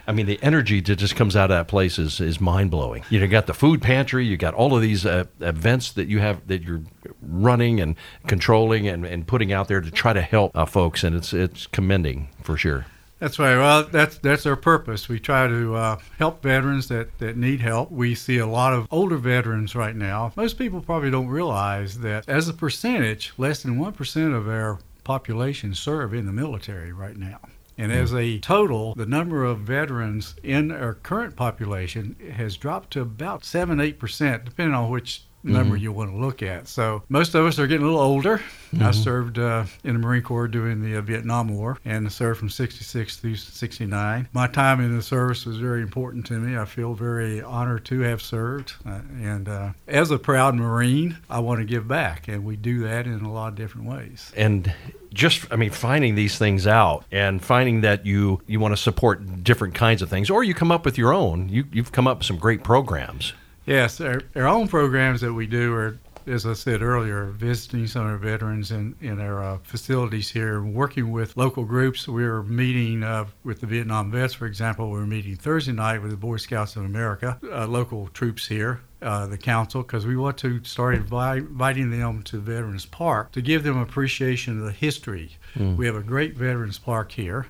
I 0.08 0.12
mean 0.12 0.26
the 0.26 0.40
energy 0.42 0.82
that 0.82 0.96
just 0.96 1.16
comes 1.16 1.36
out 1.36 1.52
of 1.52 1.58
that 1.58 1.68
place 1.68 2.00
is, 2.00 2.20
is 2.20 2.42
mind 2.42 2.72
blowing. 2.72 3.06
You 3.12 3.20
know, 3.20 3.26
you 3.26 3.32
got 3.32 3.46
the 3.46 3.54
food 3.54 3.80
pantry, 3.80 4.26
you 4.26 4.38
got 4.38 4.56
all 4.56 4.76
of 4.76 4.82
these 4.82 5.06
uh, 5.06 5.26
events 5.40 5.92
that 5.92 6.08
you 6.08 6.18
have 6.18 6.48
that 6.48 6.64
you're 6.64 6.82
running 7.22 7.80
and 7.80 7.96
controlling 8.26 8.88
and, 8.88 9.06
and 9.06 9.28
putting 9.28 9.54
out 9.54 9.68
there 9.68 9.82
to 9.82 9.92
try 9.92 10.14
to 10.14 10.22
help 10.22 10.58
uh, 10.58 10.66
folks, 10.66 11.04
and 11.04 11.16
it's 11.16 11.32
it's 11.32 11.68
commending 11.68 12.30
for 12.42 12.58
sure. 12.58 12.88
That's 13.20 13.38
right. 13.38 13.58
Well, 13.58 13.84
that's 13.84 14.18
that's 14.20 14.46
our 14.46 14.56
purpose. 14.56 15.10
We 15.10 15.20
try 15.20 15.48
to 15.48 15.76
uh, 15.76 16.00
help 16.18 16.42
veterans 16.42 16.88
that, 16.88 17.18
that 17.20 17.36
need 17.36 17.60
help. 17.60 17.92
We 17.92 18.16
see 18.16 18.38
a 18.38 18.48
lot 18.48 18.74
of 18.74 18.88
older 18.92 19.18
veterans 19.18 19.76
right 19.76 19.96
now. 19.96 20.32
Most 20.38 20.58
people 20.58 20.82
probably 20.82 21.12
don't 21.12 21.28
realize 21.28 22.00
that 22.00 22.28
as 22.30 22.48
a 22.48 22.54
percentage, 22.54 23.34
less 23.38 23.62
than 23.62 23.78
one 23.78 23.92
percent 23.92 24.34
of 24.34 24.48
our 24.48 24.80
population 25.04 25.74
serve 25.74 26.14
in 26.14 26.26
the 26.26 26.32
military 26.32 26.94
right 26.94 27.18
now. 27.18 27.40
And 27.78 27.92
as 27.94 28.14
a 28.14 28.40
total, 28.40 28.94
the 28.96 29.06
number 29.06 29.46
of 29.46 29.60
veterans 29.60 30.36
in 30.44 30.70
our 30.72 30.96
current 30.96 31.38
population 31.38 32.16
has 32.36 32.58
dropped 32.58 32.92
to 32.92 33.02
about 33.02 33.46
seven, 33.46 33.80
eight 33.80 34.00
percent, 34.00 34.46
depending 34.46 34.76
on 34.76 34.90
which 34.90 35.24
number 35.44 35.76
you 35.78 35.92
want 35.92 36.12
to 36.12 36.18
look 36.18 36.44
at. 36.44 36.68
So 36.68 37.04
most 37.10 37.36
of 37.36 37.46
us 37.46 37.60
are 37.60 37.68
getting 37.68 37.84
a 37.84 37.90
little 37.90 38.02
older. 38.02 38.42
I 38.80 38.92
served 38.92 39.40
uh, 39.40 39.66
in 39.84 39.94
the 39.94 40.00
Marine 40.00 40.22
Corps 40.22 40.48
during 40.48 40.82
the 40.82 40.98
uh, 40.98 41.02
Vietnam 41.02 41.48
War 41.50 41.78
and 41.86 42.12
served 42.12 42.40
from 42.40 42.50
66 42.50 43.18
through 43.18 43.36
69. 43.36 44.28
My 44.34 44.48
time 44.48 44.80
in 44.80 44.96
the 44.96 45.02
service 45.02 45.46
was 45.46 45.58
very 45.58 45.82
important 45.82 46.26
to 46.28 46.34
me. 46.34 46.58
I 46.58 46.66
feel 46.66 46.94
very 46.94 47.42
honored 47.42 47.86
to 47.86 48.00
have 48.02 48.22
served. 48.22 48.74
Uh, 48.86 49.00
and 49.22 49.50
uh, 49.50 49.70
as 49.88 50.12
a 50.12 50.20
proud 50.20 50.56
Marine, 50.56 51.18
I 51.30 51.40
want 51.40 51.60
to 51.60 51.66
give 51.66 51.88
back, 51.88 52.28
and 52.28 52.44
we 52.44 52.56
do 52.56 52.80
that 52.84 53.06
in 53.08 53.22
a 53.22 53.32
lot 53.32 53.48
of 53.50 53.56
different 53.56 53.88
ways. 53.88 54.32
and 54.36 54.74
just 55.12 55.52
i 55.52 55.56
mean 55.56 55.72
finding 55.72 56.14
these 56.14 56.38
things 56.38 56.68
out 56.68 57.04
and 57.12 57.44
finding 57.44 57.82
that 57.82 58.06
you 58.06 58.40
you 58.46 58.60
want 58.60 58.72
to 58.72 58.78
support 58.78 59.44
different 59.44 59.74
kinds 59.74 60.04
of 60.04 60.10
things 60.10 60.30
or 60.30 60.44
you 60.44 60.54
come 60.54 60.72
up 60.72 60.86
with 60.86 61.00
your 61.00 61.12
own 61.12 61.50
you, 61.50 61.66
you've 61.72 61.92
come 61.92 62.06
up 62.08 62.20
with 62.20 62.28
some 62.28 62.38
great 62.38 62.64
programs 62.64 63.34
Yes, 63.70 64.02
our, 64.02 64.20
our 64.36 64.48
own 64.48 64.68
programs 64.68 65.22
that 65.22 65.32
we 65.32 65.46
do 65.46 65.76
are, 65.76 66.00
as 66.26 66.48
I 66.48 66.54
said 66.54 66.82
earlier, 66.82 67.26
visiting 67.26 67.86
some 67.86 68.02
of 68.02 68.14
our 68.14 68.18
veterans 68.18 68.72
in, 68.72 68.96
in 69.00 69.22
our 69.22 69.44
uh, 69.44 69.58
facilities 69.62 70.32
here, 70.32 70.64
working 70.64 71.12
with 71.12 71.38
local 71.38 71.66
groups. 71.66 72.08
We're 72.08 72.42
meeting 72.42 73.04
uh, 73.04 73.26
with 73.44 73.62
the 73.62 73.68
Vietnam 73.68 74.10
vets, 74.10 74.34
for 74.34 74.48
example. 74.48 74.90
We're 74.90 75.06
meeting 75.06 75.36
Thursday 75.36 75.72
night 75.72 76.02
with 76.02 76.10
the 76.10 76.18
Boy 76.18 76.38
Scouts 76.38 76.78
of 76.78 76.84
America, 76.84 77.40
uh, 77.44 77.68
local 77.68 78.08
troops 78.08 78.48
here. 78.48 78.82
Uh, 79.04 79.28
the 79.28 79.38
council 79.38 79.82
because 79.84 80.06
we 80.06 80.18
want 80.18 80.38
to 80.40 80.62
start 80.66 80.94
invi- 80.94 81.38
inviting 81.38 81.92
them 81.92 82.22
to 82.24 82.38
Veterans 82.40 82.86
Park 82.86 83.32
to 83.32 83.42
give 83.42 83.64
them 83.64 83.78
appreciation 83.78 84.60
of 84.60 84.66
the 84.66 84.74
history. 84.74 85.38
We 85.56 85.86
have 85.86 85.96
a 85.96 86.04
great 86.04 86.36
Veterans 86.38 86.78
Park 86.80 87.12
here, 87.12 87.48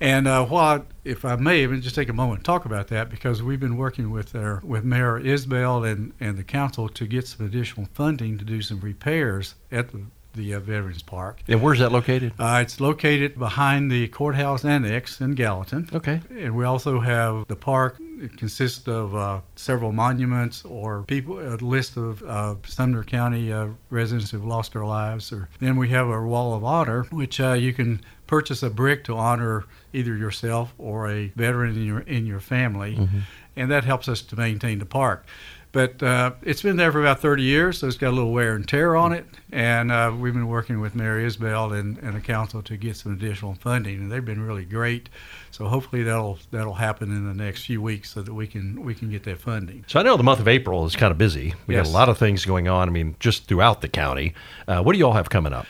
and 0.00 0.28
uh, 0.28 0.44
what, 0.46 0.86
if 1.04 1.24
I 1.24 1.36
may, 1.36 1.62
even 1.62 1.80
just 1.80 1.94
take 1.94 2.08
a 2.08 2.12
moment 2.12 2.38
and 2.38 2.44
talk 2.44 2.64
about 2.64 2.88
that 2.88 3.10
because 3.10 3.42
we've 3.42 3.60
been 3.60 3.76
working 3.76 4.10
with 4.10 4.34
our 4.34 4.60
with 4.64 4.84
Mayor 4.84 5.20
Isbell 5.20 5.90
and, 5.90 6.12
and 6.20 6.36
the 6.36 6.44
council 6.44 6.88
to 6.88 7.06
get 7.06 7.26
some 7.26 7.46
additional 7.46 7.86
funding 7.94 8.38
to 8.38 8.44
do 8.44 8.60
some 8.62 8.80
repairs 8.80 9.54
at 9.72 9.88
the, 9.88 10.00
the 10.34 10.54
uh, 10.54 10.60
Veterans 10.60 11.02
Park. 11.02 11.42
and 11.48 11.62
where's 11.62 11.78
that 11.78 11.90
located 11.92 12.32
Uh, 12.38 12.60
it's 12.62 12.80
located 12.80 13.38
behind 13.38 13.90
the 13.90 14.08
courthouse 14.08 14.64
annex 14.64 15.20
in 15.20 15.32
Gallatin. 15.34 15.88
okay 15.92 16.20
And 16.30 16.54
we 16.54 16.64
also 16.64 17.00
have 17.00 17.46
the 17.48 17.56
park. 17.56 17.98
It 18.20 18.36
consists 18.36 18.86
of 18.88 19.14
uh, 19.14 19.40
several 19.56 19.92
monuments 19.92 20.64
or 20.64 21.02
people, 21.04 21.38
a 21.38 21.56
list 21.56 21.96
of 21.96 22.22
uh, 22.22 22.56
Sumner 22.66 23.04
County 23.04 23.52
uh, 23.52 23.68
residents 23.90 24.30
who've 24.30 24.44
lost 24.44 24.72
their 24.72 24.84
lives. 24.84 25.32
Or 25.32 25.48
then 25.60 25.76
we 25.76 25.88
have 25.90 26.08
a 26.08 26.20
wall 26.22 26.54
of 26.54 26.64
honor, 26.64 27.04
which 27.10 27.40
uh, 27.40 27.52
you 27.52 27.72
can 27.72 28.00
purchase 28.26 28.62
a 28.62 28.70
brick 28.70 29.04
to 29.04 29.16
honor 29.16 29.64
either 29.92 30.16
yourself 30.16 30.74
or 30.78 31.08
a 31.08 31.28
veteran 31.36 31.76
in 31.76 31.84
your 31.84 32.00
in 32.00 32.26
your 32.26 32.40
family, 32.40 33.08
and 33.58 33.70
that 33.70 33.84
helps 33.84 34.08
us 34.08 34.22
to 34.22 34.36
maintain 34.36 34.78
the 34.78 34.86
park. 34.86 35.26
But 35.70 36.02
uh, 36.02 36.32
it's 36.42 36.62
been 36.62 36.76
there 36.76 36.90
for 36.90 37.00
about 37.00 37.20
30 37.20 37.42
years, 37.42 37.78
so 37.78 37.88
it's 37.88 37.98
got 37.98 38.08
a 38.08 38.16
little 38.16 38.32
wear 38.32 38.54
and 38.54 38.66
tear 38.66 38.96
on 38.96 39.12
it. 39.12 39.26
And 39.52 39.92
uh, 39.92 40.14
we've 40.18 40.32
been 40.32 40.48
working 40.48 40.80
with 40.80 40.94
Mayor 40.94 41.20
Isbell 41.20 41.78
and, 41.78 41.98
and 41.98 42.14
the 42.14 42.22
council 42.22 42.62
to 42.62 42.76
get 42.78 42.96
some 42.96 43.12
additional 43.12 43.54
funding, 43.54 43.96
and 43.96 44.10
they've 44.10 44.24
been 44.24 44.40
really 44.40 44.64
great. 44.64 45.10
So 45.50 45.66
hopefully 45.68 46.02
that'll 46.04 46.38
that'll 46.50 46.74
happen 46.74 47.10
in 47.10 47.26
the 47.26 47.34
next 47.34 47.66
few 47.66 47.82
weeks, 47.82 48.10
so 48.10 48.22
that 48.22 48.32
we 48.32 48.46
can 48.46 48.82
we 48.82 48.94
can 48.94 49.10
get 49.10 49.24
that 49.24 49.40
funding. 49.40 49.84
so 49.88 49.98
i 50.00 50.02
know 50.02 50.16
the 50.16 50.22
month 50.22 50.40
of 50.40 50.48
april 50.48 50.84
is 50.86 50.94
kind 50.94 51.10
of 51.10 51.18
busy 51.18 51.54
we 51.66 51.74
got 51.74 51.86
a 51.86 51.90
lot 51.90 52.08
of 52.08 52.16
things 52.18 52.44
going 52.44 52.68
on 52.68 52.88
i 52.88 52.92
mean 52.92 53.16
just 53.18 53.46
throughout 53.46 53.80
the 53.80 53.88
county 53.88 54.34
uh, 54.68 54.82
what 54.82 54.92
do 54.92 54.98
you 54.98 55.06
all 55.06 55.14
have 55.14 55.28
coming 55.30 55.52
up 55.52 55.66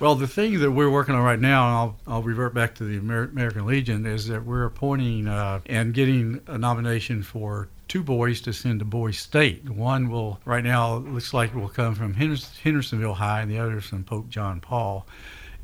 Well, 0.00 0.14
the 0.14 0.28
thing 0.28 0.60
that 0.60 0.70
we're 0.70 0.90
working 0.90 1.16
on 1.16 1.22
right 1.22 1.40
now, 1.40 1.66
and 1.66 1.76
I'll, 1.76 1.96
I'll 2.14 2.22
revert 2.22 2.54
back 2.54 2.76
to 2.76 2.84
the 2.84 2.98
Amer- 2.98 3.24
American 3.24 3.66
Legion, 3.66 4.06
is 4.06 4.28
that 4.28 4.44
we're 4.44 4.64
appointing 4.64 5.26
uh, 5.26 5.60
and 5.66 5.92
getting 5.92 6.40
a 6.46 6.56
nomination 6.56 7.22
for 7.22 7.68
two 7.88 8.04
boys 8.04 8.40
to 8.42 8.52
send 8.52 8.78
to 8.78 8.84
Boys 8.84 9.18
State. 9.18 9.68
One 9.68 10.08
will, 10.08 10.38
right 10.44 10.62
now, 10.62 10.98
looks 10.98 11.34
like 11.34 11.52
will 11.52 11.68
come 11.68 11.96
from 11.96 12.14
Henderson, 12.14 12.50
Hendersonville 12.62 13.14
High, 13.14 13.40
and 13.40 13.50
the 13.50 13.58
other 13.58 13.78
is 13.78 13.86
from 13.86 14.04
Pope 14.04 14.28
John 14.28 14.60
Paul. 14.60 15.04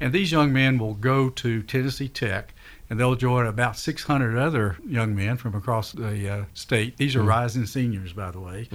And 0.01 0.13
these 0.13 0.33
young 0.33 0.53
men 0.53 0.79
will 0.79 0.95
go 0.95 1.31
to 1.31 1.63
Tennessee 1.63 2.09
Tech, 2.09 2.53
and 2.91 2.99
they'll 2.99 3.15
join 3.15 3.47
about 3.47 3.79
600 3.79 4.37
other 4.37 4.77
young 4.85 5.15
men 5.15 5.37
from 5.37 5.55
across 5.55 5.93
the 5.93 6.29
uh, 6.29 6.45
state. 6.55 6.97
These 6.97 7.15
are 7.15 7.23
rising 7.23 7.67
seniors, 7.67 8.13
by 8.13 8.33
the 8.33 8.41
way, 8.41 8.69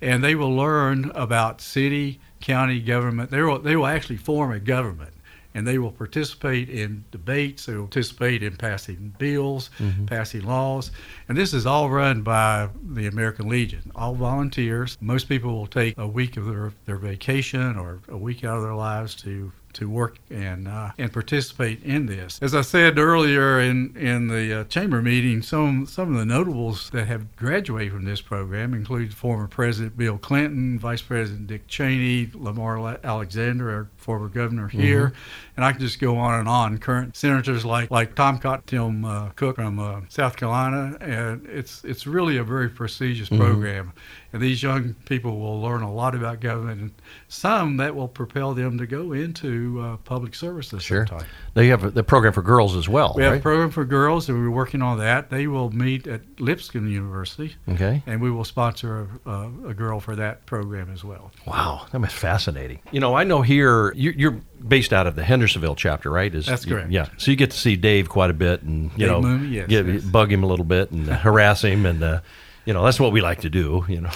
and 0.00 0.22
they 0.22 0.36
will 0.36 0.54
learn 0.54 1.10
about 1.14 1.60
city, 1.60 2.20
county 2.42 2.80
government. 2.80 3.30
They 3.30 3.40
will 3.40 3.58
they 3.58 3.76
will 3.76 3.86
actually 3.86 4.18
form 4.18 4.52
a 4.52 4.60
government, 4.60 5.14
and 5.54 5.66
they 5.66 5.78
will 5.78 5.92
participate 5.92 6.68
in 6.68 7.04
debates. 7.10 7.66
They 7.66 7.74
will 7.74 7.86
participate 7.86 8.42
in 8.42 8.56
passing 8.56 9.14
bills, 9.18 9.70
mm-hmm. 9.78 10.06
passing 10.06 10.42
laws, 10.42 10.90
and 11.28 11.38
this 11.38 11.54
is 11.54 11.64
all 11.64 11.88
run 11.88 12.22
by 12.22 12.68
the 12.82 13.06
American 13.06 13.48
Legion. 13.48 13.90
All 13.94 14.14
volunteers. 14.14 14.98
Most 15.00 15.28
people 15.28 15.52
will 15.52 15.66
take 15.66 15.96
a 15.96 16.06
week 16.06 16.36
of 16.36 16.46
their, 16.46 16.72
their 16.84 16.96
vacation 16.96 17.76
or 17.78 18.00
a 18.08 18.16
week 18.16 18.44
out 18.44 18.56
of 18.56 18.62
their 18.62 18.74
lives 18.74 19.14
to 19.22 19.52
to 19.74 19.88
work 19.88 20.18
and 20.30 20.68
uh, 20.68 20.92
and 20.98 21.12
participate 21.12 21.82
in 21.82 22.06
this. 22.06 22.38
As 22.42 22.54
I 22.54 22.62
said 22.62 22.98
earlier 22.98 23.60
in 23.60 23.96
in 23.96 24.28
the 24.28 24.60
uh, 24.60 24.64
chamber 24.64 25.02
meeting, 25.02 25.42
some 25.42 25.86
some 25.86 26.12
of 26.12 26.18
the 26.18 26.24
notables 26.24 26.90
that 26.90 27.06
have 27.06 27.34
graduated 27.36 27.92
from 27.92 28.04
this 28.04 28.20
program 28.20 28.74
include 28.74 29.14
former 29.14 29.48
President 29.48 29.96
Bill 29.96 30.18
Clinton, 30.18 30.78
Vice 30.78 31.02
President 31.02 31.46
Dick 31.46 31.66
Cheney, 31.66 32.30
Lamar 32.34 32.98
Alexander, 33.04 33.70
our 33.70 33.88
former 33.96 34.28
governor 34.28 34.68
here, 34.68 35.12
and 35.56 35.64
I 35.64 35.72
can 35.72 35.80
just 35.80 36.00
go 36.00 36.16
on 36.16 36.38
and 36.38 36.48
on. 36.48 36.78
Current 36.78 37.16
senators 37.16 37.64
like 37.64 37.90
like 37.90 38.14
Tom 38.14 38.38
Cotton, 38.38 38.64
Tim 38.66 39.04
uh, 39.04 39.30
Cook 39.30 39.56
from 39.56 39.78
uh, 39.78 40.00
South 40.08 40.36
Carolina, 40.36 40.96
and 41.00 41.46
it's 41.46 41.84
it's 41.84 42.06
really 42.06 42.36
a 42.36 42.44
very 42.44 42.68
prestigious 42.68 43.28
program. 43.28 43.92
And 44.32 44.40
these 44.40 44.62
young 44.62 44.94
people 45.04 45.38
will 45.38 45.60
learn 45.60 45.82
a 45.82 45.92
lot 45.92 46.14
about 46.14 46.40
government, 46.40 46.80
and 46.80 46.90
some 47.28 47.76
that 47.76 47.94
will 47.94 48.08
propel 48.08 48.54
them 48.54 48.78
to 48.78 48.86
go 48.86 49.12
into 49.12 49.80
uh, 49.80 49.96
public 49.98 50.34
service 50.34 50.72
at 50.72 50.80
Sure. 50.80 51.06
some 51.06 51.18
time. 51.18 51.28
They 51.54 51.66
have 51.68 51.84
a, 51.84 51.90
the 51.90 52.02
program 52.02 52.32
for 52.32 52.40
girls 52.42 52.74
as 52.74 52.88
well, 52.88 53.12
We 53.16 53.24
have 53.24 53.34
a 53.34 53.40
program 53.40 53.70
for 53.70 53.84
girls, 53.84 54.28
and 54.30 54.38
we're 54.38 54.50
working 54.50 54.80
on 54.80 54.98
that. 55.00 55.28
They 55.28 55.46
will 55.48 55.70
meet 55.70 56.06
at 56.06 56.22
Lipscomb 56.40 56.88
University, 56.90 57.56
okay. 57.68 58.02
and 58.06 58.22
we 58.22 58.30
will 58.30 58.44
sponsor 58.44 59.06
a, 59.26 59.30
a, 59.30 59.68
a 59.68 59.74
girl 59.74 60.00
for 60.00 60.16
that 60.16 60.46
program 60.46 60.90
as 60.90 61.04
well. 61.04 61.30
Wow, 61.46 61.86
that 61.92 62.00
was 62.00 62.12
fascinating. 62.12 62.80
You 62.90 63.00
know, 63.00 63.14
I 63.14 63.24
know 63.24 63.42
here 63.42 63.92
you, 63.92 64.12
you're 64.16 64.40
based 64.66 64.94
out 64.94 65.06
of 65.06 65.14
the 65.14 65.24
Hendersonville 65.24 65.74
chapter, 65.76 66.10
right? 66.10 66.34
Is 66.34 66.46
That's 66.46 66.64
correct. 66.64 66.90
Yeah, 66.90 67.08
so 67.18 67.30
you 67.30 67.36
get 67.36 67.50
to 67.50 67.58
see 67.58 67.76
Dave 67.76 68.08
quite 68.08 68.30
a 68.30 68.34
bit, 68.34 68.62
and 68.62 68.90
you 68.92 68.98
Dave 69.06 69.08
know, 69.08 69.20
Mooney, 69.20 69.56
yes, 69.56 69.66
get- 69.68 69.84
yes. 69.86 70.02
bug 70.02 70.32
him 70.32 70.42
a 70.42 70.46
little 70.46 70.64
bit 70.64 70.90
and 70.90 71.06
harass 71.06 71.62
him, 71.62 71.84
and 71.84 72.02
uh, 72.02 72.20
you 72.64 72.72
know 72.72 72.84
that's 72.84 73.00
what 73.00 73.12
we 73.12 73.20
like 73.20 73.40
to 73.42 73.50
do. 73.50 73.84
You 73.88 74.02
know, 74.02 74.10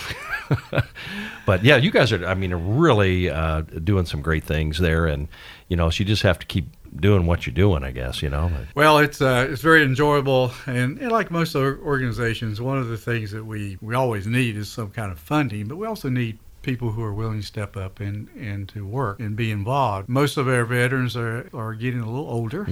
but 1.47 1.65
yeah, 1.65 1.77
you 1.77 1.91
guys 1.91 2.13
are. 2.13 2.27
I 2.27 2.35
mean, 2.35 2.53
are 2.53 2.59
really 2.59 3.31
uh, 3.31 3.63
doing 3.63 4.07
some 4.07 4.23
great 4.23 4.45
things 4.45 4.79
there, 4.79 5.07
and 5.07 5.29
you 5.69 5.77
know, 5.77 5.91
so 5.91 6.01
you 6.01 6.05
just 6.05 6.23
have 6.23 6.39
to 6.39 6.47
keep 6.47 6.67
doing 7.01 7.27
what 7.27 7.47
you're 7.47 7.55
doing, 7.55 7.85
I 7.85 7.91
guess. 7.91 8.23
You 8.23 8.31
know. 8.31 8.51
Well, 8.75 8.99
it's 8.99 9.21
uh, 9.21 9.49
it's 9.51 9.63
very 9.63 9.83
enjoyable, 9.83 10.53
and, 10.67 10.99
and 10.99 11.13
like 11.13 11.31
most 11.31 11.55
organizations, 11.57 12.61
one 12.61 12.79
of 12.79 12.89
the 12.89 12.99
things 12.99 13.31
that 13.33 13.45
we, 13.45 13.79
we 13.81 13.95
always 13.95 14.27
need 14.27 14.57
is 14.57 14.69
some 14.69 14.91
kind 14.91 15.11
of 15.13 15.19
funding, 15.19 15.67
but 15.67 15.77
we 15.77 15.87
also 15.87 16.09
need 16.09 16.39
people 16.63 16.91
who 16.91 17.03
are 17.03 17.15
willing 17.15 17.41
to 17.41 17.47
step 17.47 17.77
up 17.77 18.01
and, 18.01 18.29
and 18.37 18.69
to 18.69 18.85
work 18.85 19.21
and 19.21 19.37
be 19.37 19.53
involved. 19.53 20.09
Most 20.09 20.37
of 20.37 20.49
our 20.49 20.65
veterans 20.65 21.17
are, 21.17 21.49
are 21.55 21.75
getting 21.75 22.01
a 22.01 22.11
little 22.11 22.29
older. 22.29 22.65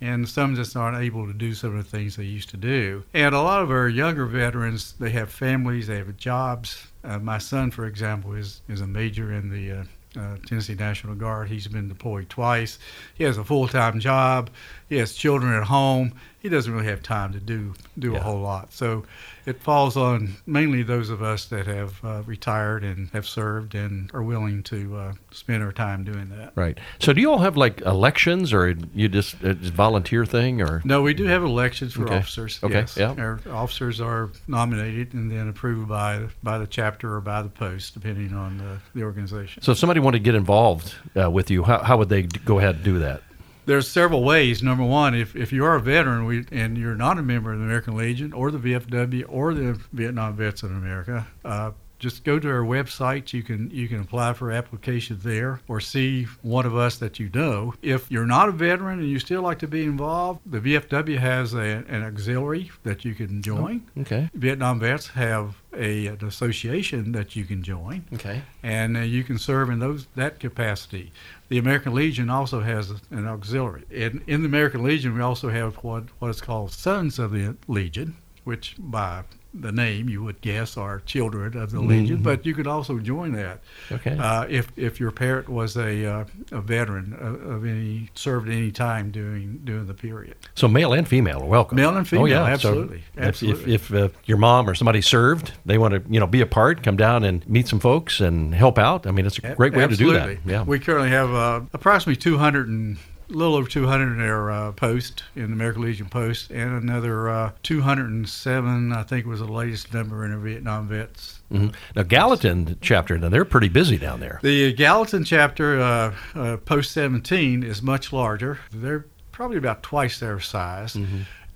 And 0.00 0.28
some 0.28 0.54
just 0.54 0.76
aren't 0.76 1.02
able 1.02 1.26
to 1.26 1.32
do 1.32 1.54
some 1.54 1.76
of 1.76 1.90
the 1.90 1.98
things 1.98 2.16
they 2.16 2.24
used 2.24 2.50
to 2.50 2.56
do. 2.56 3.04
And 3.12 3.34
a 3.34 3.42
lot 3.42 3.62
of 3.62 3.70
our 3.70 3.88
younger 3.88 4.26
veterans, 4.26 4.94
they 5.00 5.10
have 5.10 5.30
families, 5.30 5.88
they 5.88 5.96
have 5.96 6.16
jobs. 6.16 6.86
Uh, 7.02 7.18
my 7.18 7.38
son, 7.38 7.70
for 7.70 7.86
example, 7.86 8.34
is, 8.34 8.60
is 8.68 8.80
a 8.80 8.86
major 8.86 9.32
in 9.32 9.50
the 9.50 9.80
uh, 9.80 9.84
uh, 10.16 10.36
Tennessee 10.46 10.74
National 10.74 11.14
Guard. 11.14 11.48
He's 11.48 11.68
been 11.68 11.88
deployed 11.88 12.28
twice. 12.28 12.78
He 13.14 13.24
has 13.24 13.38
a 13.38 13.44
full 13.44 13.68
time 13.68 14.00
job. 14.00 14.50
He 14.88 14.96
has 14.96 15.14
children 15.14 15.52
at 15.54 15.64
home. 15.64 16.12
He 16.40 16.48
doesn't 16.48 16.72
really 16.72 16.86
have 16.86 17.02
time 17.02 17.32
to 17.32 17.40
do 17.40 17.74
do 17.98 18.12
Yeah. 18.12 18.18
a 18.18 18.22
whole 18.22 18.40
lot. 18.40 18.72
So 18.72 19.04
it 19.44 19.60
falls 19.60 19.96
on 19.96 20.36
mainly 20.46 20.82
those 20.82 21.10
of 21.10 21.20
us 21.22 21.46
that 21.46 21.66
have 21.66 22.04
uh, 22.04 22.22
retired 22.26 22.84
and 22.84 23.08
have 23.10 23.26
served 23.26 23.74
and 23.74 24.10
are 24.14 24.22
willing 24.22 24.62
to 24.64 24.96
uh, 24.96 25.12
spend 25.32 25.62
our 25.64 25.72
time 25.72 26.04
doing 26.04 26.28
that. 26.36 26.52
Right. 26.54 26.78
So, 27.00 27.12
do 27.12 27.20
you 27.20 27.30
all 27.30 27.38
have 27.38 27.56
like 27.56 27.80
elections, 27.80 28.52
or 28.52 28.74
you 28.94 29.08
just 29.08 29.42
it's 29.42 29.68
a 29.68 29.72
volunteer 29.72 30.24
thing, 30.26 30.60
or 30.62 30.80
No, 30.84 31.02
we 31.02 31.12
do 31.14 31.24
have 31.24 31.42
elections 31.42 31.94
for 31.94 32.04
Okay. 32.04 32.18
officers. 32.18 32.60
Okay, 32.62 32.74
Yes. 32.80 32.96
yeah. 32.96 33.14
Our 33.18 33.40
officers 33.50 34.00
are 34.00 34.30
nominated 34.46 35.14
and 35.14 35.30
then 35.30 35.48
approved 35.48 35.88
by 35.88 36.28
by 36.42 36.58
the 36.58 36.66
chapter 36.66 37.14
or 37.16 37.20
by 37.20 37.42
the 37.42 37.48
post, 37.48 37.94
depending 37.94 38.32
on 38.34 38.58
the, 38.58 38.78
the 38.94 39.02
organization. 39.04 39.62
So 39.62 39.72
if 39.72 39.78
somebody 39.78 39.98
wanted 40.00 40.18
to 40.18 40.24
get 40.24 40.34
involved 40.36 40.94
uh, 41.20 41.30
with 41.30 41.50
you, 41.50 41.64
how, 41.64 41.78
how 41.82 41.96
would 41.96 42.10
they 42.10 42.22
go 42.22 42.58
ahead 42.58 42.76
and 42.76 42.84
do 42.84 42.98
that? 43.00 43.22
There's 43.68 43.86
several 43.86 44.24
ways. 44.24 44.62
Number 44.62 44.82
one, 44.82 45.14
if, 45.14 45.36
if 45.36 45.52
you 45.52 45.62
are 45.62 45.74
a 45.74 45.80
veteran 45.80 46.24
we, 46.24 46.46
and 46.50 46.78
you're 46.78 46.94
not 46.94 47.18
a 47.18 47.22
member 47.22 47.52
of 47.52 47.58
the 47.58 47.66
American 47.66 47.98
Legion 47.98 48.32
or 48.32 48.50
the 48.50 48.56
VFW 48.56 49.26
or 49.28 49.52
the 49.52 49.78
Vietnam 49.92 50.36
Vets 50.36 50.62
of 50.62 50.70
America, 50.70 51.26
uh, 51.44 51.72
just 51.98 52.24
go 52.24 52.38
to 52.38 52.48
our 52.48 52.62
website. 52.62 53.32
You 53.32 53.42
can 53.42 53.70
you 53.70 53.88
can 53.88 54.00
apply 54.00 54.32
for 54.34 54.50
applications 54.52 55.22
there 55.22 55.60
or 55.68 55.80
see 55.80 56.24
one 56.42 56.64
of 56.66 56.76
us 56.76 56.98
that 56.98 57.18
you 57.18 57.30
know. 57.34 57.74
If 57.82 58.10
you're 58.10 58.26
not 58.26 58.48
a 58.48 58.52
veteran 58.52 59.00
and 59.00 59.08
you 59.08 59.18
still 59.18 59.42
like 59.42 59.58
to 59.60 59.66
be 59.68 59.84
involved, 59.84 60.40
the 60.46 60.60
VFW 60.60 61.18
has 61.18 61.54
a, 61.54 61.84
an 61.88 62.02
auxiliary 62.04 62.70
that 62.84 63.04
you 63.04 63.14
can 63.14 63.42
join. 63.42 63.86
Okay. 63.98 64.30
Vietnam 64.34 64.78
vets 64.80 65.08
have 65.08 65.56
a, 65.74 66.06
an 66.06 66.24
association 66.24 67.12
that 67.12 67.36
you 67.36 67.44
can 67.44 67.62
join, 67.62 68.04
Okay. 68.14 68.42
and 68.62 68.96
uh, 68.96 69.00
you 69.00 69.22
can 69.22 69.38
serve 69.38 69.68
in 69.70 69.78
those 69.78 70.06
that 70.16 70.40
capacity. 70.40 71.12
The 71.48 71.58
American 71.58 71.94
Legion 71.94 72.30
also 72.30 72.60
has 72.60 72.90
an 73.10 73.26
auxiliary. 73.26 73.84
And 73.94 74.22
in 74.26 74.42
the 74.42 74.48
American 74.48 74.82
Legion, 74.82 75.14
we 75.14 75.20
also 75.20 75.48
have 75.50 75.76
what 75.76 76.04
what 76.20 76.28
is 76.30 76.40
called 76.40 76.72
Sons 76.72 77.18
of 77.18 77.32
the 77.32 77.56
Legion, 77.66 78.16
which 78.44 78.76
by 78.78 79.22
the 79.54 79.72
name 79.72 80.08
you 80.10 80.22
would 80.22 80.40
guess 80.42 80.76
are 80.76 81.00
children 81.00 81.56
of 81.56 81.70
the 81.70 81.80
Legion, 81.80 82.22
but 82.22 82.44
you 82.44 82.54
could 82.54 82.66
also 82.66 82.98
join 82.98 83.32
that 83.32 83.60
Okay. 83.90 84.16
uh, 84.18 84.44
if 84.48 84.70
if 84.76 85.00
your 85.00 85.10
parent 85.10 85.48
was 85.48 85.76
a 85.76 86.04
uh, 86.04 86.24
a 86.52 86.60
veteran 86.60 87.14
of, 87.14 87.40
of 87.50 87.64
any 87.64 88.10
served 88.14 88.48
any 88.48 88.70
time 88.70 89.10
during 89.10 89.58
during 89.64 89.86
the 89.86 89.94
period. 89.94 90.36
So 90.54 90.68
male 90.68 90.92
and 90.92 91.08
female 91.08 91.40
are 91.42 91.46
welcome. 91.46 91.76
Male 91.76 91.96
and 91.96 92.06
female, 92.06 92.24
oh, 92.24 92.26
yeah. 92.26 92.44
absolutely, 92.44 92.98
So 93.14 93.20
if- 93.20 93.24
absolutely. 93.26 93.74
If, 93.74 93.90
if, 93.90 93.96
uh, 93.96 94.08
your 94.26 94.36
mom 94.38 94.68
or 94.68 94.74
somebody 94.74 95.00
served, 95.00 95.52
they 95.64 95.78
want 95.78 95.94
to 95.94 96.02
you 96.12 96.20
know 96.20 96.26
be 96.26 96.42
a 96.42 96.46
part, 96.46 96.82
come 96.82 96.96
down 96.98 97.24
and 97.24 97.48
meet 97.48 97.68
some 97.68 97.80
folks 97.80 98.20
and 98.20 98.54
help 98.54 98.78
out. 98.78 99.06
I 99.06 99.12
mean, 99.12 99.24
it's 99.26 99.38
a 99.38 99.54
great 99.54 99.72
way 99.74 99.82
Absolutely. 99.84 100.18
to 100.20 100.34
do 100.36 100.42
that. 100.44 100.50
Yeah. 100.52 100.62
We 100.62 100.78
currently 100.78 101.08
have 101.10 101.32
uh, 101.32 101.60
approximately 101.72 102.16
200 102.20 102.68
and 102.68 102.98
little 103.28 103.54
over 103.56 103.68
200 103.68 104.14
in 104.14 104.20
our 104.20 104.50
uh, 104.50 104.72
post 104.72 105.24
in 105.36 105.48
the 105.48 105.52
American 105.52 105.82
Legion 105.82 106.08
Post, 106.08 106.50
and 106.50 106.82
another 106.82 107.28
uh, 107.28 107.52
207, 107.62 108.92
I 108.92 109.02
think, 109.02 109.26
was 109.26 109.40
the 109.40 109.46
latest 109.46 109.92
number 109.92 110.24
in 110.24 110.32
our 110.32 110.38
Vietnam 110.38 110.88
vets. 110.88 111.40
Mhm. 111.52 111.74
Now 111.94 112.02
Gallatin 112.02 112.76
chapter, 112.80 113.18
now 113.18 113.28
they're 113.28 113.44
pretty 113.44 113.68
busy 113.68 113.98
down 113.98 114.20
there. 114.20 114.38
The 114.42 114.72
Gallatin 114.72 115.24
chapter, 115.24 115.80
uh, 115.80 116.14
uh, 116.34 116.56
Post 116.58 116.92
17, 116.92 117.62
is 117.62 117.82
much 117.82 118.12
larger. 118.12 118.58
They're 118.72 119.06
probably 119.32 119.56
about 119.56 119.82
twice 119.82 120.18
their 120.20 120.40
size. 120.40 120.96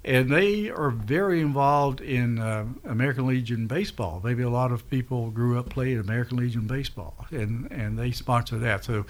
And 0.04 0.30
they 0.30 0.68
are 0.68 0.90
very 0.90 1.40
involved 1.40 2.00
in 2.00 2.40
uh, 2.40 2.64
American 2.84 3.26
Legion 3.28 3.68
baseball. 3.68 4.20
Maybe 4.24 4.42
a 4.42 4.50
lot 4.50 4.72
of 4.72 4.88
people 4.90 5.30
grew 5.30 5.56
up 5.58 5.68
playing 5.70 5.98
American 6.00 6.38
Legion 6.38 6.66
baseball, 6.66 7.14
and, 7.30 7.70
and 7.70 7.96
they 7.96 8.10
sponsor 8.10 8.58
that. 8.58 8.84
So 8.84 9.06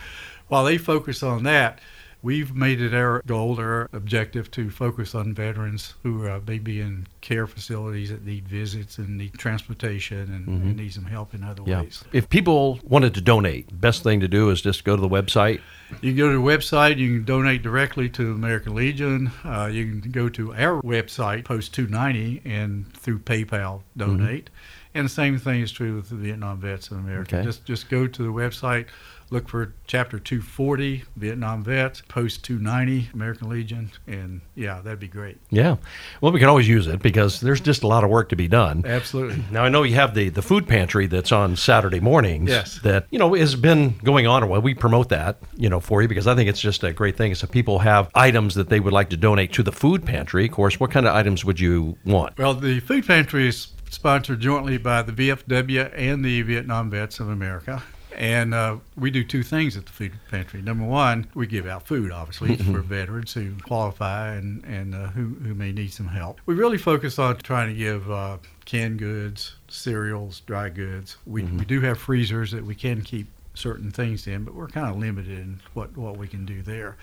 while 0.49 0.65
they 0.65 0.77
focus 0.77 1.23
on 1.23 1.45
that, 1.45 1.79
we've 2.23 2.55
made 2.55 2.81
it 2.81 2.95
our 2.95 3.21
goal 3.27 3.59
our 3.59 3.89
objective 3.93 4.51
to 4.53 4.71
focus 4.71 5.15
on 5.15 5.35
veterans 5.35 5.95
who 6.03 6.27
uh, 6.29 6.41
may 6.47 6.59
be 6.59 6.81
in 6.81 7.07
care 7.21 7.47
facilities 7.47 8.11
that 8.11 8.25
need 8.25 8.47
visits 8.49 8.99
and 8.99 9.19
need 9.19 9.33
transportation 9.35 10.19
and, 10.33 10.47
and 10.49 10.77
need 10.77 10.93
some 10.93 11.05
help 11.05 11.35
in 11.35 11.43
other 11.45 11.63
Yeah. 11.67 11.83
ways. 11.83 12.03
If 12.13 12.29
people 12.29 12.79
wanted 12.85 13.15
to 13.15 13.21
donate, 13.21 13.81
best 13.81 14.03
thing 14.03 14.21
to 14.21 14.29
do 14.29 14.51
is 14.51 14.61
just 14.63 14.85
go 14.85 14.97
to 14.97 15.03
the 15.03 15.09
website. 15.09 15.61
You 16.01 16.11
can 16.13 16.17
go 16.17 16.29
to 16.31 16.37
the 16.37 16.43
website. 16.43 16.97
You 16.99 17.09
can 17.19 17.25
donate 17.25 17.63
directly 17.63 18.09
to 18.11 18.25
the 18.25 18.31
American 18.33 18.75
Legion. 18.75 19.31
Uh, 19.45 19.69
you 19.73 20.01
can 20.01 20.11
go 20.11 20.29
to 20.31 20.55
our 20.55 20.81
website, 20.83 21.45
Post 21.45 21.75
290, 21.75 22.43
and 22.49 22.93
through 22.97 23.19
PayPal 23.19 23.83
donate. 23.97 24.49
And 24.95 25.05
the 25.07 25.11
same 25.11 25.39
thing 25.39 25.61
is 25.63 25.73
true 25.73 25.97
with 25.97 26.09
the 26.11 26.17
Vietnam 26.17 26.61
Vets 26.61 26.91
of 26.91 26.99
America. 26.99 27.37
Okay. 27.37 27.45
Just 27.45 27.65
just 27.65 27.89
go 27.89 28.07
to 28.07 28.23
the 28.23 28.29
website, 28.33 28.87
look 29.33 29.49
for 29.49 29.75
Chapter 29.87 30.19
240, 30.19 31.05
Vietnam 31.17 31.65
Vets, 31.65 32.03
Post 32.03 32.45
290, 32.45 33.11
American 33.15 33.49
Legion, 33.49 33.91
and 34.07 34.43
yeah, 34.55 34.81
that'd 34.81 35.01
be 35.01 35.09
great. 35.09 35.39
Yeah. 35.51 35.77
Well, 36.21 36.33
we 36.33 36.39
can 36.39 36.49
always 36.49 36.69
use 36.69 36.87
it 36.87 37.03
because 37.03 37.41
there's 37.41 37.61
just 37.61 37.83
a 37.83 37.87
lot 37.87 38.05
of 38.05 38.11
work 38.11 38.29
to 38.29 38.37
be 38.37 38.47
done. 38.47 38.85
Absolutely. 38.87 39.43
Now 39.51 39.65
I 39.65 39.69
know 39.69 39.83
you 39.83 39.95
have 39.95 40.15
the 40.15 40.29
the 40.29 40.43
food 40.43 40.69
pantry 40.69 41.07
that's 41.07 41.33
on 41.33 41.57
Saturday 41.57 42.01
mornings. 42.01 42.51
Yes. 42.51 42.79
That 42.83 43.07
you 43.11 43.19
know 43.19 43.35
has 43.35 43.57
been 43.57 43.99
going 44.05 44.27
on 44.27 44.43
a 44.43 44.47
while. 44.47 44.61
We 44.61 44.75
promote 44.75 45.09
that 45.09 45.39
you 45.57 45.69
know 45.69 45.81
for 45.81 46.03
you 46.03 46.09
because 46.09 46.27
I 46.27 46.35
think 46.35 46.49
it's 46.49 46.61
just 46.61 46.85
a 46.85 46.93
great 46.93 47.17
thing. 47.17 47.35
So 47.35 47.47
people 47.47 47.81
have 47.81 48.11
items 48.15 48.55
that 48.55 48.69
they 48.69 48.81
would 48.81 48.93
like 48.93 49.11
to 49.11 49.17
donate 49.17 49.53
to 49.55 49.63
the 49.63 49.73
food 49.73 50.05
pantry. 50.05 50.47
Of 50.47 50.53
course, 50.53 50.79
what 50.79 50.91
kind 50.91 51.07
of 51.07 51.15
items 51.15 51.45
would 51.45 51.59
you 51.59 51.97
want? 52.05 52.37
Well, 52.39 52.55
the 52.55 52.81
food 52.81 53.07
pantry 53.07 53.49
is 53.49 53.69
sponsored 53.91 54.41
jointly 54.41 54.79
by 54.79 55.03
the 55.03 55.13
VFW 55.13 55.93
and 55.95 56.25
the 56.25 56.43
Vietnam 56.43 56.91
Vets 56.91 57.21
of 57.21 57.29
America. 57.29 57.83
And 58.17 58.55
uh, 58.55 58.77
we 58.97 59.11
do 59.11 59.25
two 59.25 59.43
things 59.43 59.77
at 59.77 59.87
the 59.87 59.93
food 59.93 60.13
pantry. 60.31 60.63
Number 60.63 60.85
one, 60.85 61.27
we 61.35 61.47
give 61.47 61.67
out 61.67 61.87
food, 61.87 62.11
obviously, 62.11 62.57
for 62.73 62.81
veterans 62.81 63.33
who 63.33 63.55
qualify 63.63 64.35
and, 64.35 64.65
and 64.65 64.95
uh, 64.95 65.09
who, 65.09 65.35
who 65.43 65.55
may 65.55 65.73
need 65.73 65.93
some 65.93 66.09
help. 66.09 66.41
We 66.47 66.55
really 66.55 66.79
focus 66.79 67.19
on 67.19 67.37
trying 67.39 67.69
to 67.69 67.75
give 67.75 68.11
uh, 68.11 68.39
canned 68.65 68.99
goods, 68.99 69.57
cereals, 69.69 70.41
dry 70.41 70.69
goods. 70.69 71.17
We, 71.27 71.45
we 71.45 71.65
do 71.65 71.81
have 71.81 71.99
freezers 71.99 72.51
that 72.53 72.65
we 72.65 72.75
can 72.75 73.03
keep 73.03 73.27
certain 73.55 73.91
things 73.91 74.27
in, 74.27 74.45
but 74.45 74.55
we're 74.55 74.69
kind 74.69 74.89
of 74.89 74.99
limited 74.99 75.39
in 75.39 75.61
what, 75.75 75.97
what 75.97 76.17
we 76.17 76.29
can 76.29 76.47
do 76.47 76.63
there. 76.63 76.97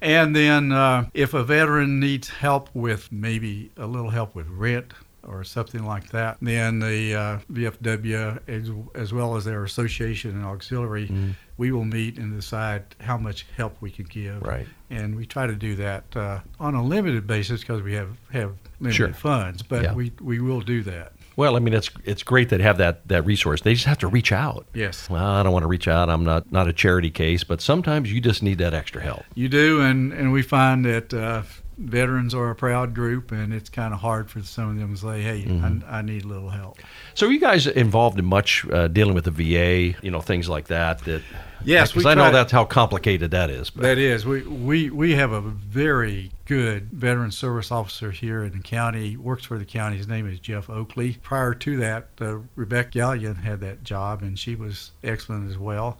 And 0.00 0.34
then 0.34 0.72
uh, 0.72 1.08
if 1.14 1.34
a 1.34 1.42
veteran 1.44 2.00
needs 2.00 2.28
help 2.28 2.70
with 2.74 3.10
maybe 3.12 3.70
a 3.76 3.86
little 3.86 4.10
help 4.10 4.34
with 4.34 4.48
rent 4.48 4.92
or 5.26 5.44
something 5.44 5.84
like 5.84 6.10
that, 6.10 6.38
then 6.40 6.78
the 6.78 7.14
uh, 7.14 7.38
VFW, 7.52 8.38
as, 8.48 8.70
as 8.94 9.12
well 9.12 9.36
as 9.36 9.44
their 9.44 9.64
association 9.64 10.30
and 10.32 10.44
auxiliary, 10.44 11.10
we 11.56 11.72
will 11.72 11.84
meet 11.84 12.18
and 12.18 12.34
decide 12.34 12.84
how 13.00 13.16
much 13.18 13.46
help 13.56 13.76
we 13.80 13.90
can 13.90 14.06
give. 14.06 14.42
Right. 14.42 14.66
And 14.88 15.14
we 15.16 15.26
try 15.26 15.46
to 15.46 15.54
do 15.54 15.74
that 15.76 16.04
uh, 16.16 16.40
on 16.58 16.74
a 16.74 16.82
limited 16.82 17.26
basis 17.26 17.60
because 17.60 17.82
we 17.82 17.94
have, 17.94 18.10
have 18.32 18.52
limited 18.80 18.96
Sure. 18.96 19.12
funds, 19.12 19.62
but 19.62 19.82
Yeah. 19.82 19.94
we, 19.94 20.12
we 20.20 20.40
will 20.40 20.60
do 20.60 20.82
that. 20.84 21.12
Well, 21.36 21.56
I 21.56 21.60
mean, 21.60 21.72
it's 21.72 21.88
it's 22.04 22.22
great 22.22 22.50
that 22.50 22.60
have 22.60 22.76
that 22.78 23.06
that 23.08 23.24
resource. 23.24 23.62
They 23.62 23.72
just 23.72 23.86
have 23.86 23.96
to 23.98 24.08
reach 24.08 24.30
out. 24.30 24.66
Yes. 24.74 25.08
Well, 25.08 25.24
I 25.24 25.42
don't 25.42 25.52
want 25.52 25.62
to 25.62 25.68
reach 25.68 25.88
out. 25.88 26.10
I'm 26.10 26.24
not 26.24 26.50
not 26.52 26.68
a 26.68 26.72
charity 26.72 27.08
case, 27.08 27.44
but 27.44 27.62
sometimes 27.62 28.12
you 28.12 28.20
just 28.20 28.42
need 28.42 28.58
that 28.58 28.74
extra 28.74 29.00
help. 29.00 29.22
You 29.34 29.48
do, 29.48 29.80
and, 29.80 30.12
and 30.12 30.32
we 30.32 30.42
find 30.42 30.84
that 30.84 31.14
uh, 31.14 31.42
veterans 31.80 32.34
are 32.34 32.50
a 32.50 32.54
proud 32.54 32.94
group, 32.94 33.32
and 33.32 33.52
it's 33.52 33.68
kind 33.68 33.94
of 33.94 34.00
hard 34.00 34.30
for 34.30 34.42
some 34.42 34.70
of 34.70 34.76
them 34.76 34.94
to 34.94 35.00
say, 35.00 35.22
hey, 35.22 35.46
I, 35.62 35.98
I 35.98 36.02
need 36.02 36.24
a 36.24 36.28
little 36.28 36.50
help. 36.50 36.78
So, 37.14 37.26
are 37.26 37.30
you 37.30 37.40
guys 37.40 37.66
involved 37.66 38.18
in 38.18 38.24
much 38.24 38.66
uh, 38.70 38.88
dealing 38.88 39.14
with 39.14 39.24
the 39.24 39.30
VA? 39.30 39.98
You 40.02 40.10
know, 40.10 40.20
things 40.20 40.48
like 40.48 40.68
that. 40.68 41.00
That 41.00 41.22
Yes, 41.64 41.92
because 41.92 42.06
I 42.06 42.14
know 42.14 42.30
that's 42.30 42.52
how 42.52 42.64
complicated 42.64 43.32
that 43.32 43.50
is. 43.50 43.70
But 43.70 43.82
That 43.82 43.98
is, 43.98 44.24
we, 44.24 44.42
we, 44.42 44.90
we 44.90 45.12
have 45.12 45.32
a 45.32 45.40
very 45.40 46.32
good 46.46 46.90
veteran 46.90 47.30
service 47.30 47.70
officer 47.70 48.10
here 48.10 48.44
in 48.44 48.52
the 48.52 48.62
county, 48.62 49.16
works 49.16 49.44
for 49.44 49.58
the 49.58 49.64
county. 49.64 49.96
His 49.96 50.08
name 50.08 50.28
is 50.28 50.40
Jeff 50.40 50.70
Oakley. 50.70 51.18
Prior 51.22 51.54
to 51.54 51.76
that, 51.78 52.08
uh, 52.20 52.38
Rebecca 52.56 52.98
Gallion 52.98 53.42
had 53.42 53.60
that 53.60 53.84
job, 53.84 54.22
and 54.22 54.38
she 54.38 54.54
was 54.54 54.92
excellent 55.04 55.50
as 55.50 55.58
well. 55.58 55.98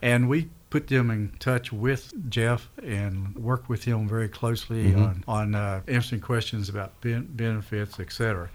And 0.00 0.28
we 0.28 0.50
put 0.72 0.86
them 0.86 1.10
in 1.10 1.30
touch 1.38 1.70
with 1.70 2.02
Jeff 2.30 2.70
and 2.82 3.36
work 3.36 3.68
with 3.68 3.84
him 3.84 4.08
very 4.08 4.28
closely 4.28 4.94
on, 4.94 5.22
on 5.28 5.54
uh, 5.54 5.82
answering 5.86 6.22
questions 6.22 6.70
about 6.70 6.98
ben- 7.02 7.28
benefits, 7.30 8.00
et 8.00 8.10
cetera. 8.10 8.48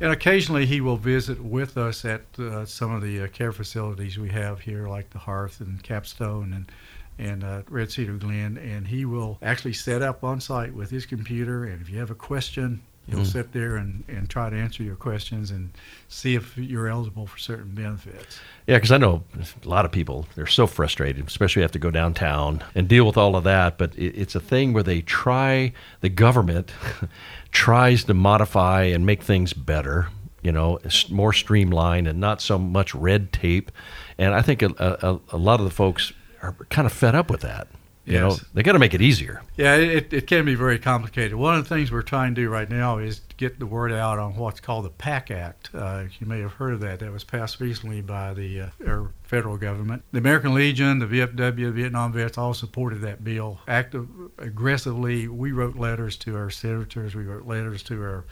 And 0.00 0.10
occasionally 0.10 0.64
he 0.64 0.80
will 0.80 0.96
visit 0.96 1.38
with 1.38 1.76
us 1.76 2.06
at 2.06 2.22
uh, 2.38 2.64
some 2.64 2.90
of 2.96 3.02
the 3.02 3.20
uh, 3.20 3.26
care 3.28 3.52
facilities 3.52 4.16
we 4.16 4.30
have 4.30 4.60
here, 4.60 4.88
like 4.88 5.10
the 5.10 5.18
Hearth 5.18 5.60
and 5.60 5.82
Capstone 5.82 6.54
and 6.54 6.72
and 7.20 7.42
uh, 7.42 7.62
Red 7.68 7.90
Cedar 7.90 8.16
Glen, 8.16 8.56
and 8.56 8.86
he 8.86 9.04
will 9.04 9.38
actually 9.42 9.74
set 9.74 10.02
up 10.02 10.22
on 10.22 10.40
site 10.40 10.72
with 10.72 10.88
his 10.88 11.04
computer. 11.04 11.64
And 11.64 11.82
if 11.82 11.90
you 11.90 11.98
have 11.98 12.12
a 12.12 12.14
question, 12.14 12.80
he'll 13.08 13.20
mm. 13.20 13.26
sit 13.26 13.52
there 13.52 13.76
and, 13.76 14.04
and 14.08 14.28
try 14.28 14.50
to 14.50 14.56
answer 14.56 14.82
your 14.82 14.96
questions 14.96 15.50
and 15.50 15.70
see 16.08 16.34
if 16.34 16.56
you're 16.56 16.88
eligible 16.88 17.26
for 17.26 17.38
certain 17.38 17.74
benefits. 17.74 18.38
Yeah, 18.66 18.76
because 18.76 18.92
I 18.92 18.98
know 18.98 19.24
a 19.64 19.68
lot 19.68 19.84
of 19.84 19.92
people, 19.92 20.26
they're 20.34 20.46
so 20.46 20.66
frustrated, 20.66 21.26
especially 21.26 21.62
have 21.62 21.72
to 21.72 21.78
go 21.78 21.90
downtown 21.90 22.62
and 22.74 22.86
deal 22.86 23.06
with 23.06 23.16
all 23.16 23.34
of 23.36 23.44
that. 23.44 23.78
But 23.78 23.96
it, 23.96 24.14
it's 24.18 24.34
a 24.34 24.40
thing 24.40 24.72
where 24.72 24.82
they 24.82 25.00
try, 25.00 25.72
the 26.00 26.08
government 26.08 26.72
tries 27.50 28.04
to 28.04 28.14
modify 28.14 28.84
and 28.84 29.06
make 29.06 29.22
things 29.22 29.52
better, 29.52 30.08
you 30.42 30.52
know, 30.52 30.78
more 31.10 31.32
streamlined 31.32 32.06
and 32.06 32.20
not 32.20 32.40
so 32.40 32.58
much 32.58 32.94
red 32.94 33.32
tape. 33.32 33.72
And 34.18 34.34
I 34.34 34.42
think 34.42 34.62
a, 34.62 34.70
a, 34.78 35.20
a 35.34 35.38
lot 35.38 35.60
of 35.60 35.64
the 35.64 35.72
folks 35.72 36.12
are 36.42 36.54
kind 36.68 36.86
of 36.86 36.92
fed 36.92 37.14
up 37.14 37.30
with 37.30 37.40
that. 37.40 37.68
You 38.12 38.20
know, 38.20 38.36
they 38.54 38.62
got 38.62 38.72
to 38.72 38.78
make 38.78 38.94
it 38.94 39.02
easier. 39.02 39.42
Yeah, 39.56 39.76
it, 39.76 40.12
it 40.12 40.26
can 40.26 40.44
be 40.44 40.54
very 40.54 40.78
complicated. 40.78 41.34
One 41.34 41.56
of 41.56 41.68
the 41.68 41.74
things 41.74 41.92
we're 41.92 42.02
trying 42.02 42.34
to 42.34 42.40
do 42.40 42.48
right 42.48 42.68
now 42.68 42.98
is 42.98 43.20
get 43.36 43.58
the 43.58 43.66
word 43.66 43.92
out 43.92 44.18
on 44.18 44.36
what's 44.36 44.60
called 44.60 44.84
the 44.84 44.90
PACT 44.90 45.30
Act. 45.30 45.70
Uh, 45.74 46.04
you 46.18 46.26
may 46.26 46.40
have 46.40 46.52
heard 46.52 46.74
of 46.74 46.80
that. 46.80 47.00
That 47.00 47.12
was 47.12 47.24
passed 47.24 47.60
recently 47.60 48.00
by 48.00 48.34
the 48.34 48.60
uh, 48.62 48.68
our 48.86 49.12
federal 49.22 49.56
government. 49.56 50.02
The 50.12 50.18
American 50.18 50.54
Legion, 50.54 50.98
the 50.98 51.06
VFW, 51.06 51.72
Vietnam 51.72 52.12
Vets 52.12 52.38
all 52.38 52.54
supported 52.54 53.00
that 53.02 53.24
bill 53.24 53.60
active, 53.68 54.08
aggressively. 54.38 55.28
We 55.28 55.52
wrote 55.52 55.76
letters 55.76 56.16
to 56.18 56.36
our 56.36 56.50
senators. 56.50 57.14
We 57.14 57.24
wrote 57.24 57.46
letters 57.46 57.82
to 57.84 58.02
our 58.02 58.24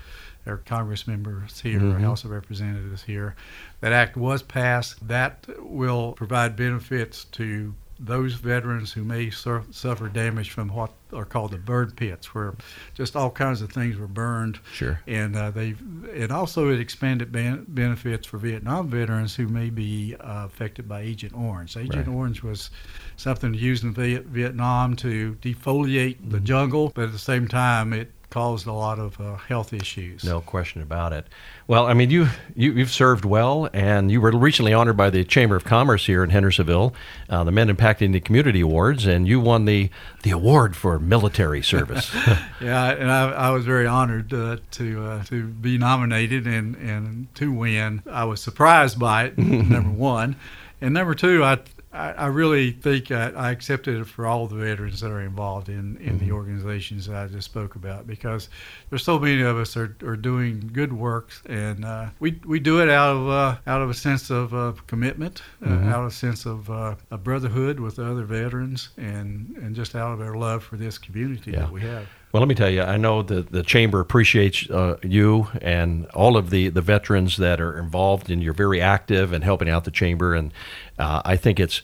our 0.47 0.59
Congress 0.59 1.09
members 1.09 1.61
here, 1.61 1.85
our 1.85 1.99
House 1.99 2.25
of 2.25 2.31
Representatives 2.31 3.03
here. 3.03 3.35
That 3.81 3.93
act 3.93 4.17
was 4.17 4.43
passed. 4.43 5.07
That 5.09 5.45
will 5.59 6.13
provide 6.13 6.55
benefits 6.55 7.25
to 7.33 7.75
those 7.99 8.35
veterans 8.35 8.93
who 8.93 9.03
may 9.05 9.31
sur- 9.31 9.65
suffer 9.71 10.09
damage 10.09 10.51
from 10.51 10.69
what 10.69 10.93
are 11.13 11.25
called 11.25 11.53
the 11.53 11.57
burn 11.59 11.93
pits, 11.93 12.35
where 12.35 12.55
just 12.95 13.15
all 13.17 13.31
kinds 13.31 13.63
of 13.63 13.71
things 13.73 13.97
were 13.97 14.07
burned. 14.09 14.59
Sure. 14.73 15.01
And 15.07 15.35
uh, 15.37 15.51
they, 15.51 15.75
and 16.15 16.31
also 16.31 16.69
it 16.71 16.81
expanded 16.81 17.33
ban- 17.33 17.65
benefits 17.69 18.27
for 18.27 18.39
Vietnam 18.39 18.89
veterans 18.89 19.37
who 19.37 19.47
may 19.49 19.71
be 19.71 20.15
uh, 20.21 20.45
affected 20.47 20.89
by 20.89 21.01
Agent 21.01 21.35
Orange. 21.35 21.77
Agent 21.77 22.07
Right. 22.09 22.15
Orange 22.15 22.43
was 22.43 22.71
something 23.17 23.55
used 23.55 23.85
in 23.85 23.95
Viet- 23.95 24.27
Vietnam 24.27 24.97
to 24.97 25.37
defoliate 25.41 26.31
the 26.31 26.41
jungle, 26.41 26.93
but 26.95 27.05
at 27.05 27.13
the 27.13 27.19
same 27.19 27.49
time, 27.49 27.93
it 27.93 28.11
caused 28.31 28.67
a 28.67 28.73
lot 28.73 28.99
of 28.99 29.21
uh, 29.21 29.37
health 29.37 29.73
issues. 29.73 30.25
No 30.25 30.41
question 30.41 30.83
about 30.83 31.13
it. 31.13 31.27
Well, 31.69 31.87
I 31.87 31.95
mean, 31.95 32.11
you, 32.11 32.29
you 32.55 32.73
you've 32.73 32.91
served 32.91 33.25
well, 33.25 33.69
and 33.73 34.11
you 34.11 34.21
were 34.21 34.31
recently 34.31 34.73
honored 34.73 34.97
by 34.97 35.11
the 35.11 35.25
Chamber 35.25 35.57
of 35.57 35.65
Commerce 35.65 36.07
here 36.07 36.23
in 36.23 36.31
Hendersonville, 36.31 36.95
uh, 37.29 37.45
the 37.45 37.53
Men 37.53 37.69
Impacting 37.69 38.13
the 38.13 38.21
Community 38.21 38.61
Awards, 38.61 39.07
and 39.07 39.27
you 39.27 39.41
won 39.41 39.65
the 39.65 39.91
the 40.23 40.31
award 40.31 40.77
for 40.77 40.99
military 40.99 41.63
service. 41.63 42.13
yeah, 42.61 42.91
and 42.91 43.11
I, 43.11 43.31
I, 43.31 43.51
was 43.51 43.65
very 43.65 43.87
honored 43.87 44.33
uh, 44.33 44.59
to 44.73 45.05
uh, 45.05 45.25
to 45.25 45.47
be 45.47 45.79
nominated 45.79 46.47
and 46.47 46.77
and 46.77 47.35
to 47.37 47.53
win. 47.53 48.03
I 48.11 48.25
was 48.25 48.41
surprised 48.41 48.99
by 48.99 49.25
it. 49.25 49.39
number 49.39 49.91
one, 49.91 50.37
and 50.81 50.95
number 50.95 51.15
two, 51.15 51.43
I 51.45 51.59
I, 51.97 52.13
I 52.13 52.27
really 52.27 52.73
think 52.73 53.11
I, 53.11 53.31
I, 53.31 53.51
accepted 53.51 54.01
it 54.01 54.05
for 54.05 54.27
all 54.27 54.47
the 54.47 54.57
veterans 54.57 55.01
that 55.01 55.11
are 55.11 55.23
involved 55.23 55.69
in, 55.69 55.97
in 55.97 56.17
mm-hmm. 56.17 56.19
the 56.19 56.33
organizations 56.33 57.07
that 57.07 57.17
I 57.17 57.27
just 57.27 57.47
spoke 57.47 57.75
about 57.75 58.07
because 58.07 58.49
there's 58.91 59.03
so 59.03 59.19
many 59.19 59.41
of 59.43 59.57
us 59.57 59.77
are, 59.77 59.97
are 60.05 60.17
doing 60.17 60.71
good 60.73 60.93
works 60.93 61.43
and 61.47 61.85
uh, 61.85 62.09
we, 62.21 62.41
we 62.45 62.61
do 62.61 62.83
it 62.83 62.91
out 62.91 63.17
of 63.17 63.29
uh, 63.29 63.57
out 63.67 63.81
of 63.81 63.91
a 63.91 63.95
sense 63.95 64.31
of 64.31 64.55
uh, 64.55 64.73
commitment, 64.87 65.43
mm-hmm. 65.63 65.89
out 65.89 66.01
of 66.01 66.07
a 66.07 66.15
sense 66.15 66.45
of 66.45 66.71
uh, 66.71 66.95
a 67.11 67.19
brotherhood 67.19 67.81
with 67.81 67.99
other 67.99 68.25
veterans 68.25 68.91
and, 68.97 69.57
and 69.63 69.75
just 69.75 69.95
out 69.95 70.13
of 70.13 70.21
our 70.21 70.35
love 70.37 70.63
for 70.63 70.77
this 70.77 70.99
community 70.99 71.53
yeah. 71.53 71.61
that 71.61 71.73
we 71.73 71.81
have. 71.81 72.07
Well, 72.37 72.43
let 72.43 72.49
me 72.49 72.55
tell 72.55 72.69
you, 72.69 72.83
I 72.83 72.99
know 72.99 73.23
that 73.23 73.51
the 73.51 73.63
chamber 73.63 73.99
appreciates 73.99 74.69
uh, 74.69 74.99
you 75.03 75.49
and 75.63 76.05
all 76.09 76.37
of 76.37 76.51
the, 76.51 76.69
the 76.69 76.83
veterans 76.83 77.39
that 77.39 77.63
are 77.63 77.79
involved, 77.79 78.31
and 78.31 78.43
you're 78.43 78.53
very 78.53 78.79
active 78.79 79.33
and 79.33 79.43
helping 79.43 79.71
out 79.71 79.85
the 79.85 79.91
chamber. 79.91 80.35
And 80.35 80.53
uh, 80.99 81.23
I 81.25 81.37
think 81.37 81.61
it's 81.61 81.83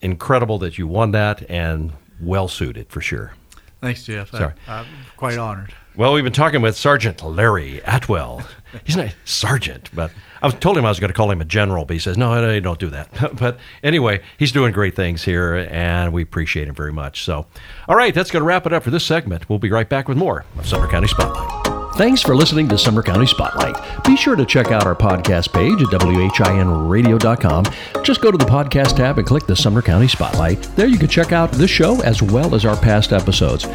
incredible 0.00 0.58
that 0.58 0.78
you 0.78 0.86
won 0.86 1.12
that 1.12 1.48
and 1.50 1.92
well 2.20 2.48
suited 2.48 2.88
for 2.88 3.00
sure. 3.00 3.32
Thanks, 3.80 4.04
Jeff. 4.04 4.30
Sorry. 4.30 4.54
I, 4.66 4.80
am 4.80 4.86
quite 5.16 5.38
honored. 5.38 5.72
Well, 5.96 6.12
we've 6.12 6.24
been 6.24 6.32
talking 6.32 6.60
with 6.60 6.76
Sergeant 6.76 7.22
Larry 7.22 7.80
Atwell. 7.84 8.46
He's 8.84 8.96
not 8.96 9.14
sergeant, 9.24 9.88
but 9.94 10.10
I 10.42 10.46
was 10.46 10.54
told 10.56 10.76
him 10.76 10.84
I 10.84 10.90
was 10.90 11.00
going 11.00 11.08
to 11.08 11.14
call 11.14 11.30
him 11.30 11.40
a 11.40 11.44
general, 11.44 11.86
but 11.86 11.94
he 11.94 12.00
says, 12.00 12.18
no, 12.18 12.34
no 12.40 12.60
don't 12.60 12.78
do 12.78 12.90
that. 12.90 13.08
but 13.38 13.58
anyway, 13.82 14.20
he's 14.38 14.52
doing 14.52 14.72
great 14.72 14.94
things 14.94 15.24
here, 15.24 15.66
and 15.70 16.12
we 16.12 16.22
appreciate 16.22 16.68
him 16.68 16.74
very 16.74 16.92
much. 16.92 17.24
So, 17.24 17.46
all 17.88 17.96
right, 17.96 18.14
that's 18.14 18.30
going 18.30 18.42
to 18.42 18.46
wrap 18.46 18.66
it 18.66 18.72
up 18.74 18.82
for 18.82 18.90
this 18.90 19.04
segment. 19.04 19.48
We'll 19.48 19.58
be 19.58 19.70
right 19.70 19.88
back 19.88 20.08
with 20.08 20.18
more 20.18 20.44
of 20.58 20.66
Sumner 20.66 20.88
County 20.88 21.08
Spotlight. 21.08 21.65
Thanks 21.96 22.20
for 22.20 22.36
listening 22.36 22.68
to 22.68 22.76
Sumner 22.76 23.02
County 23.02 23.24
Spotlight. 23.24 24.04
Be 24.04 24.18
sure 24.18 24.36
to 24.36 24.44
check 24.44 24.70
out 24.70 24.84
our 24.84 24.94
podcast 24.94 25.50
page 25.50 25.80
at 25.80 25.88
WHINradio.com. 25.88 27.64
Just 28.04 28.20
go 28.20 28.30
to 28.30 28.36
the 28.36 28.44
podcast 28.44 28.96
tab 28.96 29.16
and 29.16 29.26
click 29.26 29.46
the 29.46 29.56
Sumner 29.56 29.80
County 29.80 30.06
Spotlight. 30.06 30.62
There 30.76 30.88
you 30.88 30.98
can 30.98 31.08
check 31.08 31.32
out 31.32 31.50
this 31.52 31.70
show 31.70 32.02
as 32.02 32.22
well 32.22 32.54
as 32.54 32.66
our 32.66 32.76
past 32.76 33.14
episodes. 33.14 33.66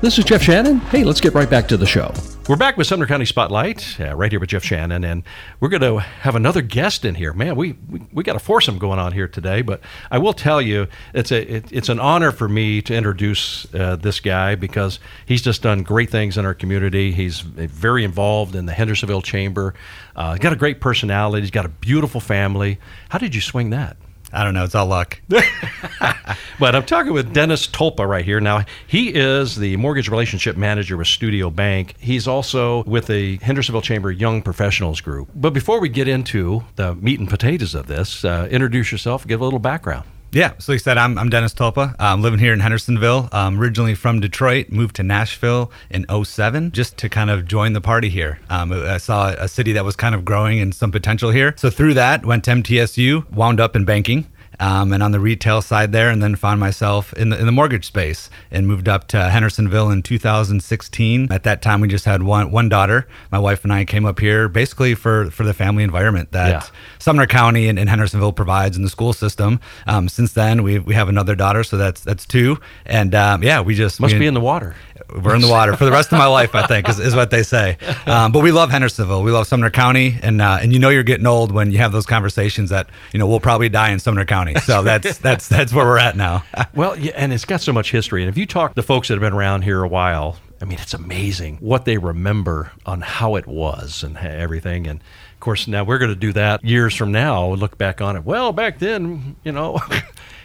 This 0.00 0.18
is 0.18 0.24
Jeff 0.24 0.42
Shannon. 0.42 0.78
Hey, 0.78 1.04
let's 1.04 1.20
get 1.20 1.34
right 1.34 1.48
back 1.48 1.68
to 1.68 1.76
the 1.76 1.86
show. 1.86 2.12
We're 2.48 2.56
back 2.56 2.78
with 2.78 2.86
Sumner 2.86 3.04
County 3.04 3.26
Spotlight, 3.26 4.00
uh, 4.00 4.16
right 4.16 4.32
here 4.32 4.40
with 4.40 4.48
Jeff 4.48 4.64
Shannon, 4.64 5.04
and 5.04 5.22
we're 5.60 5.68
going 5.68 5.82
to 5.82 5.98
have 5.98 6.34
another 6.34 6.62
guest 6.62 7.04
in 7.04 7.14
here. 7.14 7.34
Man, 7.34 7.56
we, 7.56 7.76
we, 7.90 8.00
we 8.10 8.24
got 8.24 8.36
a 8.36 8.38
foursome 8.38 8.78
going 8.78 8.98
on 8.98 9.12
here 9.12 9.28
today, 9.28 9.60
but 9.60 9.82
I 10.10 10.16
will 10.16 10.32
tell 10.32 10.62
you, 10.62 10.86
it's 11.12 11.30
a 11.30 11.56
it, 11.56 11.70
it's 11.70 11.90
an 11.90 12.00
honor 12.00 12.32
for 12.32 12.48
me 12.48 12.80
to 12.80 12.94
introduce 12.94 13.66
uh, 13.74 13.96
this 13.96 14.20
guy 14.20 14.54
because 14.54 14.98
he's 15.26 15.42
just 15.42 15.60
done 15.60 15.82
great 15.82 16.08
things 16.08 16.38
in 16.38 16.46
our 16.46 16.54
community. 16.54 17.12
He's 17.12 17.40
very 17.40 18.02
involved 18.02 18.54
in 18.54 18.64
the 18.64 18.72
Hendersonville 18.72 19.20
Chamber. 19.20 19.74
Uh, 20.16 20.32
he's 20.32 20.40
got 20.40 20.54
a 20.54 20.56
great 20.56 20.80
personality. 20.80 21.42
He's 21.42 21.50
got 21.50 21.66
a 21.66 21.68
beautiful 21.68 22.18
family. 22.18 22.78
How 23.10 23.18
did 23.18 23.34
you 23.34 23.42
swing 23.42 23.68
that? 23.70 23.98
I 24.32 24.44
don't 24.44 24.54
know. 24.54 24.64
It's 24.64 24.74
all 24.74 24.86
luck. 24.86 25.20
but 26.60 26.74
I'm 26.74 26.84
talking 26.84 27.12
with 27.12 27.32
Dennis 27.32 27.66
Tulpa 27.66 28.06
right 28.06 28.24
here. 28.24 28.40
Now, 28.40 28.64
he 28.86 29.08
is 29.14 29.56
the 29.56 29.76
mortgage 29.76 30.08
relationship 30.08 30.56
manager 30.56 30.96
with 30.96 31.06
Studio 31.06 31.50
Bank. 31.50 31.94
He's 31.98 32.28
also 32.28 32.84
with 32.84 33.06
the 33.06 33.38
Hendersonville 33.38 33.82
Chamber 33.82 34.10
Young 34.10 34.42
Professionals 34.42 35.00
Group. 35.00 35.30
But 35.34 35.54
before 35.54 35.80
we 35.80 35.88
get 35.88 36.08
into 36.08 36.64
the 36.76 36.94
meat 36.94 37.20
and 37.20 37.28
potatoes 37.28 37.74
of 37.74 37.86
this, 37.86 38.24
uh, 38.24 38.48
introduce 38.50 38.92
yourself, 38.92 39.26
give 39.26 39.40
a 39.40 39.44
little 39.44 39.58
background. 39.58 40.04
Yeah, 40.30 40.52
so 40.58 40.72
like 40.72 40.80
said, 40.80 40.98
I'm, 40.98 41.18
I'm 41.18 41.30
Dennis 41.30 41.54
Tulpa. 41.54 41.94
I'm 41.98 42.20
living 42.20 42.38
here 42.38 42.52
in 42.52 42.60
Hendersonville. 42.60 43.30
I'm 43.32 43.58
originally 43.58 43.94
from 43.94 44.20
Detroit, 44.20 44.68
moved 44.68 44.96
to 44.96 45.02
Nashville 45.02 45.72
in 45.88 46.04
07 46.22 46.72
just 46.72 46.98
to 46.98 47.08
kind 47.08 47.30
of 47.30 47.46
join 47.46 47.72
the 47.72 47.80
party 47.80 48.10
here. 48.10 48.38
Um, 48.50 48.70
I 48.70 48.98
saw 48.98 49.28
a 49.28 49.48
city 49.48 49.72
that 49.72 49.86
was 49.86 49.96
kind 49.96 50.14
of 50.14 50.26
growing 50.26 50.60
and 50.60 50.74
some 50.74 50.92
potential 50.92 51.30
here. 51.30 51.54
So 51.56 51.70
through 51.70 51.94
that, 51.94 52.26
went 52.26 52.44
to 52.44 52.50
MTSU, 52.50 53.30
wound 53.32 53.58
up 53.58 53.74
in 53.74 53.86
banking 53.86 54.26
um, 54.60 54.92
and 54.92 55.02
on 55.02 55.12
the 55.12 55.20
retail 55.20 55.62
side 55.62 55.92
there, 55.92 56.10
and 56.10 56.22
then 56.22 56.36
found 56.36 56.60
myself 56.60 57.12
in 57.14 57.30
the 57.30 57.38
in 57.38 57.46
the 57.46 57.52
mortgage 57.52 57.84
space 57.84 58.30
and 58.50 58.66
moved 58.66 58.88
up 58.88 59.08
to 59.08 59.30
Hendersonville 59.30 59.90
in 59.90 60.02
2016. 60.02 61.28
At 61.30 61.44
that 61.44 61.62
time, 61.62 61.80
we 61.80 61.88
just 61.88 62.04
had 62.04 62.22
one 62.22 62.50
one 62.50 62.68
daughter. 62.68 63.06
My 63.30 63.38
wife 63.38 63.64
and 63.64 63.72
I 63.72 63.84
came 63.84 64.04
up 64.04 64.18
here 64.20 64.48
basically 64.48 64.94
for 64.94 65.30
for 65.30 65.44
the 65.44 65.54
family 65.54 65.84
environment 65.84 66.32
that 66.32 66.48
yeah. 66.48 66.78
Sumner 66.98 67.26
County 67.26 67.68
and, 67.68 67.78
and, 67.78 67.88
Hendersonville 67.88 68.32
provides 68.32 68.76
in 68.76 68.82
the 68.82 68.90
school 68.90 69.12
system. 69.12 69.60
Um, 69.86 70.08
since 70.08 70.32
then, 70.32 70.62
we 70.62 70.78
we 70.78 70.94
have 70.94 71.08
another 71.08 71.34
daughter, 71.34 71.64
so 71.64 71.76
that's 71.76 72.00
that's 72.00 72.26
two, 72.26 72.58
and 72.86 73.14
um, 73.14 73.42
yeah, 73.42 73.60
we 73.60 73.74
just 73.74 74.00
must 74.00 74.14
we, 74.14 74.20
be 74.20 74.26
in 74.26 74.34
the 74.34 74.40
water 74.40 74.74
we're 75.14 75.34
in 75.34 75.40
the 75.40 75.48
water 75.48 75.76
for 75.76 75.84
the 75.84 75.90
rest 75.90 76.12
of 76.12 76.18
my 76.18 76.26
life, 76.26 76.54
I 76.54 76.66
think, 76.66 76.88
is, 76.88 76.98
is 76.98 77.14
what 77.14 77.30
they 77.30 77.42
say. 77.42 77.76
Um, 78.06 78.32
but 78.32 78.42
we 78.42 78.52
love 78.52 78.70
Hendersonville. 78.70 79.22
We 79.22 79.32
love 79.32 79.46
Sumner 79.46 79.68
County, 79.68 80.18
and 80.22 80.40
uh, 80.40 80.58
and 80.62 80.72
you 80.72 80.78
know 80.78 80.88
you're 80.88 81.02
getting 81.02 81.26
old 81.26 81.52
when 81.52 81.70
you 81.72 81.78
have 81.78 81.92
those 81.92 82.06
conversations 82.06 82.70
that 82.70 82.88
you 83.12 83.18
know 83.18 83.26
we'll 83.26 83.40
probably 83.40 83.68
die 83.68 83.90
in 83.90 83.98
Sumner 83.98 84.24
County. 84.24 84.47
So 84.56 84.82
that's 84.82 85.18
that's 85.18 85.48
that's 85.48 85.72
where 85.72 85.86
we're 85.86 85.98
at 85.98 86.16
now. 86.16 86.44
well, 86.74 86.98
yeah, 86.98 87.12
and 87.14 87.32
it's 87.32 87.44
got 87.44 87.60
so 87.60 87.72
much 87.72 87.90
history. 87.90 88.22
And 88.22 88.28
if 88.28 88.36
you 88.36 88.46
talk 88.46 88.72
to 88.72 88.74
the 88.74 88.82
folks 88.82 89.08
that 89.08 89.14
have 89.14 89.20
been 89.20 89.32
around 89.32 89.62
here 89.62 89.82
a 89.82 89.88
while, 89.88 90.36
I 90.60 90.64
mean, 90.64 90.78
it's 90.80 90.94
amazing 90.94 91.58
what 91.58 91.84
they 91.84 91.98
remember 91.98 92.72
on 92.84 93.00
how 93.00 93.36
it 93.36 93.46
was 93.46 94.02
and 94.02 94.16
everything. 94.16 94.86
And 94.86 95.00
of 95.00 95.40
course, 95.40 95.68
now 95.68 95.84
we're 95.84 95.98
going 95.98 96.10
to 96.10 96.16
do 96.16 96.32
that 96.32 96.64
years 96.64 96.94
from 96.94 97.12
now. 97.12 97.52
Look 97.52 97.78
back 97.78 98.00
on 98.00 98.16
it. 98.16 98.24
Well, 98.24 98.52
back 98.52 98.78
then, 98.78 99.36
you 99.44 99.52
know. 99.52 99.78
and 99.90 100.02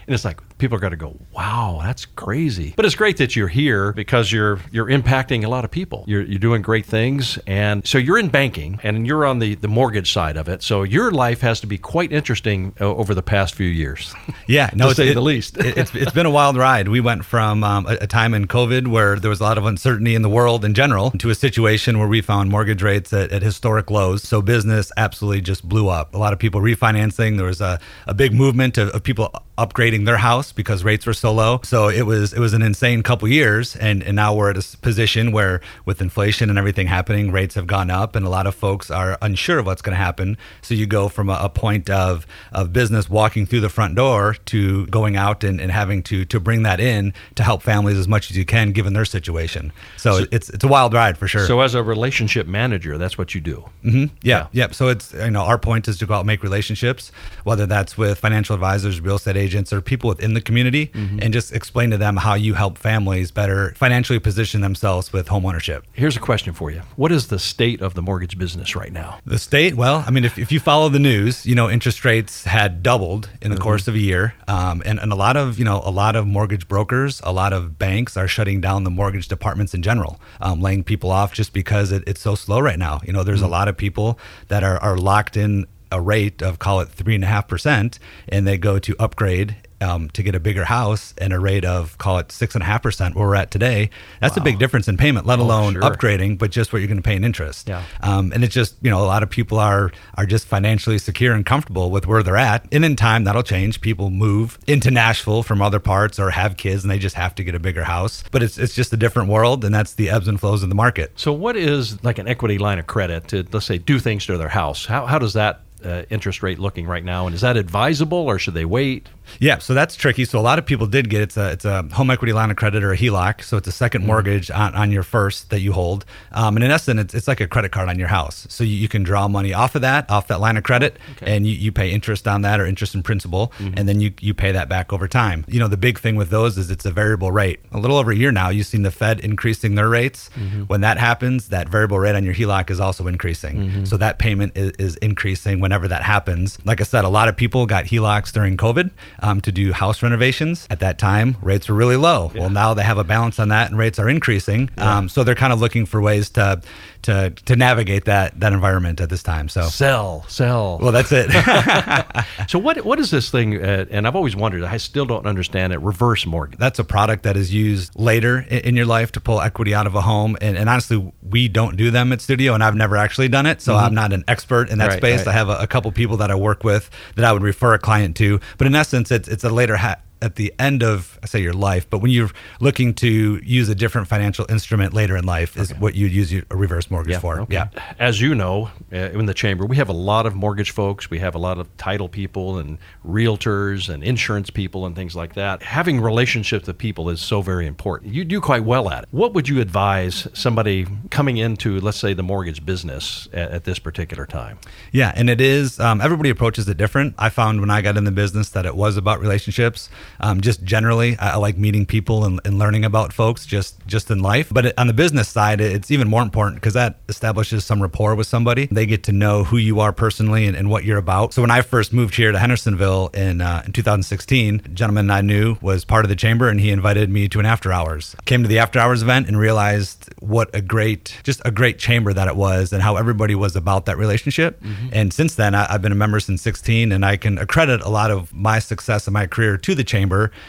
it's 0.08 0.26
like 0.26 0.39
people 0.64 0.78
are 0.78 0.80
going 0.80 0.91
to 0.91 0.97
go, 0.97 1.18
"Wow, 1.34 1.82
that's 1.84 2.05
crazy." 2.05 2.74
But 2.76 2.86
it's 2.86 2.95
great 2.95 3.18
that 3.18 3.36
you're 3.36 3.49
here 3.49 3.91
because 3.91 4.32
you're 4.32 4.59
you're 4.72 4.88
impacting 4.88 5.43
a 5.43 5.49
lot 5.49 5.66
of 5.66 5.72
people. 5.72 6.05
You're 6.07 6.22
you're 6.22 6.39
doing 6.39 6.61
great 6.61 6.86
things, 6.86 7.38
and 7.45 7.86
so 7.86 7.97
you're 7.97 8.18
in 8.18 8.30
banking 8.30 8.80
and 8.82 9.05
you're 9.05 9.26
on 9.26 9.39
the 9.39 9.55
the 9.55 9.68
mortgage 9.68 10.14
side 10.14 10.38
of 10.38 10.47
it. 10.47 10.64
So 10.64 10.84
your 10.84 11.11
life 11.11 11.41
has 11.41 11.59
to 11.61 11.68
be 11.68 11.78
quite 11.78 12.14
interesting 12.14 12.74
uh, 12.80 12.86
over 12.86 13.14
the 13.14 13.22
past 13.22 13.55
few 13.55 13.68
years. 13.68 14.14
Yeah, 14.45 14.70
no, 14.74 14.89
to 14.89 14.95
say 14.95 15.09
it, 15.09 15.14
the 15.14 15.22
least. 15.22 15.57
it, 15.57 15.78
it's 15.78 15.95
it's 15.95 16.11
been 16.20 16.26
a 16.26 16.30
wild 16.30 16.57
ride. 16.57 16.89
We 16.89 16.99
went 16.99 17.24
from 17.24 17.64
um, 17.64 17.86
a, 17.88 17.99
a 18.01 18.07
time 18.07 18.34
in 18.34 18.45
COVID 18.45 18.88
where 18.88 19.18
there 19.18 19.30
was 19.30 19.39
a 19.39 19.43
lot 19.43 19.57
of 19.57 19.66
uncertainty 19.66 20.16
in 20.16 20.22
the 20.22 20.30
world 20.30 20.66
in 20.66 20.74
general 20.74 21.11
to 21.11 21.30
a 21.30 21.36
situation 21.36 21.97
where 21.97 22.09
we 22.09 22.20
found 22.22 22.49
mortgage 22.49 22.84
rates 22.84 23.14
at, 23.14 23.32
at 23.32 23.41
historic 23.41 23.89
lows. 23.89 24.22
So 24.24 24.41
business 24.41 24.91
absolutely 24.97 25.41
just 25.41 25.68
blew 25.68 25.88
up. 25.88 26.14
A 26.14 26.18
lot 26.18 26.34
of 26.34 26.39
people 26.39 26.59
refinancing. 26.59 27.38
There 27.38 27.45
was 27.45 27.61
a, 27.61 27.80
a 28.05 28.14
big 28.14 28.34
movement 28.34 28.78
of, 28.78 28.89
of 28.89 29.03
people 29.03 29.32
upgrading 29.58 30.06
their 30.06 30.18
house 30.18 30.51
because 30.51 30.84
rates 30.84 31.06
were 31.06 31.14
so 31.14 31.32
low. 31.32 31.60
So 31.64 31.88
it 31.88 32.04
was 32.04 32.34
it 32.34 32.39
was 32.39 32.54
an 32.54 32.62
insane 32.62 33.04
couple 33.04 33.28
years, 33.28 33.76
and 33.76 34.01
and 34.04 34.16
now 34.16 34.34
we're 34.34 34.49
at 34.49 34.58
a 34.58 34.78
position 34.78 35.32
where 35.32 35.62
with 35.86 36.01
inflation 36.01 36.49
and 36.49 36.58
everything 36.58 36.88
happening, 36.88 37.32
rates 37.32 37.56
have 37.56 37.68
gone 37.68 37.91
up, 37.91 38.16
and 38.16 38.26
a 38.26 38.30
lot 38.30 38.47
of 38.47 38.56
folks 38.56 38.89
are 38.89 39.18
unsure 39.22 39.60
of 39.60 39.66
what's 39.66 39.82
going 39.82 39.93
to 39.93 40.04
happen. 40.04 40.38
So 40.62 40.74
you 40.74 40.88
go 40.88 41.08
from 41.10 41.30
a, 41.30 41.38
a, 41.41 41.49
point 41.49 41.89
of 41.89 42.26
of 42.51 42.74
business 42.74 43.10
walking 43.10 43.45
through 43.45 43.62
the 43.62 43.70
front 43.70 43.95
door 43.95 44.36
to 44.45 44.88
going 44.88 45.16
out 45.16 45.43
and, 45.43 45.62
and 45.62 45.72
having 45.72 46.01
to 46.04 46.26
to 46.26 46.39
bring 46.39 46.64
that 46.64 46.80
in 46.80 47.14
to 47.36 47.43
help 47.43 47.62
families 47.62 47.97
as 47.97 48.08
much 48.08 48.32
as 48.32 48.38
you 48.38 48.45
can 48.45 48.72
given 48.72 48.93
their 48.93 49.06
situation. 49.06 49.72
So, 49.97 50.20
so 50.20 50.26
it's 50.32 50.49
it's 50.49 50.64
a 50.64 50.68
wild 50.68 50.93
ride 50.93 51.18
for 51.18 51.28
sure. 51.28 51.45
So 51.45 51.62
as 51.62 51.76
a 51.76 51.84
relationship 51.84 52.47
manager, 52.47 52.97
that's 52.97 53.18
what 53.18 53.36
you 53.36 53.41
do. 53.41 53.70
Mm-hmm. 53.84 54.16
Yeah, 54.24 54.47
yeah. 54.51 54.72
So 54.72 54.88
it's 54.88 55.14
you 55.14 55.30
know 55.30 55.41
our 55.41 55.60
point 55.60 55.88
is 55.88 55.99
to 55.99 56.08
go 56.08 56.16
out 56.16 56.22
and 56.22 56.28
make 56.28 56.41
relationships, 56.41 57.12
whether 57.43 57.68
that's 57.68 57.97
with 57.97 58.18
financial 58.18 58.56
advisors, 58.56 58.99
real 58.99 59.16
estate 59.16 59.43
agents, 59.44 59.74
or 59.74 59.82
people 59.82 60.08
within 60.08 60.34
the 60.34 60.41
community 60.41 60.88
mm-hmm. 60.88 61.20
and 61.22 61.34
just 61.34 61.54
explain 61.54 61.89
to 61.91 61.98
them 61.98 62.18
how 62.18 62.34
you 62.34 62.54
help 62.54 62.78
families 62.78 63.32
better 63.32 63.74
financially 63.76 64.20
position 64.20 64.62
themselves 64.62 65.14
with 65.14 65.28
homeownership. 65.28 65.84
Here's 65.94 66.16
a 66.16 66.20
question 66.20 66.54
for 66.54 66.72
you 66.72 66.82
What 66.96 67.12
is 67.12 67.28
the 67.28 67.39
state 67.39 67.82
of 67.82 67.94
the 67.94 68.02
mortgage 68.02 68.38
business 68.38 68.76
right 68.76 68.91
now? 68.91 69.20
The 69.26 69.39
state, 69.39 69.76
well, 69.76 70.04
I 70.08 70.12
mean, 70.12 70.26
if, 70.26 70.38
if 70.38 70.52
you 70.52 70.60
follow 70.60 70.89
the 70.89 71.00
news, 71.00 71.46
you 71.46 71.56
know, 71.56 71.70
interest 71.70 72.06
rates 72.06 72.46
had 72.46 72.84
doubled 72.84 73.30
in 73.41 73.50
the 73.50 73.56
mm-hmm. 73.56 73.64
course 73.64 73.88
of 73.88 73.96
a 73.96 74.00
year. 74.00 74.34
Um, 74.48 74.82
and, 74.86 75.00
and 75.00 75.12
a 75.12 75.16
lot 75.16 75.38
of, 75.38 75.60
you 75.60 75.66
know, 75.66 75.82
a 75.84 75.91
lot 75.91 76.16
of 76.16 76.26
mortgage 76.26 76.68
brokers, 76.68 77.22
a 77.24 77.34
lot 77.34 77.54
of 77.54 77.78
banks 77.78 78.16
are 78.18 78.28
shutting 78.28 78.62
down 78.62 78.84
the 78.84 78.89
mortgage 78.89 79.28
departments 79.28 79.74
in 79.74 79.82
general, 79.82 80.20
um, 80.41 80.62
laying 80.62 80.84
people 80.84 81.12
off 81.12 81.34
just 81.34 81.54
because 81.54 81.91
it, 81.91 82.04
it's 82.08 82.22
so 82.22 82.36
slow 82.36 82.60
right 82.60 82.80
now. 82.80 83.02
You 83.06 83.14
know, 83.14 83.24
there's 83.24 83.39
mm-hmm. 83.39 83.48
a 83.48 83.52
lot 83.52 83.68
of 83.68 83.78
people 83.78 84.20
that 84.48 84.64
are, 84.64 84.78
are 84.78 84.98
locked 84.98 85.38
in 85.38 85.68
a 85.94 86.02
rate 86.02 86.41
of 86.41 86.60
call 86.60 86.82
it 86.82 86.89
three 86.89 87.16
and 87.16 87.24
a 87.24 87.28
half 87.28 87.48
percent, 87.48 88.00
and 88.28 88.46
they 88.48 88.58
go 88.58 88.80
to 88.80 88.96
upgrade 89.00 89.56
um, 89.84 90.10
to 90.12 90.24
get 90.24 90.34
a 90.34 90.39
bigger 90.39 90.64
house 90.64 91.14
and 91.18 91.34
a 91.34 91.39
rate 91.39 91.66
of 91.66 91.98
call 91.98 92.18
it 92.18 92.32
six 92.32 92.56
and 92.56 92.62
a 92.62 92.66
half 92.66 92.82
percent 92.82 93.16
where 93.16 93.28
we're 93.28 93.36
at 93.36 93.52
today. 93.52 93.89
That's 94.22 94.38
a 94.38 94.41
big 94.41 94.58
difference 94.58 94.88
in 94.88 94.98
payment, 94.98 95.26
let 95.26 95.39
alone 95.39 95.74
sure. 95.74 95.82
upgrading, 95.82 96.38
but 96.38 96.52
just 96.52 96.72
what 96.72 96.80
you're 96.80 96.88
going 96.88 96.98
to 96.98 97.04
pay 97.04 97.16
in 97.16 97.24
interest. 97.24 97.68
Yeah. 97.68 97.84
Um, 98.02 98.32
and 98.34 98.44
it's 98.44 98.54
just 98.54 98.76
you 98.82 98.89
know 98.89 99.04
a 99.04 99.06
lot 99.06 99.24
of 99.24 99.30
people 99.30 99.60
are 99.60 99.91
are 100.16 100.26
just 100.26 100.48
financially 100.48 100.98
secure 100.98 101.34
and 101.34 101.46
comfortable 101.46 101.91
with 101.91 102.08
where 102.08 102.24
they're 102.24 102.38
at. 102.38 102.66
And 102.72 102.86
in 102.86 102.96
time 102.96 103.26
that'll 103.26 103.44
change. 103.44 103.82
People 103.82 104.10
move 104.10 104.58
into 104.68 104.89
Nashville 104.89 105.44
from 105.44 105.62
other 105.62 105.80
parts 105.80 106.18
or 106.18 106.30
have 106.30 106.58
kids 106.58 106.84
and 106.84 106.91
they 106.91 107.00
just 107.00 107.16
have 107.16 107.36
to 107.36 107.44
get 107.44 107.54
a 107.54 107.60
bigger 107.60 107.84
house. 107.84 108.24
But 108.32 108.41
it's 108.41 108.58
it's 108.58 108.74
just 108.74 108.94
a 108.94 108.98
different 108.98 109.30
world, 109.30 109.66
and 109.66 109.76
that's 109.76 109.96
the 109.96 110.10
ebbs 110.10 110.28
and 110.28 110.39
flows 110.39 110.64
of 110.64 110.70
the 110.70 110.76
market. 110.76 111.12
So, 111.16 111.34
what 111.34 111.58
is 111.58 112.02
like 112.04 112.20
an 112.20 112.28
equity 112.28 112.58
line 112.58 112.80
of 112.80 112.88
credit 112.88 113.28
to, 113.30 113.46
let's 113.52 113.66
say, 113.66 113.78
do 113.78 114.00
things 114.00 114.26
to 114.28 114.38
their 114.38 114.50
house? 114.50 114.86
How, 114.86 115.06
how 115.06 115.20
does 115.20 115.34
that 115.34 115.62
uh, 115.86 116.04
interest 116.10 116.44
rate 116.44 116.60
looking 116.60 116.86
right 116.88 117.04
now? 117.04 117.26
And 117.26 117.36
is 117.36 117.42
that 117.42 117.58
advisable 117.58 118.18
or 118.18 118.40
should 118.40 118.54
they 118.54 118.66
wait? 118.66 119.10
Yeah, 119.40 119.60
so 119.60 119.74
that's 119.74 119.96
tricky. 119.96 120.26
So 120.26 120.38
a 120.38 120.42
lot 120.42 120.60
of 120.60 120.66
people 120.66 120.86
did 120.86 121.10
get 121.10 121.22
it's 121.22 121.38
a 121.38 121.52
it's 121.52 121.64
a 121.66 121.84
home 121.94 122.10
equity 122.12 122.34
line 122.34 122.52
of 122.52 122.58
credit 122.58 122.84
or 122.84 122.92
a 122.92 122.98
HELOC. 122.98 123.42
So 123.44 123.58
it's 123.58 123.68
a 123.68 123.72
2nd 123.72 123.94
Mm-hmm. 123.94 124.08
mortgage 124.08 124.52
on, 124.52 124.74
on 124.76 124.92
your 124.92 125.04
first 125.04 125.50
that 125.52 125.60
you 125.62 125.72
hold. 125.72 126.04
Um, 126.34 126.58
and 126.58 126.64
in 126.64 126.72
essence, 126.72 127.00
it's, 127.00 127.14
it's 127.14 127.28
like 127.28 127.40
a 127.40 127.48
credit 127.48 127.72
card 127.72 127.88
on 127.90 127.98
your 128.00 128.08
house. 128.10 128.46
So 128.50 128.64
you, 128.64 128.76
you 128.76 128.88
can 128.90 129.04
draw 129.04 129.28
money 129.28 129.54
off 129.54 129.76
of 129.76 129.82
that, 129.84 130.10
off 130.10 130.28
that 130.28 130.40
line 130.42 130.58
of 130.58 130.64
credit, 130.64 130.98
and 131.22 131.46
you, 131.48 131.54
you 131.54 131.72
pay 131.72 131.92
interest 131.92 132.28
on 132.28 132.42
that 132.42 132.60
or 132.60 132.66
interest 132.66 132.96
in 132.96 133.04
principal, 133.04 133.54
Mm-hmm. 133.60 133.74
and 133.78 133.88
then 133.90 134.00
you 134.02 134.12
you 134.20 134.34
pay 134.34 134.52
that 134.52 134.68
back 134.70 134.92
over 134.94 135.08
time. 135.08 135.46
You 135.48 135.60
know, 135.60 135.68
the 135.68 135.78
big 135.78 136.00
thing 136.00 136.16
with 136.16 136.30
those 136.30 136.58
is 136.58 136.70
it's 136.72 136.86
a 136.86 136.92
variable 136.92 137.32
rate. 137.32 137.60
A 137.72 137.80
little 137.80 137.98
over 137.98 138.12
a 138.12 138.16
year 138.16 138.32
now, 138.32 138.50
you've 138.50 138.66
seen 138.68 138.82
the 138.84 138.92
Fed 138.92 139.20
increasing 139.22 139.76
their 139.76 139.88
rates. 139.90 140.30
Mm-hmm. 140.36 140.64
When 140.64 140.82
that 140.82 140.98
happens, 140.98 141.50
that 141.50 141.70
variable 141.70 142.00
rate 142.00 142.16
on 142.16 142.24
your 142.24 142.34
HELOC 142.34 142.70
is 142.72 142.80
also 142.80 143.08
increasing. 143.08 143.56
Mm-hmm. 143.58 143.86
So 143.86 143.98
that 143.98 144.18
payment 144.20 144.58
is, 144.58 144.72
is 144.80 144.96
increasing 144.98 145.60
whenever 145.74 145.88
that 145.88 146.03
happens. 146.03 146.59
Like 146.65 146.82
I 146.82 146.84
said, 146.84 147.03
a 147.03 147.09
lot 147.09 147.30
of 147.30 147.36
people 147.36 147.65
got 147.65 147.86
HELOCs 147.86 148.32
during 148.32 148.57
COVID 148.57 148.91
um, 149.24 149.41
to 149.41 149.51
do 149.51 149.74
house 149.74 150.03
renovations. 150.03 150.67
At 150.69 150.82
that 150.82 150.99
time, 150.99 151.36
rates 151.41 151.67
were 151.67 151.74
really 151.74 151.95
low. 151.95 152.32
Well, 152.36 152.51
now 152.51 152.76
they 152.76 152.84
have 152.84 152.99
a 152.99 153.03
balance 153.03 153.39
on 153.39 153.47
that, 153.47 153.71
and 153.71 153.80
rates 153.80 153.97
are 153.97 154.07
increasing. 154.07 154.69
Um, 154.78 155.09
so 155.09 155.24
they're 155.24 155.34
kind 155.34 155.51
of 155.51 155.59
looking 155.59 155.88
for 155.88 155.99
ways 155.99 156.30
to 156.32 156.61
to 157.04 157.30
to 157.45 157.56
navigate 157.56 158.06
that 158.06 158.39
that 158.39 158.54
environment 158.54 158.99
at 159.01 159.10
this 159.10 159.24
time. 159.24 159.47
So. 159.49 159.64
Sell, 159.64 160.26
sell. 160.28 160.80
Well, 160.82 160.91
that's 160.91 161.12
it. 161.12 161.30
so, 162.49 162.60
what 162.60 162.84
what 162.86 162.99
is 162.99 163.12
this 163.12 163.30
thing? 163.30 163.64
Uh, 163.64 163.86
and 163.91 164.08
I've 164.08 164.16
always 164.16 164.36
wondered, 164.36 164.64
I 164.64 164.78
still 164.78 165.06
don't 165.06 165.26
understand 165.26 165.74
it 165.74 165.80
reverse 165.80 166.26
mortgage. 166.26 166.60
that's 166.60 166.80
a 166.80 166.84
product 166.84 167.24
that 167.24 167.38
is 167.38 167.54
used 167.54 167.95
later 167.95 168.39
in, 168.39 168.60
in 168.60 168.76
your 168.76 168.86
life 168.86 169.12
to 169.14 169.22
pull 169.22 169.41
equity 169.41 169.74
out 169.74 169.88
of 169.88 169.95
a 169.95 170.01
home. 170.01 170.38
And, 170.41 170.58
and 170.58 170.70
honestly, 170.70 171.12
we 171.22 171.47
don't 171.47 171.76
do 171.78 171.91
them 171.91 172.12
at 172.14 172.22
Studio, 172.22 172.54
and 172.54 172.64
I've 172.64 172.76
never 172.76 172.97
actually 172.97 173.28
done 173.30 173.45
it. 173.45 173.62
So 173.62 173.76
I'm 173.76 173.93
not 173.93 174.14
an 174.14 174.24
expert 174.28 174.70
in 174.70 174.80
that 174.80 174.88
Right, 174.89 174.97
space. 174.97 175.20
right. 175.20 175.28
I 175.28 175.32
have 175.34 175.49
a, 175.49 175.58
a 175.58 175.68
couple 175.68 175.91
people 175.91 176.18
that 176.18 176.32
I 176.32 176.36
work 176.36 176.64
with 176.64 176.89
that 177.16 177.26
I 177.26 177.32
would 177.34 177.43
refer 177.43 177.74
a 177.74 177.80
client 177.80 178.16
to. 178.18 178.39
But 178.58 178.68
in 178.68 178.76
essence, 178.76 179.12
it's, 179.12 179.28
it's 179.28 179.43
a 179.43 179.49
later 179.49 179.78
ha- 179.78 179.97
at 180.24 180.36
the 180.36 180.53
end 180.57 180.82
of 180.82 181.19
I 181.21 181.26
say 181.26 181.41
your 181.41 181.53
life, 181.53 181.89
but 181.89 181.99
when 181.99 182.09
you're 182.09 182.32
looking 182.61 182.93
to 182.95 183.41
use 183.43 183.67
a 183.67 183.76
different 183.76 184.07
financial 184.07 184.45
instrument 184.49 184.93
later 184.93 185.17
in 185.17 185.26
life, 185.26 185.57
is 185.57 185.76
what 185.76 185.95
you'd 185.95 186.13
use 186.13 186.34
a 186.34 186.55
reverse 186.55 186.89
mortgage 186.89 187.17
for. 187.17 187.41
okay. 187.41 187.53
Yeah. 187.53 187.67
As 187.99 188.21
you 188.21 188.34
know, 188.34 188.71
uh, 188.91 188.97
in 188.97 189.26
the 189.26 189.34
chamber, 189.34 189.65
we 189.65 189.76
have 189.76 189.89
a 189.89 189.93
lot 189.93 190.26
of 190.26 190.34
mortgage 190.34 190.71
folks. 190.71 191.09
We 191.09 191.19
have 191.19 191.36
a 191.36 191.38
lot 191.38 191.57
of 191.57 191.76
title 191.78 192.07
people 192.07 192.57
and 192.57 192.78
realtors 193.05 193.93
and 193.93 194.03
insurance 194.03 194.49
people 194.49 194.86
and 194.86 194.95
things 194.95 195.15
like 195.15 195.34
that. 195.36 195.61
Having 195.61 195.99
relationships 195.99 196.67
with 196.67 196.78
people 196.78 197.09
is 197.09 197.19
so 197.19 197.41
very 197.41 197.67
important. 197.67 198.13
You 198.13 198.24
do 198.24 198.39
quite 198.39 198.63
well 198.63 198.89
at 198.89 199.03
it. 199.03 199.09
What 199.11 199.34
would 199.34 199.49
you 199.49 199.59
advise 199.59 200.28
somebody 200.34 200.88
coming 201.09 201.38
into, 201.38 201.80
let's 201.82 201.97
say, 201.97 202.13
the 202.13 202.24
mortgage 202.24 202.65
business 202.65 203.28
at, 203.34 203.51
at 203.51 203.63
this 203.65 203.78
particular 203.80 204.26
time? 204.26 204.57
Yeah, 204.91 205.11
and 205.15 205.30
it 205.30 205.41
is. 205.41 205.80
Um, 205.80 205.99
everybody 205.99 206.30
approaches 206.30 206.69
it 206.69 206.78
different. 206.78 207.15
I 207.17 207.30
found 207.30 207.59
when 207.59 207.69
I 207.69 207.82
got 207.82 207.97
in 207.97 208.05
the 208.05 208.11
business 208.11 208.49
that 208.51 208.65
it 208.65 208.76
was 208.76 208.95
about 208.95 209.19
relationships. 209.19 209.89
Um, 210.20 210.41
just 210.41 210.64
generally, 210.64 211.18
I, 211.18 211.32
I 211.34 211.36
like 211.38 211.57
meeting 211.57 211.86
people 211.86 212.26
and, 212.26 212.39
and 212.45 212.59
learning 212.59 212.86
about 212.86 213.14
folks 213.14 213.45
just 213.45 213.76
just 213.88 214.09
in 214.11 214.20
life. 214.20 214.49
But 214.51 214.66
it, 214.68 214.74
on 214.78 214.88
the 214.88 214.93
business 214.93 215.28
side, 215.30 215.59
it- 215.61 215.74
it's 215.74 215.91
even 215.91 216.07
more 216.07 216.22
important 216.22 216.55
because 216.61 216.74
that 216.76 216.99
establishes 217.09 217.66
some 217.66 217.82
rapport 217.82 218.16
with 218.16 218.28
somebody. 218.28 218.68
They 218.72 218.86
get 218.86 219.03
to 219.03 219.11
know 219.11 219.43
who 219.43 219.57
you 219.57 219.80
are 219.80 219.91
personally 219.91 220.45
and, 220.45 220.55
and 220.55 220.70
what 220.70 220.84
you're 220.84 220.97
about. 220.97 221.34
So 221.34 221.41
when 221.41 221.51
I 221.51 221.61
first 221.61 221.91
moved 221.93 222.16
here 222.16 222.32
to 222.32 222.38
Hendersonville 222.39 223.09
in 223.14 223.41
uh, 223.41 223.64
in 223.66 223.72
2016, 223.74 224.61
a 224.66 224.70
gentleman 224.70 225.09
I 225.11 225.22
knew 225.22 225.57
was 225.61 225.86
part 225.86 226.05
of 226.05 226.09
the 226.09 226.16
chamber, 226.16 226.47
and 226.49 226.59
he 226.59 226.70
invited 226.72 227.09
me 227.09 227.28
to 227.30 227.39
an 227.39 227.45
after 227.45 227.72
hours. 227.72 228.16
Came 228.26 228.43
to 228.43 228.47
the 228.49 228.59
after 228.59 228.80
hours 228.80 229.01
event 229.01 229.28
and 229.28 229.38
realized 229.38 230.14
what 230.20 230.49
a 230.53 230.61
great, 230.61 231.18
just 231.24 231.41
a 231.45 231.51
great 231.51 231.80
chamber 231.80 232.14
that 232.14 232.28
it 232.28 232.36
was, 232.36 232.72
and 232.74 232.82
how 232.84 232.95
everybody 232.97 233.36
was 233.36 233.55
about 233.55 233.86
that 233.86 233.97
relationship. 233.97 234.61
And 234.91 235.11
since 235.14 235.36
then, 235.36 235.55
I, 235.55 235.68
I've 235.70 235.82
been 235.82 235.91
a 235.91 235.95
member 235.95 236.20
since 236.20 236.41
16, 236.41 236.91
and 236.91 237.05
I 237.05 237.18
can 237.18 237.38
accredit 237.38 237.82
a 237.82 237.89
lot 237.89 238.11
of 238.11 238.34
my 238.34 238.59
success 238.59 239.07
in 239.07 239.14
my 239.14 239.26
career 239.28 239.57
to 239.57 239.76
the 239.76 239.84
chamber 239.84 240.03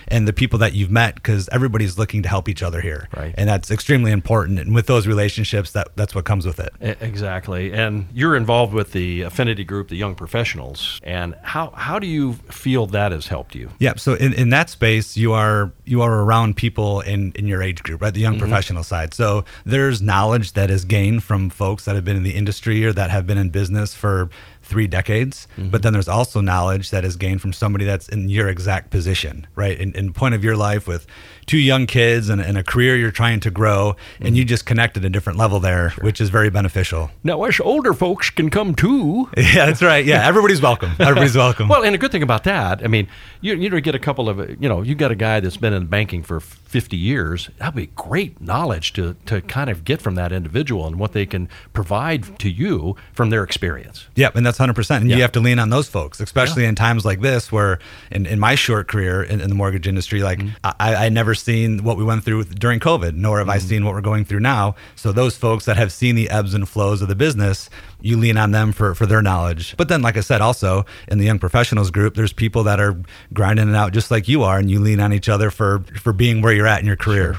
and 0.09 0.27
the 0.27 0.33
people 0.33 0.59
that 0.61 0.73
you've 0.73 0.91
met 0.91 1.15
because 1.17 1.49
everybody's 1.51 1.99
looking 1.99 2.23
to 2.23 2.29
help 2.29 2.49
each 2.49 2.63
other 2.63 2.81
here, 2.81 3.09
Right. 3.17 3.35
and 3.37 3.49
that's 3.49 3.71
extremely 3.71 4.13
important. 4.13 4.59
And 4.59 4.75
with 4.75 4.87
those 4.87 5.07
relationships, 5.07 5.73
that 5.73 5.89
that's 5.97 6.15
what 6.15 6.25
comes 6.25 6.47
with 6.47 6.61
it. 6.61 6.73
Exactly. 7.01 7.73
And 7.73 8.07
you're 8.13 8.37
involved 8.37 8.73
with 8.73 8.93
the 8.93 9.23
affinity 9.23 9.65
group, 9.65 9.89
the 9.89 9.97
Young 9.97 10.15
Professionals. 10.15 11.01
And 11.03 11.35
how, 11.43 11.71
how 11.71 11.99
do 11.99 12.07
you 12.07 12.35
feel 12.51 12.87
that 12.87 13.13
has 13.13 13.27
helped 13.27 13.55
you? 13.55 13.71
Yeah. 13.79 13.95
So 13.97 14.15
in, 14.15 14.33
in 14.33 14.51
that 14.51 14.71
space, 14.71 15.17
you 15.17 15.33
are 15.33 15.73
you 15.85 16.03
are 16.03 16.23
around 16.23 16.57
people 16.57 17.01
in, 17.01 17.33
in 17.33 17.47
your 17.47 17.63
age 17.63 17.83
group, 17.83 18.03
right? 18.03 18.13
The 18.13 18.21
young 18.21 18.35
mm-hmm. 18.35 18.41
professional 18.41 18.83
side. 18.83 19.15
So 19.15 19.45
there's 19.65 20.01
knowledge 20.01 20.53
that 20.55 20.71
is 20.71 20.85
gained 20.85 21.23
from 21.23 21.51
folks 21.51 21.85
that 21.85 21.95
have 21.95 22.05
been 22.05 22.17
in 22.17 22.23
the 22.23 22.35
industry 22.35 22.85
or 22.85 22.93
that 22.93 23.11
have 23.11 23.27
been 23.27 23.39
in 23.39 23.51
business 23.51 23.95
for 23.95 24.31
three 24.65 24.87
decades. 24.87 25.47
Mm-hmm. 25.57 25.71
But 25.71 25.83
then 25.83 25.93
there's 25.93 26.09
also 26.09 26.41
knowledge 26.41 26.91
that 26.91 27.05
is 27.05 27.17
gained 27.17 27.41
from 27.41 27.53
somebody 27.53 27.85
that's 27.85 28.09
in 28.09 28.29
your 28.29 28.49
exact 28.49 28.91
position, 28.91 29.47
right? 29.55 29.79
In, 29.79 29.95
in 29.95 30.13
point 30.13 30.35
of 30.35 30.43
your 30.43 30.57
life 30.57 30.87
with 30.87 31.07
two 31.47 31.59
young 31.59 31.87
kids 31.87 32.29
and, 32.29 32.41
and 32.41 32.57
a 32.59 32.63
career 32.63 32.97
you're 32.97 33.11
trying 33.11 33.41
to 33.41 33.51
grow, 33.51 33.97
and 34.21 34.37
you 34.37 34.45
just 34.45 34.67
connect 34.67 34.97
at 34.97 35.05
a 35.05 35.11
different 35.11 35.39
level 35.39 35.61
there, 35.61 35.91
which 36.01 36.21
is 36.21 36.31
very 36.31 36.51
beneficial. 36.51 37.11
Now, 37.23 37.43
us 37.45 37.61
older 37.61 37.93
folks 37.95 38.31
can 38.31 38.51
come 38.51 38.75
too. 38.75 39.29
Yeah, 39.37 39.67
that's 39.67 39.83
right. 39.83 40.05
Yeah, 40.05 40.27
everybody's 40.27 40.61
welcome. 40.63 40.93
Everybody's 40.99 41.37
welcome. 41.37 41.69
Well, 41.69 41.85
and 41.85 41.95
a 41.95 41.99
good 41.99 42.11
thing 42.11 42.23
about 42.23 42.45
that, 42.45 42.83
I 42.83 42.89
mean, 42.89 43.09
you 43.41 43.55
you 43.55 43.81
get 43.81 43.95
a 43.95 43.99
couple 43.99 44.29
of 44.29 44.39
you 44.61 44.69
know 44.69 44.83
you 44.83 44.95
got 44.95 45.11
a 45.13 45.15
guy 45.15 45.41
that's 45.41 45.57
been 45.59 45.73
in 45.75 45.87
banking 45.87 46.23
for 46.23 46.41
fifty 46.41 46.97
years. 46.97 47.51
That'd 47.59 47.75
be 47.75 47.87
great 47.95 48.41
knowledge 48.41 48.93
to 48.95 49.15
to 49.27 49.41
kind 49.43 49.69
of 49.71 49.85
get 49.85 50.01
from 50.01 50.15
that 50.15 50.33
individual 50.33 50.87
and 50.87 50.99
what 50.99 51.13
they 51.13 51.27
can 51.27 51.49
provide 51.73 52.39
to 52.39 52.49
you 52.49 52.97
from 53.13 53.31
their 53.31 53.45
experience. 53.45 54.07
Yep, 54.17 54.37
and 54.37 54.47
that's 54.47 54.59
hundred 54.59 54.75
percent. 54.75 55.03
And 55.03 55.11
Yeah. 55.11 55.17
you 55.17 55.23
have 55.23 55.33
to 55.33 55.41
lean 55.41 55.59
on 55.59 55.71
those 55.71 55.89
folks, 55.89 56.21
especially 56.21 56.65
in 56.65 56.75
times 56.75 57.05
like 57.05 57.21
this, 57.21 57.53
where 57.53 57.79
in, 58.11 58.25
in 58.27 58.41
my 58.41 58.55
short 58.55 58.89
career 58.89 59.23
in, 59.23 59.41
in 59.41 59.49
the 59.51 59.55
mortgage 59.55 59.87
industry, 59.87 60.23
like 60.23 60.39
Mm-hmm. 60.39 60.67
I, 60.81 61.07
I 61.07 61.09
never 61.11 61.34
seen 61.35 61.85
what 61.85 61.97
we 61.97 62.05
went 62.05 62.25
through 62.25 62.45
during 62.45 62.81
COVID, 62.81 63.15
nor 63.15 63.39
have 63.39 63.49
I 63.49 63.59
Mm-hmm. 63.59 63.69
seen 63.69 63.85
what 63.85 63.95
we're 63.95 64.01
going 64.01 64.25
through 64.25 64.41
now. 64.41 64.75
So 64.97 65.13
those 65.13 65.37
folks 65.37 65.65
that 65.67 65.77
have 65.77 65.93
seen 65.93 66.15
the 66.15 66.29
ebbs 66.31 66.55
and 66.55 66.69
flows 66.69 67.03
of 67.03 67.09
the 67.09 67.15
business, 67.15 67.71
you 68.01 68.17
lean 68.17 68.37
on 68.37 68.51
them 68.51 68.73
for 68.73 68.95
for 68.95 69.07
their 69.07 69.23
knowledge. 69.23 69.77
But 69.77 69.89
then, 69.89 70.03
like 70.03 70.17
I 70.17 70.21
said, 70.21 70.41
also 70.41 70.85
in 71.09 71.19
the 71.19 71.25
young 71.25 71.39
professionals 71.39 71.91
group, 71.91 72.15
there's 72.15 72.33
people 72.33 72.63
that 72.65 72.81
are 72.81 72.97
grinding 73.33 73.69
it 73.69 73.75
out 73.77 73.93
just 73.93 74.11
like 74.11 74.29
you 74.29 74.43
are, 74.43 74.59
and 74.59 74.71
you 74.71 74.81
lean 74.81 75.01
on 75.01 75.13
each 75.13 75.29
other 75.29 75.51
for 75.51 75.85
for 76.01 76.13
being 76.13 76.43
where 76.43 76.53
you're 76.53 76.67
at 76.67 76.81
in 76.81 76.87
your 76.87 76.97
career. 76.97 77.37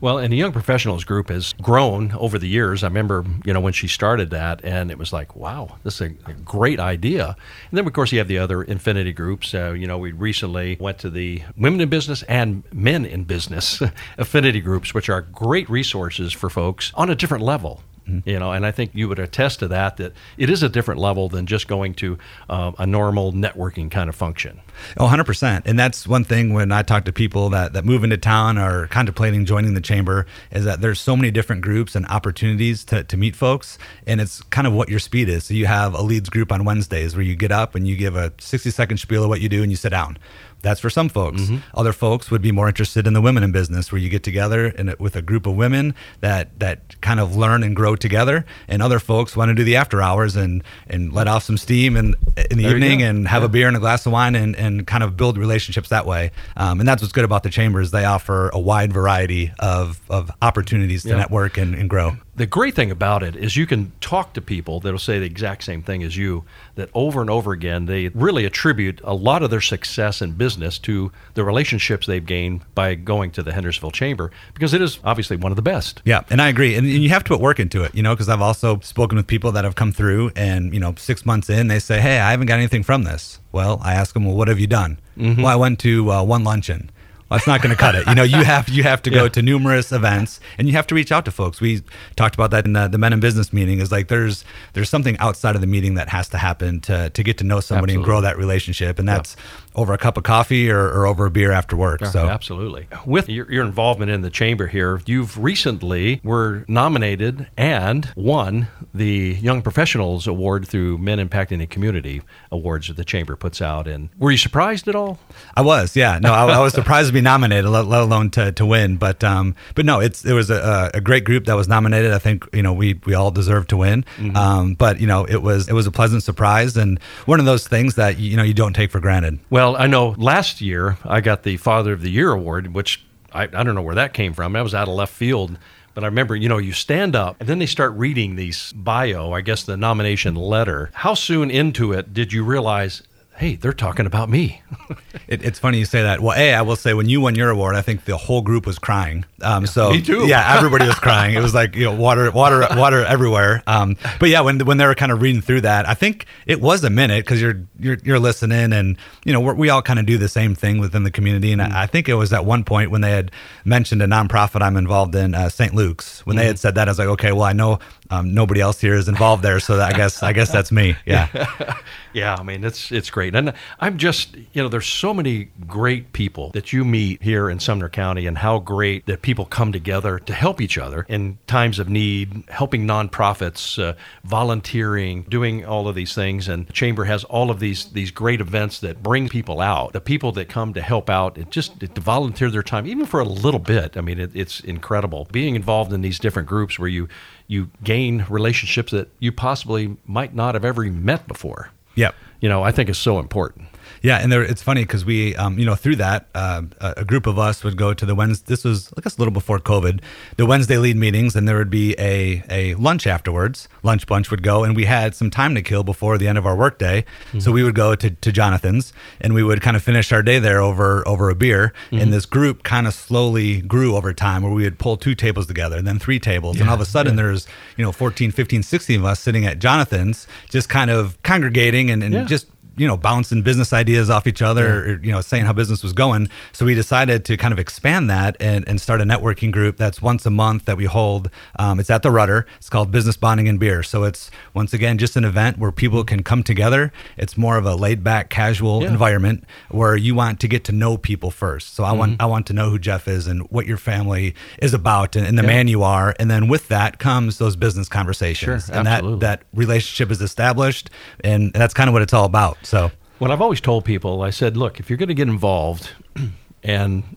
Well, 0.00 0.18
and 0.18 0.32
the 0.32 0.36
Young 0.36 0.52
Professionals 0.52 1.04
group 1.04 1.28
has 1.28 1.54
grown 1.54 2.12
over 2.12 2.38
the 2.38 2.48
years. 2.48 2.82
I 2.84 2.88
remember, 2.88 3.24
you 3.44 3.52
know, 3.52 3.60
when 3.60 3.72
she 3.72 3.88
started 3.88 4.30
that, 4.30 4.64
and 4.64 4.90
it 4.90 4.98
was 4.98 5.12
like, 5.12 5.34
wow, 5.34 5.76
this 5.84 6.00
is 6.00 6.12
a, 6.26 6.32
great 6.46 6.78
idea. 6.78 7.36
And 7.70 7.78
then, 7.78 7.86
of 7.86 7.92
course, 7.92 8.12
you 8.12 8.18
have 8.18 8.28
the 8.28 8.38
other 8.38 8.62
affinity 8.62 9.12
groups. 9.12 9.54
Uh, 9.54 9.72
you 9.72 9.86
know, 9.86 9.98
we 9.98 10.12
recently 10.12 10.76
went 10.78 10.98
to 10.98 11.10
the 11.10 11.42
Women 11.56 11.80
in 11.80 11.88
Business 11.88 12.22
and 12.24 12.62
Men 12.72 13.04
in 13.04 13.24
Business 13.24 13.82
affinity 14.18 14.60
groups, 14.60 14.94
which 14.94 15.08
are 15.08 15.22
great 15.22 15.68
resources 15.70 16.32
for 16.32 16.50
folks 16.50 16.92
on 16.94 17.10
a 17.10 17.14
different 17.14 17.42
level. 17.42 17.82
You 18.24 18.38
know, 18.38 18.52
and 18.52 18.64
I 18.64 18.70
think 18.70 18.92
you 18.94 19.08
would 19.08 19.18
attest 19.18 19.58
to 19.60 19.68
that 19.68 19.96
that 19.96 20.12
it 20.38 20.48
is 20.48 20.62
a 20.62 20.68
different 20.68 21.00
level 21.00 21.28
than 21.28 21.46
just 21.46 21.66
going 21.66 21.94
to 21.94 22.18
uh, 22.48 22.72
a 22.78 22.86
normal 22.86 23.32
networking 23.32 23.90
kind 23.90 24.08
of 24.08 24.14
function. 24.14 24.60
Oh, 24.96 25.08
100%. 25.08 25.62
And 25.64 25.78
that's 25.78 26.06
one 26.06 26.22
thing 26.22 26.52
when 26.52 26.70
I 26.70 26.82
talk 26.82 27.04
to 27.06 27.12
people 27.12 27.50
that, 27.50 27.72
that 27.72 27.84
move 27.84 28.04
into 28.04 28.16
town 28.16 28.58
or 28.58 28.86
contemplating 28.88 29.44
joining 29.44 29.74
the 29.74 29.80
chamber 29.80 30.26
is 30.52 30.64
that 30.64 30.80
there's 30.80 31.00
so 31.00 31.16
many 31.16 31.30
different 31.30 31.62
groups 31.62 31.96
and 31.96 32.06
opportunities 32.06 32.84
to, 32.84 33.02
to 33.04 33.16
meet 33.16 33.34
folks. 33.34 33.78
And 34.06 34.20
it's 34.20 34.40
kind 34.42 34.66
of 34.66 34.72
what 34.72 34.88
your 34.88 35.00
speed 35.00 35.28
is. 35.28 35.44
So 35.44 35.54
you 35.54 35.66
have 35.66 35.94
a 35.94 36.02
leads 36.02 36.28
group 36.28 36.52
on 36.52 36.64
Wednesdays 36.64 37.16
where 37.16 37.24
you 37.24 37.34
get 37.34 37.50
up 37.50 37.74
and 37.74 37.88
you 37.88 37.96
give 37.96 38.14
a 38.14 38.32
60 38.38 38.70
second 38.70 38.98
spiel 38.98 39.24
of 39.24 39.28
what 39.28 39.40
you 39.40 39.48
do 39.48 39.62
and 39.62 39.72
you 39.72 39.76
sit 39.76 39.90
down. 39.90 40.18
That's 40.66 40.80
for 40.80 40.90
some 40.90 41.08
folks. 41.08 41.42
Other 41.74 41.92
folks 41.92 42.30
would 42.30 42.42
be 42.42 42.50
more 42.52 42.66
interested 42.68 43.06
in 43.06 43.12
the 43.12 43.20
women 43.22 43.42
in 43.44 43.52
business, 43.52 43.92
where 43.92 44.00
you 44.00 44.08
get 44.08 44.22
together 44.24 44.66
and 44.66 44.94
with 44.98 45.14
a 45.16 45.22
group 45.22 45.46
of 45.46 45.54
women 45.54 45.94
that 46.20 46.58
that 46.58 47.00
kind 47.00 47.20
of 47.20 47.36
learn 47.36 47.62
and 47.62 47.76
grow 47.76 47.94
together. 47.96 48.44
And 48.68 48.82
other 48.82 48.98
folks 48.98 49.36
want 49.36 49.48
to 49.50 49.54
do 49.54 49.64
the 49.64 49.76
after 49.76 50.02
hours 50.02 50.34
and 50.34 50.62
and 50.88 51.12
let 51.12 51.28
off 51.28 51.44
some 51.44 51.56
steam 51.56 51.96
in 51.96 52.14
in 52.50 52.56
the 52.58 52.64
There 52.64 52.76
evening 52.76 53.02
and 53.02 53.28
have 53.28 53.42
a 53.44 53.48
beer 53.48 53.68
and 53.68 53.76
a 53.76 53.80
glass 53.80 54.04
of 54.06 54.12
wine 54.12 54.34
and, 54.34 54.56
and 54.56 54.86
kind 54.86 55.02
of 55.04 55.16
build 55.16 55.38
relationships 55.38 55.88
that 55.90 56.04
way. 56.06 56.30
Um, 56.56 56.80
and 56.80 56.88
that's 56.88 57.00
what's 57.02 57.12
good 57.12 57.24
about 57.24 57.42
the 57.44 57.50
chambers. 57.50 57.90
They 57.92 58.04
offer 58.04 58.50
a 58.52 58.58
wide 58.58 58.92
variety 58.92 59.52
of, 59.60 60.00
of 60.10 60.30
opportunities 60.42 61.02
to 61.04 61.10
Yeah. 61.10 61.16
network 61.18 61.56
and, 61.58 61.74
and 61.74 61.88
grow. 61.88 62.16
The 62.36 62.46
great 62.46 62.74
thing 62.74 62.90
about 62.90 63.22
it 63.22 63.34
is 63.34 63.56
you 63.56 63.66
can 63.66 63.92
talk 64.00 64.34
to 64.34 64.40
people 64.40 64.80
that'll 64.80 64.98
say 64.98 65.18
the 65.18 65.24
exact 65.24 65.64
same 65.64 65.82
thing 65.82 66.02
as 66.02 66.16
you, 66.16 66.44
that 66.74 66.90
over 66.94 67.20
and 67.20 67.30
over 67.30 67.52
again, 67.52 67.86
they 67.86 68.08
really 68.08 68.44
attribute 68.44 69.00
a 69.04 69.14
lot 69.14 69.42
of 69.42 69.50
their 69.50 69.60
success 69.60 70.20
in 70.20 70.32
business 70.32 70.78
to 70.78 71.10
the 71.34 71.42
relationships 71.42 72.06
they've 72.06 72.24
gained 72.24 72.60
by 72.74 72.94
going 72.94 73.30
to 73.32 73.42
the 73.42 73.52
Hendersonville 73.52 73.90
Chamber 73.90 74.30
because 74.52 74.74
it 74.74 74.82
is 74.82 74.98
obviously 75.02 75.36
one 75.36 75.50
of 75.50 75.56
the 75.56 75.62
best. 75.62 76.02
Yeah, 76.04 76.22
and 76.28 76.42
I 76.42 76.48
agree. 76.48 76.74
And 76.74 76.86
you 76.86 77.08
have 77.08 77.24
to 77.24 77.28
put 77.28 77.40
work 77.40 77.58
into 77.58 77.82
it, 77.82 77.94
you 77.94 78.02
know, 78.02 78.14
because 78.14 78.28
I've 78.28 78.42
also 78.42 78.80
spoken 78.80 79.16
with 79.16 79.26
people 79.26 79.52
that 79.52 79.64
have 79.64 79.74
come 79.74 79.92
through 79.92 80.30
and, 80.36 80.74
you 80.74 80.80
know, 80.80 80.94
six 80.98 81.24
months 81.24 81.48
in, 81.48 81.68
they 81.68 81.78
say, 81.78 82.00
hey, 82.00 82.18
I 82.20 82.32
haven't 82.32 82.46
got 82.46 82.58
anything 82.58 82.82
from 82.82 83.04
this. 83.04 83.40
Well, 83.52 83.80
I 83.82 83.94
ask 83.94 84.12
them, 84.12 84.26
well, 84.26 84.36
what 84.36 84.48
have 84.48 84.60
you 84.60 84.66
done? 84.66 84.98
Mm-hmm. 85.16 85.42
Well, 85.42 85.52
I 85.52 85.56
went 85.56 85.78
to 85.80 86.12
uh, 86.12 86.22
one 86.22 86.44
luncheon. 86.44 86.90
That's 87.30 87.46
not 87.46 87.60
going 87.60 87.70
to 87.74 87.76
cut 87.76 87.94
it. 87.96 88.06
You 88.06 88.14
know, 88.14 88.22
you 88.22 88.44
have 88.54 88.68
you 88.68 88.82
have 88.84 89.02
to 89.02 89.10
go 89.10 89.24
Yeah. 89.24 89.28
to 89.30 89.42
numerous 89.42 89.90
events, 89.92 90.38
and 90.58 90.68
you 90.68 90.74
have 90.74 90.86
to 90.88 90.94
reach 90.94 91.10
out 91.10 91.24
to 91.24 91.30
folks. 91.30 91.60
We 91.60 91.82
talked 92.14 92.34
about 92.36 92.50
that 92.52 92.64
in 92.66 92.72
the, 92.74 92.86
the 92.88 92.98
Men 92.98 93.12
in 93.12 93.20
Business 93.20 93.52
meeting. 93.52 93.80
Is 93.80 93.90
like 93.90 94.08
there's 94.08 94.44
there's 94.74 94.88
something 94.88 95.18
outside 95.18 95.54
of 95.56 95.60
the 95.60 95.66
meeting 95.66 95.94
that 95.94 96.08
has 96.10 96.28
to 96.30 96.38
happen 96.38 96.80
to 96.82 97.10
to 97.10 97.22
get 97.22 97.38
to 97.38 97.44
know 97.44 97.60
somebody 97.60 97.94
and 97.94 98.04
grow 98.04 98.20
that 98.20 98.38
relationship, 98.38 98.98
and 98.98 99.08
that's 99.08 99.36
over 99.76 99.92
a 99.92 99.98
cup 99.98 100.16
of 100.16 100.24
coffee 100.24 100.70
or, 100.70 100.80
or 100.80 101.06
over 101.06 101.26
a 101.26 101.30
beer 101.30 101.52
after 101.52 101.76
work. 101.76 102.04
so 102.06 102.28
absolutely. 102.28 102.88
With 103.04 103.28
your, 103.28 103.50
your 103.52 103.64
involvement 103.64 104.10
in 104.10 104.22
the 104.22 104.30
chamber 104.30 104.66
here, 104.66 105.00
you've 105.06 105.38
recently 105.38 106.20
were 106.24 106.64
nominated 106.66 107.48
and 107.56 108.10
won 108.16 108.68
the 108.94 109.36
Young 109.40 109.62
Professionals 109.62 110.26
Award 110.26 110.66
through 110.66 110.98
Men 110.98 111.18
Impacting 111.18 111.58
the 111.58 111.66
Community 111.66 112.22
Awards 112.50 112.88
that 112.88 112.96
the 112.96 113.04
chamber 113.04 113.36
puts 113.36 113.60
out. 113.60 113.86
And 113.86 114.08
were 114.18 114.30
you 114.30 114.38
surprised 114.38 114.88
at 114.88 114.94
all? 114.94 115.18
I 115.54 115.62
was, 115.62 115.94
yeah. 115.94 116.18
No, 116.18 116.32
I, 116.32 116.46
I 116.46 116.60
was 116.60 116.72
surprised 116.80 117.08
to 117.08 117.12
be 117.12 117.20
nominated, 117.20 117.70
let, 117.70 117.86
let 117.86 118.00
alone 118.00 118.30
to, 118.30 118.52
to 118.52 118.66
win. 118.66 118.96
But 118.96 119.22
um, 119.22 119.54
but 119.74 119.84
no, 119.84 120.00
it's 120.00 120.24
it 120.24 120.32
was 120.32 120.50
a, 120.50 120.90
a 120.94 121.00
great 121.00 121.24
group 121.24 121.44
that 121.46 121.54
was 121.54 121.68
nominated. 121.68 122.12
I 122.12 122.18
think 122.18 122.48
you 122.52 122.62
know 122.62 122.72
we 122.72 122.94
we 123.04 123.14
all 123.14 123.30
deserve 123.30 123.66
to 123.68 123.76
win. 123.76 124.04
Um, 124.34 124.74
but 124.74 125.00
you 125.00 125.06
know 125.06 125.24
it 125.24 125.42
was 125.42 125.68
it 125.68 125.72
was 125.72 125.86
a 125.86 125.90
pleasant 125.90 126.22
surprise 126.22 126.76
and 126.76 126.98
one 127.26 127.40
of 127.40 127.46
those 127.46 127.66
things 127.66 127.96
that 127.96 128.18
you 128.18 128.36
know 128.36 128.42
you 128.42 128.54
don't 128.54 128.72
take 128.72 128.90
for 128.90 129.00
granted. 129.00 129.38
Well, 129.50 129.65
I 129.74 129.86
know 129.86 130.14
last 130.18 130.60
year 130.60 130.98
I 131.04 131.20
got 131.20 131.42
the 131.42 131.56
Father 131.56 131.92
of 131.92 132.02
the 132.02 132.10
Year 132.10 132.30
award, 132.30 132.74
which 132.74 133.04
I, 133.32 133.44
I 133.44 133.64
don't 133.64 133.74
know 133.74 133.82
where 133.82 133.94
that 133.96 134.14
came 134.14 134.34
from. 134.34 134.54
I 134.54 134.62
was 134.62 134.74
out 134.74 134.86
of 134.86 134.94
left 134.94 135.12
field. 135.14 135.58
But 135.94 136.04
I 136.04 136.08
remember, 136.08 136.36
you 136.36 136.50
know, 136.50 136.58
you 136.58 136.74
stand 136.74 137.16
up 137.16 137.36
and 137.40 137.48
then 137.48 137.58
they 137.58 137.64
start 137.64 137.92
reading 137.92 138.36
these 138.36 138.70
bio, 138.74 139.32
I 139.32 139.40
guess 139.40 139.62
the 139.62 139.78
nomination 139.78 140.34
letter. 140.34 140.90
How 140.92 141.14
soon 141.14 141.50
into 141.50 141.94
it 141.94 142.12
did 142.12 142.34
you 142.34 142.44
realize, 142.44 143.02
hey, 143.38 143.56
they're 143.56 143.72
talking 143.72 144.06
about 144.06 144.28
me? 144.28 144.62
It, 145.28 145.44
it's 145.44 145.58
funny 145.58 145.80
you 145.80 145.86
say 145.86 146.02
that. 146.02 146.20
Well, 146.20 146.38
a 146.38 146.54
I 146.54 146.62
will 146.62 146.76
say 146.76 146.94
when 146.94 147.08
you 147.08 147.20
won 147.20 147.34
your 147.34 147.50
award, 147.50 147.74
I 147.74 147.82
think 147.82 148.04
the 148.04 148.16
whole 148.16 148.42
group 148.42 148.64
was 148.64 148.78
crying. 148.78 149.24
Um, 149.42 149.66
so 149.66 149.90
Me 149.90 150.00
too. 150.00 150.28
Yeah, 150.28 150.56
everybody 150.56 150.86
was 150.86 151.00
crying. 151.00 151.34
It 151.34 151.40
was 151.40 151.52
like 151.52 151.74
you 151.74 151.84
know 151.86 151.96
water, 151.96 152.30
water, 152.30 152.64
water 152.76 153.04
everywhere. 153.04 153.60
Um, 153.66 153.96
but 154.20 154.28
yeah, 154.28 154.42
when 154.42 154.60
when 154.60 154.76
they 154.76 154.86
were 154.86 154.94
kind 154.94 155.10
of 155.10 155.20
reading 155.22 155.42
through 155.42 155.62
that, 155.62 155.88
I 155.88 155.94
think 155.94 156.26
it 156.46 156.60
was 156.60 156.84
a 156.84 156.90
minute 156.90 157.24
because 157.24 157.42
you're 157.42 157.60
you're 157.80 157.96
you're 158.04 158.20
listening, 158.20 158.72
and 158.72 158.96
you 159.24 159.32
know 159.32 159.40
we're, 159.40 159.54
we 159.54 159.68
all 159.68 159.82
kind 159.82 159.98
of 159.98 160.06
do 160.06 160.16
the 160.16 160.28
same 160.28 160.54
thing 160.54 160.78
within 160.78 161.02
the 161.02 161.10
community. 161.10 161.50
And 161.50 161.60
I, 161.60 161.82
I 161.82 161.86
think 161.88 162.08
it 162.08 162.14
was 162.14 162.32
at 162.32 162.44
one 162.44 162.62
point 162.62 162.92
when 162.92 163.00
they 163.00 163.10
had 163.10 163.32
mentioned 163.64 164.02
a 164.02 164.06
nonprofit 164.06 164.62
I'm 164.62 164.76
involved 164.76 165.16
in, 165.16 165.34
uh, 165.34 165.48
St. 165.48 165.74
Luke's. 165.74 166.24
When 166.24 166.36
they 166.36 166.46
had 166.46 166.60
said 166.60 166.76
that, 166.76 166.86
I 166.86 166.90
was 166.92 167.00
like, 167.00 167.08
okay, 167.08 167.32
well 167.32 167.42
I 167.42 167.52
know 167.52 167.80
um, 168.10 168.32
nobody 168.32 168.60
else 168.60 168.80
here 168.80 168.94
is 168.94 169.08
involved 169.08 169.42
there, 169.42 169.58
so 169.58 169.78
that, 169.78 169.92
I 169.92 169.96
guess 169.96 170.22
I 170.22 170.32
guess 170.32 170.52
that's 170.52 170.70
me. 170.70 170.94
Yeah. 171.04 171.74
Yeah, 172.12 172.34
I 172.34 172.42
mean 172.44 172.64
it's 172.64 172.90
it's 172.92 173.10
great, 173.10 173.25
and 173.34 173.52
I'm 173.80 173.98
just 173.98 174.34
you 174.36 174.62
know 174.62 174.68
there's 174.68 174.86
so 174.86 175.12
many 175.12 175.48
great 175.66 176.12
people 176.12 176.50
that 176.50 176.72
you 176.72 176.84
meet 176.84 177.22
here 177.22 177.50
in 177.50 177.60
Sumner 177.60 177.88
County, 177.88 178.26
and 178.26 178.38
how 178.38 178.58
great 178.58 179.06
that 179.06 179.22
people 179.22 179.44
come 179.44 179.72
together 179.72 180.18
to 180.20 180.34
help 180.34 180.60
each 180.60 180.78
other 180.78 181.04
in 181.08 181.38
times 181.46 181.78
of 181.78 181.88
need, 181.88 182.44
helping 182.48 182.86
nonprofits, 182.86 183.82
uh, 183.82 183.94
volunteering, 184.24 185.22
doing 185.22 185.64
all 185.64 185.88
of 185.88 185.94
these 185.94 186.14
things, 186.14 186.48
and 186.48 186.66
the 186.66 186.72
chamber 186.72 187.04
has 187.04 187.24
all 187.24 187.50
of 187.50 187.60
these 187.60 187.86
these 187.92 188.10
great 188.10 188.40
events 188.40 188.80
that 188.80 189.02
bring 189.02 189.28
people 189.28 189.60
out. 189.60 189.92
The 189.92 190.00
people 190.00 190.32
that 190.32 190.48
come 190.48 190.74
to 190.74 190.82
help 190.82 191.10
out, 191.10 191.38
it 191.38 191.50
just 191.50 191.80
to 191.80 192.00
volunteer 192.00 192.50
their 192.50 192.62
time, 192.62 192.86
even 192.86 193.06
for 193.06 193.20
a 193.20 193.24
little 193.24 193.60
bit. 193.60 193.96
I 193.96 194.00
mean, 194.00 194.18
it, 194.18 194.30
it's 194.34 194.60
incredible 194.60 195.26
being 195.32 195.54
involved 195.54 195.92
in 195.92 196.02
these 196.02 196.18
different 196.18 196.48
groups 196.48 196.78
where 196.78 196.88
you 196.88 197.08
you 197.48 197.70
gain 197.82 198.26
relationships 198.28 198.92
that 198.92 199.08
you 199.18 199.30
possibly 199.32 199.96
might 200.04 200.34
not 200.34 200.54
have 200.54 200.64
ever 200.64 200.82
met 200.84 201.28
before 201.28 201.70
Yep. 201.96 202.14
You 202.40 202.48
know, 202.48 202.62
I 202.62 202.72
think 202.72 202.88
is 202.88 202.98
so 202.98 203.18
important. 203.18 203.68
Yeah, 204.06 204.18
and 204.18 204.30
there, 204.30 204.42
it's 204.42 204.62
funny 204.62 204.82
because 204.82 205.04
we, 205.04 205.34
um, 205.34 205.58
you 205.58 205.66
know, 205.66 205.74
through 205.74 205.96
that, 205.96 206.28
uh, 206.32 206.62
a 206.80 207.04
group 207.04 207.26
of 207.26 207.40
us 207.40 207.64
would 207.64 207.76
go 207.76 207.92
to 207.92 208.06
the 208.06 208.14
Wednesday. 208.14 208.44
This 208.46 208.62
was, 208.62 208.92
I 208.96 209.00
guess, 209.00 209.16
a 209.16 209.20
little 209.20 209.32
before 209.32 209.58
COVID. 209.58 210.00
The 210.36 210.46
Wednesday 210.46 210.78
lead 210.78 210.96
meetings, 210.96 211.34
and 211.34 211.48
there 211.48 211.56
would 211.58 211.70
be 211.70 211.96
a 211.98 212.42
a 212.48 212.74
lunch 212.76 213.06
afterwards. 213.08 213.68
Lunch 213.82 214.06
bunch 214.06 214.30
would 214.30 214.44
go, 214.44 214.62
and 214.62 214.76
we 214.76 214.84
had 214.84 215.16
some 215.16 215.28
time 215.28 215.56
to 215.56 215.62
kill 215.62 215.82
before 215.82 216.18
the 216.18 216.28
end 216.28 216.38
of 216.38 216.46
our 216.46 216.54
workday. 216.56 217.04
So 217.40 217.50
we 217.50 217.64
would 217.64 217.74
go 217.74 217.96
to, 217.96 218.08
to 218.10 218.30
Jonathan's, 218.30 218.92
and 219.20 219.34
we 219.34 219.42
would 219.42 219.60
kind 219.60 219.76
of 219.76 219.82
finish 219.82 220.12
our 220.12 220.22
day 220.22 220.38
there 220.38 220.60
over 220.60 221.06
over 221.08 221.28
a 221.28 221.34
beer. 221.34 221.72
And 221.90 222.12
this 222.12 222.26
group 222.26 222.62
kind 222.62 222.86
of 222.86 222.94
slowly 222.94 223.60
grew 223.60 223.96
over 223.96 224.12
time, 224.14 224.42
where 224.44 224.52
we 224.52 224.62
would 224.62 224.78
pull 224.78 224.96
two 224.96 225.16
tables 225.16 225.46
together, 225.48 225.76
and 225.78 225.86
then 225.86 225.98
three 225.98 226.20
tables, 226.20 226.60
and 226.60 226.68
all 226.68 226.76
of 226.76 226.80
a 226.80 226.84
sudden 226.84 227.16
there's 227.16 227.48
you 227.76 227.84
know 227.84 227.90
14, 227.90 228.30
15, 228.30 228.62
16 228.62 229.00
of 229.00 229.04
us 229.04 229.18
sitting 229.18 229.44
at 229.46 229.58
Jonathan's, 229.58 230.28
just 230.48 230.68
kind 230.68 230.90
of 230.92 231.20
congregating 231.24 231.90
and, 231.90 232.04
and 232.04 232.14
Yeah. 232.14 232.24
just 232.24 232.46
you 232.76 232.86
know 232.86 232.96
bouncing 232.96 233.42
business 233.42 233.72
ideas 233.72 234.10
off 234.10 234.26
each 234.26 234.42
other 234.42 234.84
or, 234.84 235.00
you 235.02 235.12
know 235.12 235.20
saying 235.20 235.44
how 235.44 235.52
business 235.52 235.82
was 235.82 235.92
going. 235.92 236.28
So 236.52 236.64
we 236.66 236.74
decided 236.74 237.24
to 237.26 237.36
kind 237.36 237.52
of 237.52 237.58
expand 237.58 238.10
that 238.10 238.36
and, 238.40 238.66
and 238.68 238.80
start 238.80 239.00
a 239.00 239.04
networking 239.04 239.50
group 239.52 239.76
that's 239.76 240.00
once 240.02 240.26
a 240.26 240.30
month 240.30 240.64
that 240.66 240.76
we 240.76 240.84
hold. 240.84 241.30
Um, 241.58 241.80
it's 241.80 241.90
at 241.90 242.02
the 242.02 242.10
rudder. 242.10 242.46
It's 242.58 242.68
called 242.68 242.90
business 242.90 243.16
bonding 243.16 243.48
and 243.48 243.58
beer. 243.58 243.82
So 243.82 244.04
it's 244.04 244.30
once 244.54 244.72
again 244.74 244.98
just 244.98 245.16
an 245.16 245.24
event 245.24 245.58
where 245.58 245.72
people 245.72 246.04
can 246.04 246.22
come 246.22 246.42
together. 246.42 246.92
It's 247.16 247.36
more 247.36 247.56
of 247.56 247.66
a 247.66 247.74
laid 247.74 248.04
back 248.04 248.28
casual 248.30 248.82
Yeah. 248.82 248.88
environment 248.88 249.44
where 249.70 249.96
you 249.96 250.14
want 250.14 250.40
to 250.40 250.48
get 250.48 250.64
to 250.64 250.72
know 250.72 250.96
people 250.96 251.30
first. 251.30 251.74
So 251.74 251.84
i 251.84 251.92
want 251.92 252.20
i 252.20 252.26
want 252.26 252.46
to 252.46 252.52
know 252.52 252.70
who 252.70 252.78
jeff 252.78 253.08
is 253.08 253.26
and 253.26 253.42
what 253.50 253.66
your 253.66 253.76
family 253.78 254.34
is 254.60 254.74
about 254.74 255.16
and, 255.16 255.26
and 255.26 255.38
the 255.38 255.42
Yeah. 255.42 255.48
man 255.48 255.68
you 255.68 255.82
are. 255.82 256.14
And 256.18 256.30
then 256.30 256.48
with 256.48 256.68
that 256.68 256.98
comes 256.98 257.38
those 257.38 257.56
business 257.56 257.88
conversations. 257.88 258.66
Sure, 258.66 258.74
and 258.76 258.86
absolutely. 258.88 259.20
that 259.20 259.40
that 259.40 259.46
relationship 259.54 260.10
is 260.10 260.20
established 260.20 260.90
and 261.24 261.52
that's 261.52 261.74
kind 261.74 261.88
of 261.88 261.92
what 261.94 262.02
it's 262.02 262.12
all 262.12 262.24
about 262.24 262.56
so 262.66 262.90
what 263.18 263.30
I've 263.30 263.40
always 263.40 263.60
told 263.60 263.84
people, 263.84 264.22
I 264.22 264.30
said, 264.30 264.56
look, 264.56 264.78
if 264.80 264.90
you're 264.90 264.96
going 264.98 265.08
to 265.08 265.14
get 265.14 265.28
involved 265.28 265.90
and 266.62 267.16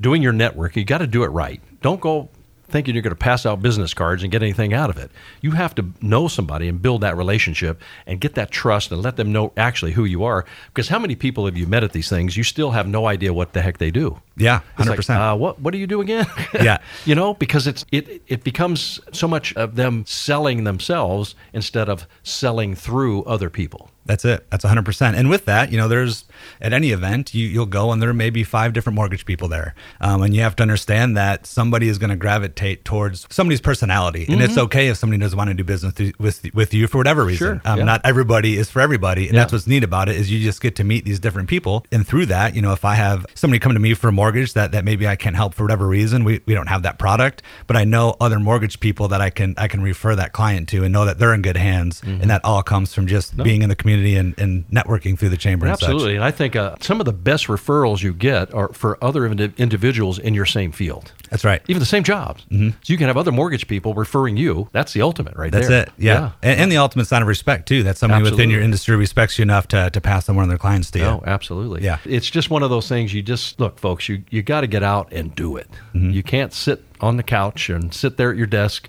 doing 0.00 0.22
your 0.22 0.32
network, 0.32 0.76
you 0.76 0.84
got 0.84 0.98
to 0.98 1.06
do 1.06 1.22
it 1.24 1.28
right. 1.28 1.60
Don't 1.80 2.00
go 2.00 2.28
thinking 2.70 2.94
you're 2.94 3.00
going 3.00 3.10
to 3.14 3.16
pass 3.16 3.46
out 3.46 3.62
business 3.62 3.94
cards 3.94 4.22
and 4.22 4.30
get 4.30 4.42
anything 4.42 4.74
out 4.74 4.90
of 4.90 4.98
it. 4.98 5.10
You 5.40 5.52
have 5.52 5.74
to 5.76 5.86
know 6.02 6.28
somebody 6.28 6.68
and 6.68 6.82
build 6.82 7.00
that 7.00 7.16
relationship 7.16 7.80
and 8.06 8.20
get 8.20 8.34
that 8.34 8.50
trust 8.50 8.92
and 8.92 9.00
let 9.00 9.16
them 9.16 9.32
know 9.32 9.54
actually 9.56 9.92
who 9.92 10.04
you 10.04 10.22
are. 10.24 10.44
Because 10.66 10.88
how 10.88 10.98
many 10.98 11.16
people 11.16 11.46
have 11.46 11.56
you 11.56 11.66
met 11.66 11.82
at 11.82 11.92
these 11.92 12.10
things? 12.10 12.36
You 12.36 12.44
still 12.44 12.72
have 12.72 12.86
no 12.86 13.06
idea 13.06 13.32
what 13.32 13.54
the 13.54 13.62
heck 13.62 13.78
they 13.78 13.90
do. 13.90 14.20
Yeah, 14.36 14.60
It's 14.78 14.86
like, 14.86 14.98
100%. 15.00 15.32
uh, 15.32 15.36
what 15.36 15.58
what 15.60 15.70
do 15.72 15.78
you 15.78 15.86
do 15.86 16.02
again? 16.02 16.26
Yeah. 16.62 16.78
you 17.06 17.14
know, 17.14 17.32
because 17.32 17.66
it's 17.66 17.86
it 17.90 18.20
it 18.26 18.44
becomes 18.44 19.00
so 19.12 19.26
much 19.26 19.54
of 19.54 19.76
them 19.76 20.04
selling 20.06 20.64
themselves 20.64 21.34
instead 21.54 21.88
of 21.88 22.06
selling 22.22 22.74
through 22.74 23.22
other 23.24 23.48
people. 23.48 23.90
That's 24.08 24.24
it. 24.24 24.50
That's 24.50 24.64
100%. 24.64 25.14
And 25.14 25.30
with 25.30 25.44
that, 25.44 25.70
you 25.70 25.76
know, 25.78 25.86
there's 25.86 26.24
at 26.60 26.72
any 26.72 26.90
event, 26.90 27.34
you, 27.34 27.46
you'll 27.46 27.66
go 27.66 27.92
and 27.92 28.00
there 28.02 28.12
may 28.12 28.30
be 28.30 28.42
five 28.42 28.72
different 28.72 28.96
mortgage 28.96 29.24
people 29.26 29.48
there. 29.48 29.74
Um, 30.00 30.22
and 30.22 30.34
you 30.34 30.40
have 30.42 30.56
to 30.56 30.62
understand 30.62 31.16
that 31.16 31.46
somebody 31.46 31.88
is 31.88 31.98
going 31.98 32.10
to 32.10 32.16
gravitate 32.16 32.84
towards 32.84 33.26
somebody's 33.30 33.60
personality. 33.60 34.24
And 34.28 34.40
it's 34.42 34.56
okay 34.56 34.88
if 34.88 34.96
somebody 34.96 35.20
doesn't 35.20 35.36
want 35.36 35.48
to 35.48 35.54
do 35.54 35.62
business 35.62 35.92
th- 35.94 36.18
with, 36.18 36.42
with 36.54 36.72
you 36.72 36.86
for 36.86 36.96
whatever 36.98 37.24
reason. 37.24 37.60
Sure, 37.60 37.62
Um, 37.64 37.78
yeah. 37.80 37.84
Not 37.84 38.00
everybody 38.04 38.56
is 38.56 38.70
for 38.70 38.80
everybody. 38.80 39.26
And 39.26 39.34
Yeah. 39.34 39.40
that's 39.42 39.52
what's 39.52 39.66
neat 39.66 39.84
about 39.84 40.08
it 40.08 40.16
is 40.16 40.30
you 40.30 40.42
just 40.42 40.60
get 40.62 40.74
to 40.76 40.84
meet 40.84 41.04
these 41.04 41.20
different 41.20 41.48
people. 41.50 41.84
And 41.92 42.06
through 42.06 42.26
that, 42.26 42.56
you 42.56 42.62
know, 42.62 42.72
if 42.72 42.84
I 42.86 42.94
have 42.94 43.26
somebody 43.34 43.58
come 43.58 43.74
to 43.74 43.80
me 43.80 43.92
for 43.94 44.08
a 44.08 44.12
mortgage 44.12 44.54
that, 44.54 44.72
that 44.72 44.84
maybe 44.86 45.06
I 45.06 45.16
can't 45.16 45.36
help 45.36 45.52
for 45.52 45.64
whatever 45.64 45.86
reason, 45.86 46.24
we, 46.24 46.40
we 46.46 46.54
don't 46.54 46.68
have 46.68 46.82
that 46.82 46.98
product, 46.98 47.42
but 47.66 47.76
I 47.76 47.84
know 47.84 48.16
other 48.20 48.38
mortgage 48.40 48.80
people 48.80 49.08
that 49.08 49.20
I 49.20 49.28
can, 49.30 49.54
I 49.58 49.68
can 49.68 49.82
refer 49.82 50.16
that 50.16 50.32
client 50.32 50.68
to 50.70 50.82
and 50.84 50.92
know 50.92 51.04
that 51.04 51.18
they're 51.18 51.34
in 51.34 51.42
good 51.42 51.56
hands. 51.58 52.00
Mm-hmm. 52.00 52.22
And 52.22 52.30
that 52.30 52.44
all 52.44 52.62
comes 52.62 52.94
from 52.94 53.06
just 53.06 53.36
being 53.36 53.60
in 53.62 53.68
the 53.68 53.76
community 53.76 53.97
and, 54.16 54.38
and 54.38 54.68
networking 54.68 55.18
through 55.18 55.30
the 55.30 55.36
chamber 55.36 55.66
and 55.66 55.78
such. 55.78 55.88
Absolutely. 55.88 56.16
And 56.16 56.24
I 56.24 56.30
think 56.30 56.56
uh, 56.56 56.76
some 56.80 57.00
of 57.00 57.06
the 57.06 57.12
best 57.12 57.46
referrals 57.46 58.02
you 58.02 58.12
get 58.12 58.52
are 58.54 58.72
for 58.72 59.02
other 59.02 59.26
indi- 59.26 59.52
individuals 59.56 60.18
in 60.18 60.34
your 60.34 60.46
same 60.46 60.72
field. 60.72 61.12
That's 61.30 61.44
right. 61.44 61.62
Even 61.68 61.80
the 61.80 61.86
same 61.86 62.04
jobs. 62.04 62.46
So 62.50 62.72
you 62.86 62.96
can 62.96 63.08
have 63.08 63.16
other 63.16 63.32
mortgage 63.32 63.68
people 63.68 63.92
referring 63.94 64.36
you. 64.36 64.68
That's 64.72 64.94
the 64.94 65.02
ultimate 65.02 65.36
right 65.36 65.52
That's 65.52 65.68
there. 65.68 65.82
it. 65.82 65.92
Yeah. 65.98 66.32
And, 66.42 66.60
and 66.60 66.72
the 66.72 66.78
ultimate 66.78 67.06
sign 67.06 67.20
of 67.20 67.28
respect, 67.28 67.68
too. 67.68 67.82
That 67.82 67.98
somebody 67.98 68.22
within 68.22 68.48
your 68.48 68.62
industry 68.62 68.96
respects 68.96 69.38
you 69.38 69.42
enough 69.42 69.68
to, 69.68 69.90
to 69.90 70.00
pass 70.00 70.28
on 70.28 70.36
one 70.36 70.44
of 70.44 70.48
their 70.48 70.58
clients 70.58 70.90
to 70.92 70.98
you. 70.98 71.04
No, 71.04 71.22
absolutely. 71.26 71.84
Yeah. 71.84 71.98
It's 72.04 72.30
just 72.30 72.48
one 72.48 72.62
of 72.62 72.70
those 72.70 72.88
things 72.88 73.12
you 73.12 73.22
just 73.22 73.60
look, 73.60 73.78
folks, 73.78 74.08
you, 74.08 74.22
you 74.30 74.42
got 74.42 74.62
to 74.62 74.66
get 74.66 74.82
out 74.82 75.12
and 75.12 75.34
do 75.34 75.56
it. 75.56 75.68
You 75.92 76.22
can't 76.22 76.52
sit 76.52 76.84
on 77.00 77.16
the 77.16 77.22
couch 77.22 77.68
and 77.68 77.92
sit 77.92 78.16
there 78.16 78.30
at 78.30 78.36
your 78.36 78.46
desk 78.46 78.88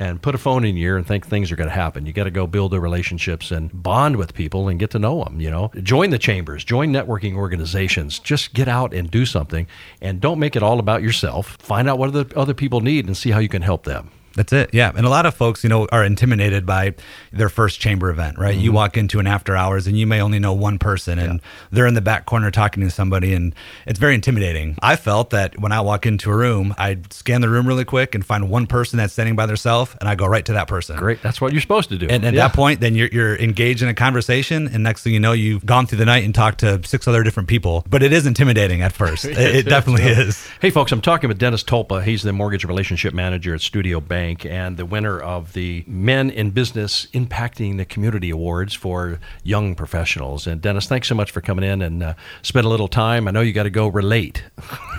and 0.00 0.20
put 0.20 0.34
a 0.34 0.38
phone 0.38 0.64
in 0.64 0.76
your 0.76 0.92
ear 0.92 0.96
and 0.96 1.06
think 1.06 1.26
things 1.26 1.52
are 1.52 1.56
going 1.56 1.68
to 1.68 1.74
happen. 1.74 2.06
You 2.06 2.12
got 2.12 2.24
to 2.24 2.30
go 2.30 2.46
build 2.46 2.72
the 2.72 2.80
relationships 2.80 3.50
and 3.50 3.70
bond 3.70 4.16
with 4.16 4.32
people 4.32 4.66
and 4.66 4.80
get 4.80 4.90
to 4.90 4.98
know 4.98 5.22
them, 5.22 5.40
you 5.40 5.50
know. 5.50 5.70
Join 5.82 6.08
the 6.08 6.18
chambers, 6.18 6.64
join 6.64 6.90
networking 6.90 7.36
organizations. 7.36 8.18
Just 8.18 8.54
get 8.54 8.66
out 8.66 8.94
and 8.94 9.10
do 9.10 9.26
something 9.26 9.66
and 10.00 10.20
don't 10.20 10.38
make 10.38 10.56
it 10.56 10.62
all 10.62 10.80
about 10.80 11.02
yourself. 11.02 11.58
Find 11.60 11.88
out 11.88 11.98
what 11.98 12.12
the 12.14 12.32
other 12.34 12.54
people 12.54 12.80
need 12.80 13.06
and 13.06 13.16
see 13.16 13.30
how 13.30 13.38
you 13.38 13.48
can 13.48 13.62
help 13.62 13.84
them. 13.84 14.10
That's 14.34 14.52
it. 14.52 14.70
Yeah. 14.72 14.92
And 14.94 15.06
a 15.06 15.10
lot 15.10 15.26
of 15.26 15.34
folks, 15.34 15.64
you 15.64 15.70
know, 15.70 15.88
are 15.90 16.04
intimidated 16.04 16.64
by 16.64 16.94
their 17.32 17.48
first 17.48 17.80
chamber 17.80 18.10
event, 18.10 18.38
right? 18.38 18.54
You 18.54 18.70
mm-hmm. 18.70 18.76
walk 18.76 18.96
into 18.96 19.18
an 19.18 19.26
after 19.26 19.56
hours 19.56 19.86
and 19.86 19.98
you 19.98 20.06
may 20.06 20.20
only 20.20 20.38
know 20.38 20.52
one 20.52 20.78
person 20.78 21.18
and 21.18 21.40
they're 21.70 21.86
in 21.86 21.94
the 21.94 22.00
back 22.00 22.26
corner 22.26 22.50
talking 22.50 22.82
to 22.82 22.90
somebody 22.90 23.34
and 23.34 23.54
it's 23.86 23.98
very 23.98 24.14
intimidating. 24.14 24.76
I 24.80 24.96
felt 24.96 25.30
that 25.30 25.58
when 25.58 25.72
I 25.72 25.80
walk 25.80 26.06
into 26.06 26.30
a 26.30 26.36
room, 26.36 26.74
I 26.78 26.98
scan 27.10 27.40
the 27.40 27.48
room 27.48 27.66
really 27.66 27.84
quick 27.84 28.14
and 28.14 28.24
find 28.24 28.48
one 28.50 28.66
person 28.66 28.98
that's 28.98 29.12
standing 29.12 29.36
by 29.36 29.46
themselves 29.46 29.96
and 30.00 30.08
I 30.08 30.14
go 30.14 30.26
right 30.26 30.44
to 30.46 30.52
that 30.54 30.68
person. 30.68 30.96
Great. 30.96 31.22
That's 31.22 31.40
what 31.40 31.52
you're 31.52 31.60
supposed 31.60 31.88
to 31.90 31.98
do. 31.98 32.06
And 32.08 32.24
at 32.24 32.34
Yeah. 32.34 32.48
that 32.48 32.54
point, 32.54 32.80
then 32.80 32.94
you're, 32.94 33.08
you're 33.08 33.36
engaged 33.36 33.82
in 33.82 33.88
a 33.88 33.94
conversation, 33.94 34.68
and 34.72 34.82
next 34.82 35.02
thing 35.02 35.12
you 35.12 35.20
know, 35.20 35.32
you've 35.32 35.66
gone 35.66 35.86
through 35.86 35.98
the 35.98 36.04
night 36.04 36.24
and 36.24 36.34
talked 36.34 36.60
to 36.60 36.80
six 36.84 37.06
other 37.08 37.22
different 37.22 37.48
people. 37.48 37.84
But 37.88 38.02
it 38.02 38.12
is 38.12 38.26
intimidating 38.26 38.82
at 38.82 38.92
first. 38.92 39.24
It, 39.40 39.54
it 39.54 39.66
definitely 39.66 40.04
is. 40.04 40.46
Hey, 40.60 40.70
folks, 40.70 40.92
I'm 40.92 41.00
talking 41.00 41.28
with 41.28 41.38
Dennis 41.38 41.62
Tulpa. 41.64 42.02
He's 42.02 42.22
the 42.22 42.32
mortgage 42.32 42.64
relationship 42.64 43.14
manager 43.14 43.54
at 43.54 43.60
Studio 43.60 44.00
Bank 44.20 44.44
and 44.44 44.76
the 44.76 44.84
winner 44.84 45.18
of 45.18 45.54
the 45.54 45.82
Men 45.86 46.28
in 46.28 46.50
Business 46.50 47.06
Impacting 47.14 47.78
the 47.78 47.86
Community 47.86 48.28
Awards 48.28 48.74
for 48.74 49.18
young 49.42 49.74
professionals. 49.74 50.46
And 50.46 50.60
Dennis, 50.60 50.86
thanks 50.86 51.08
so 51.08 51.14
much 51.14 51.30
for 51.30 51.40
coming 51.40 51.64
in 51.64 51.80
and 51.80 52.02
uh, 52.02 52.14
spend 52.42 52.66
a 52.66 52.68
little 52.68 52.86
time. 52.86 53.26
I 53.26 53.30
know 53.30 53.40
you 53.40 53.54
got 53.54 53.62
to 53.62 53.70
go 53.70 53.88
relate. 53.88 54.44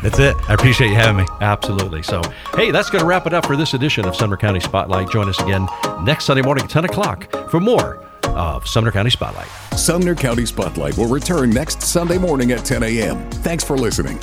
That's 0.01 0.17
it. 0.17 0.35
I 0.49 0.55
appreciate 0.55 0.87
you 0.89 0.95
having 0.95 1.17
me. 1.17 1.25
Absolutely. 1.39 2.01
So, 2.01 2.23
hey, 2.55 2.71
that's 2.71 2.89
going 2.89 3.01
to 3.01 3.05
wrap 3.05 3.27
it 3.27 3.33
up 3.33 3.45
for 3.45 3.55
this 3.55 3.75
edition 3.75 4.05
of 4.05 4.15
Sumner 4.15 4.37
County 4.37 4.59
Spotlight. 4.59 5.11
Join 5.11 5.29
us 5.29 5.39
again 5.39 5.67
next 6.03 6.25
Sunday 6.25 6.41
morning 6.41 6.63
at 6.63 6.71
10 6.71 6.85
o'clock 6.85 7.31
for 7.51 7.59
more 7.59 8.03
of 8.23 8.67
Sumner 8.67 8.91
County 8.91 9.11
Spotlight. 9.11 9.47
Sumner 9.77 10.15
County 10.15 10.47
Spotlight 10.47 10.97
will 10.97 11.09
return 11.09 11.51
next 11.51 11.83
Sunday 11.83 12.17
morning 12.17 12.51
at 12.53 12.65
10 12.65 12.81
a.m. 12.81 13.29
Thanks 13.29 13.63
for 13.63 13.77
listening. 13.77 14.19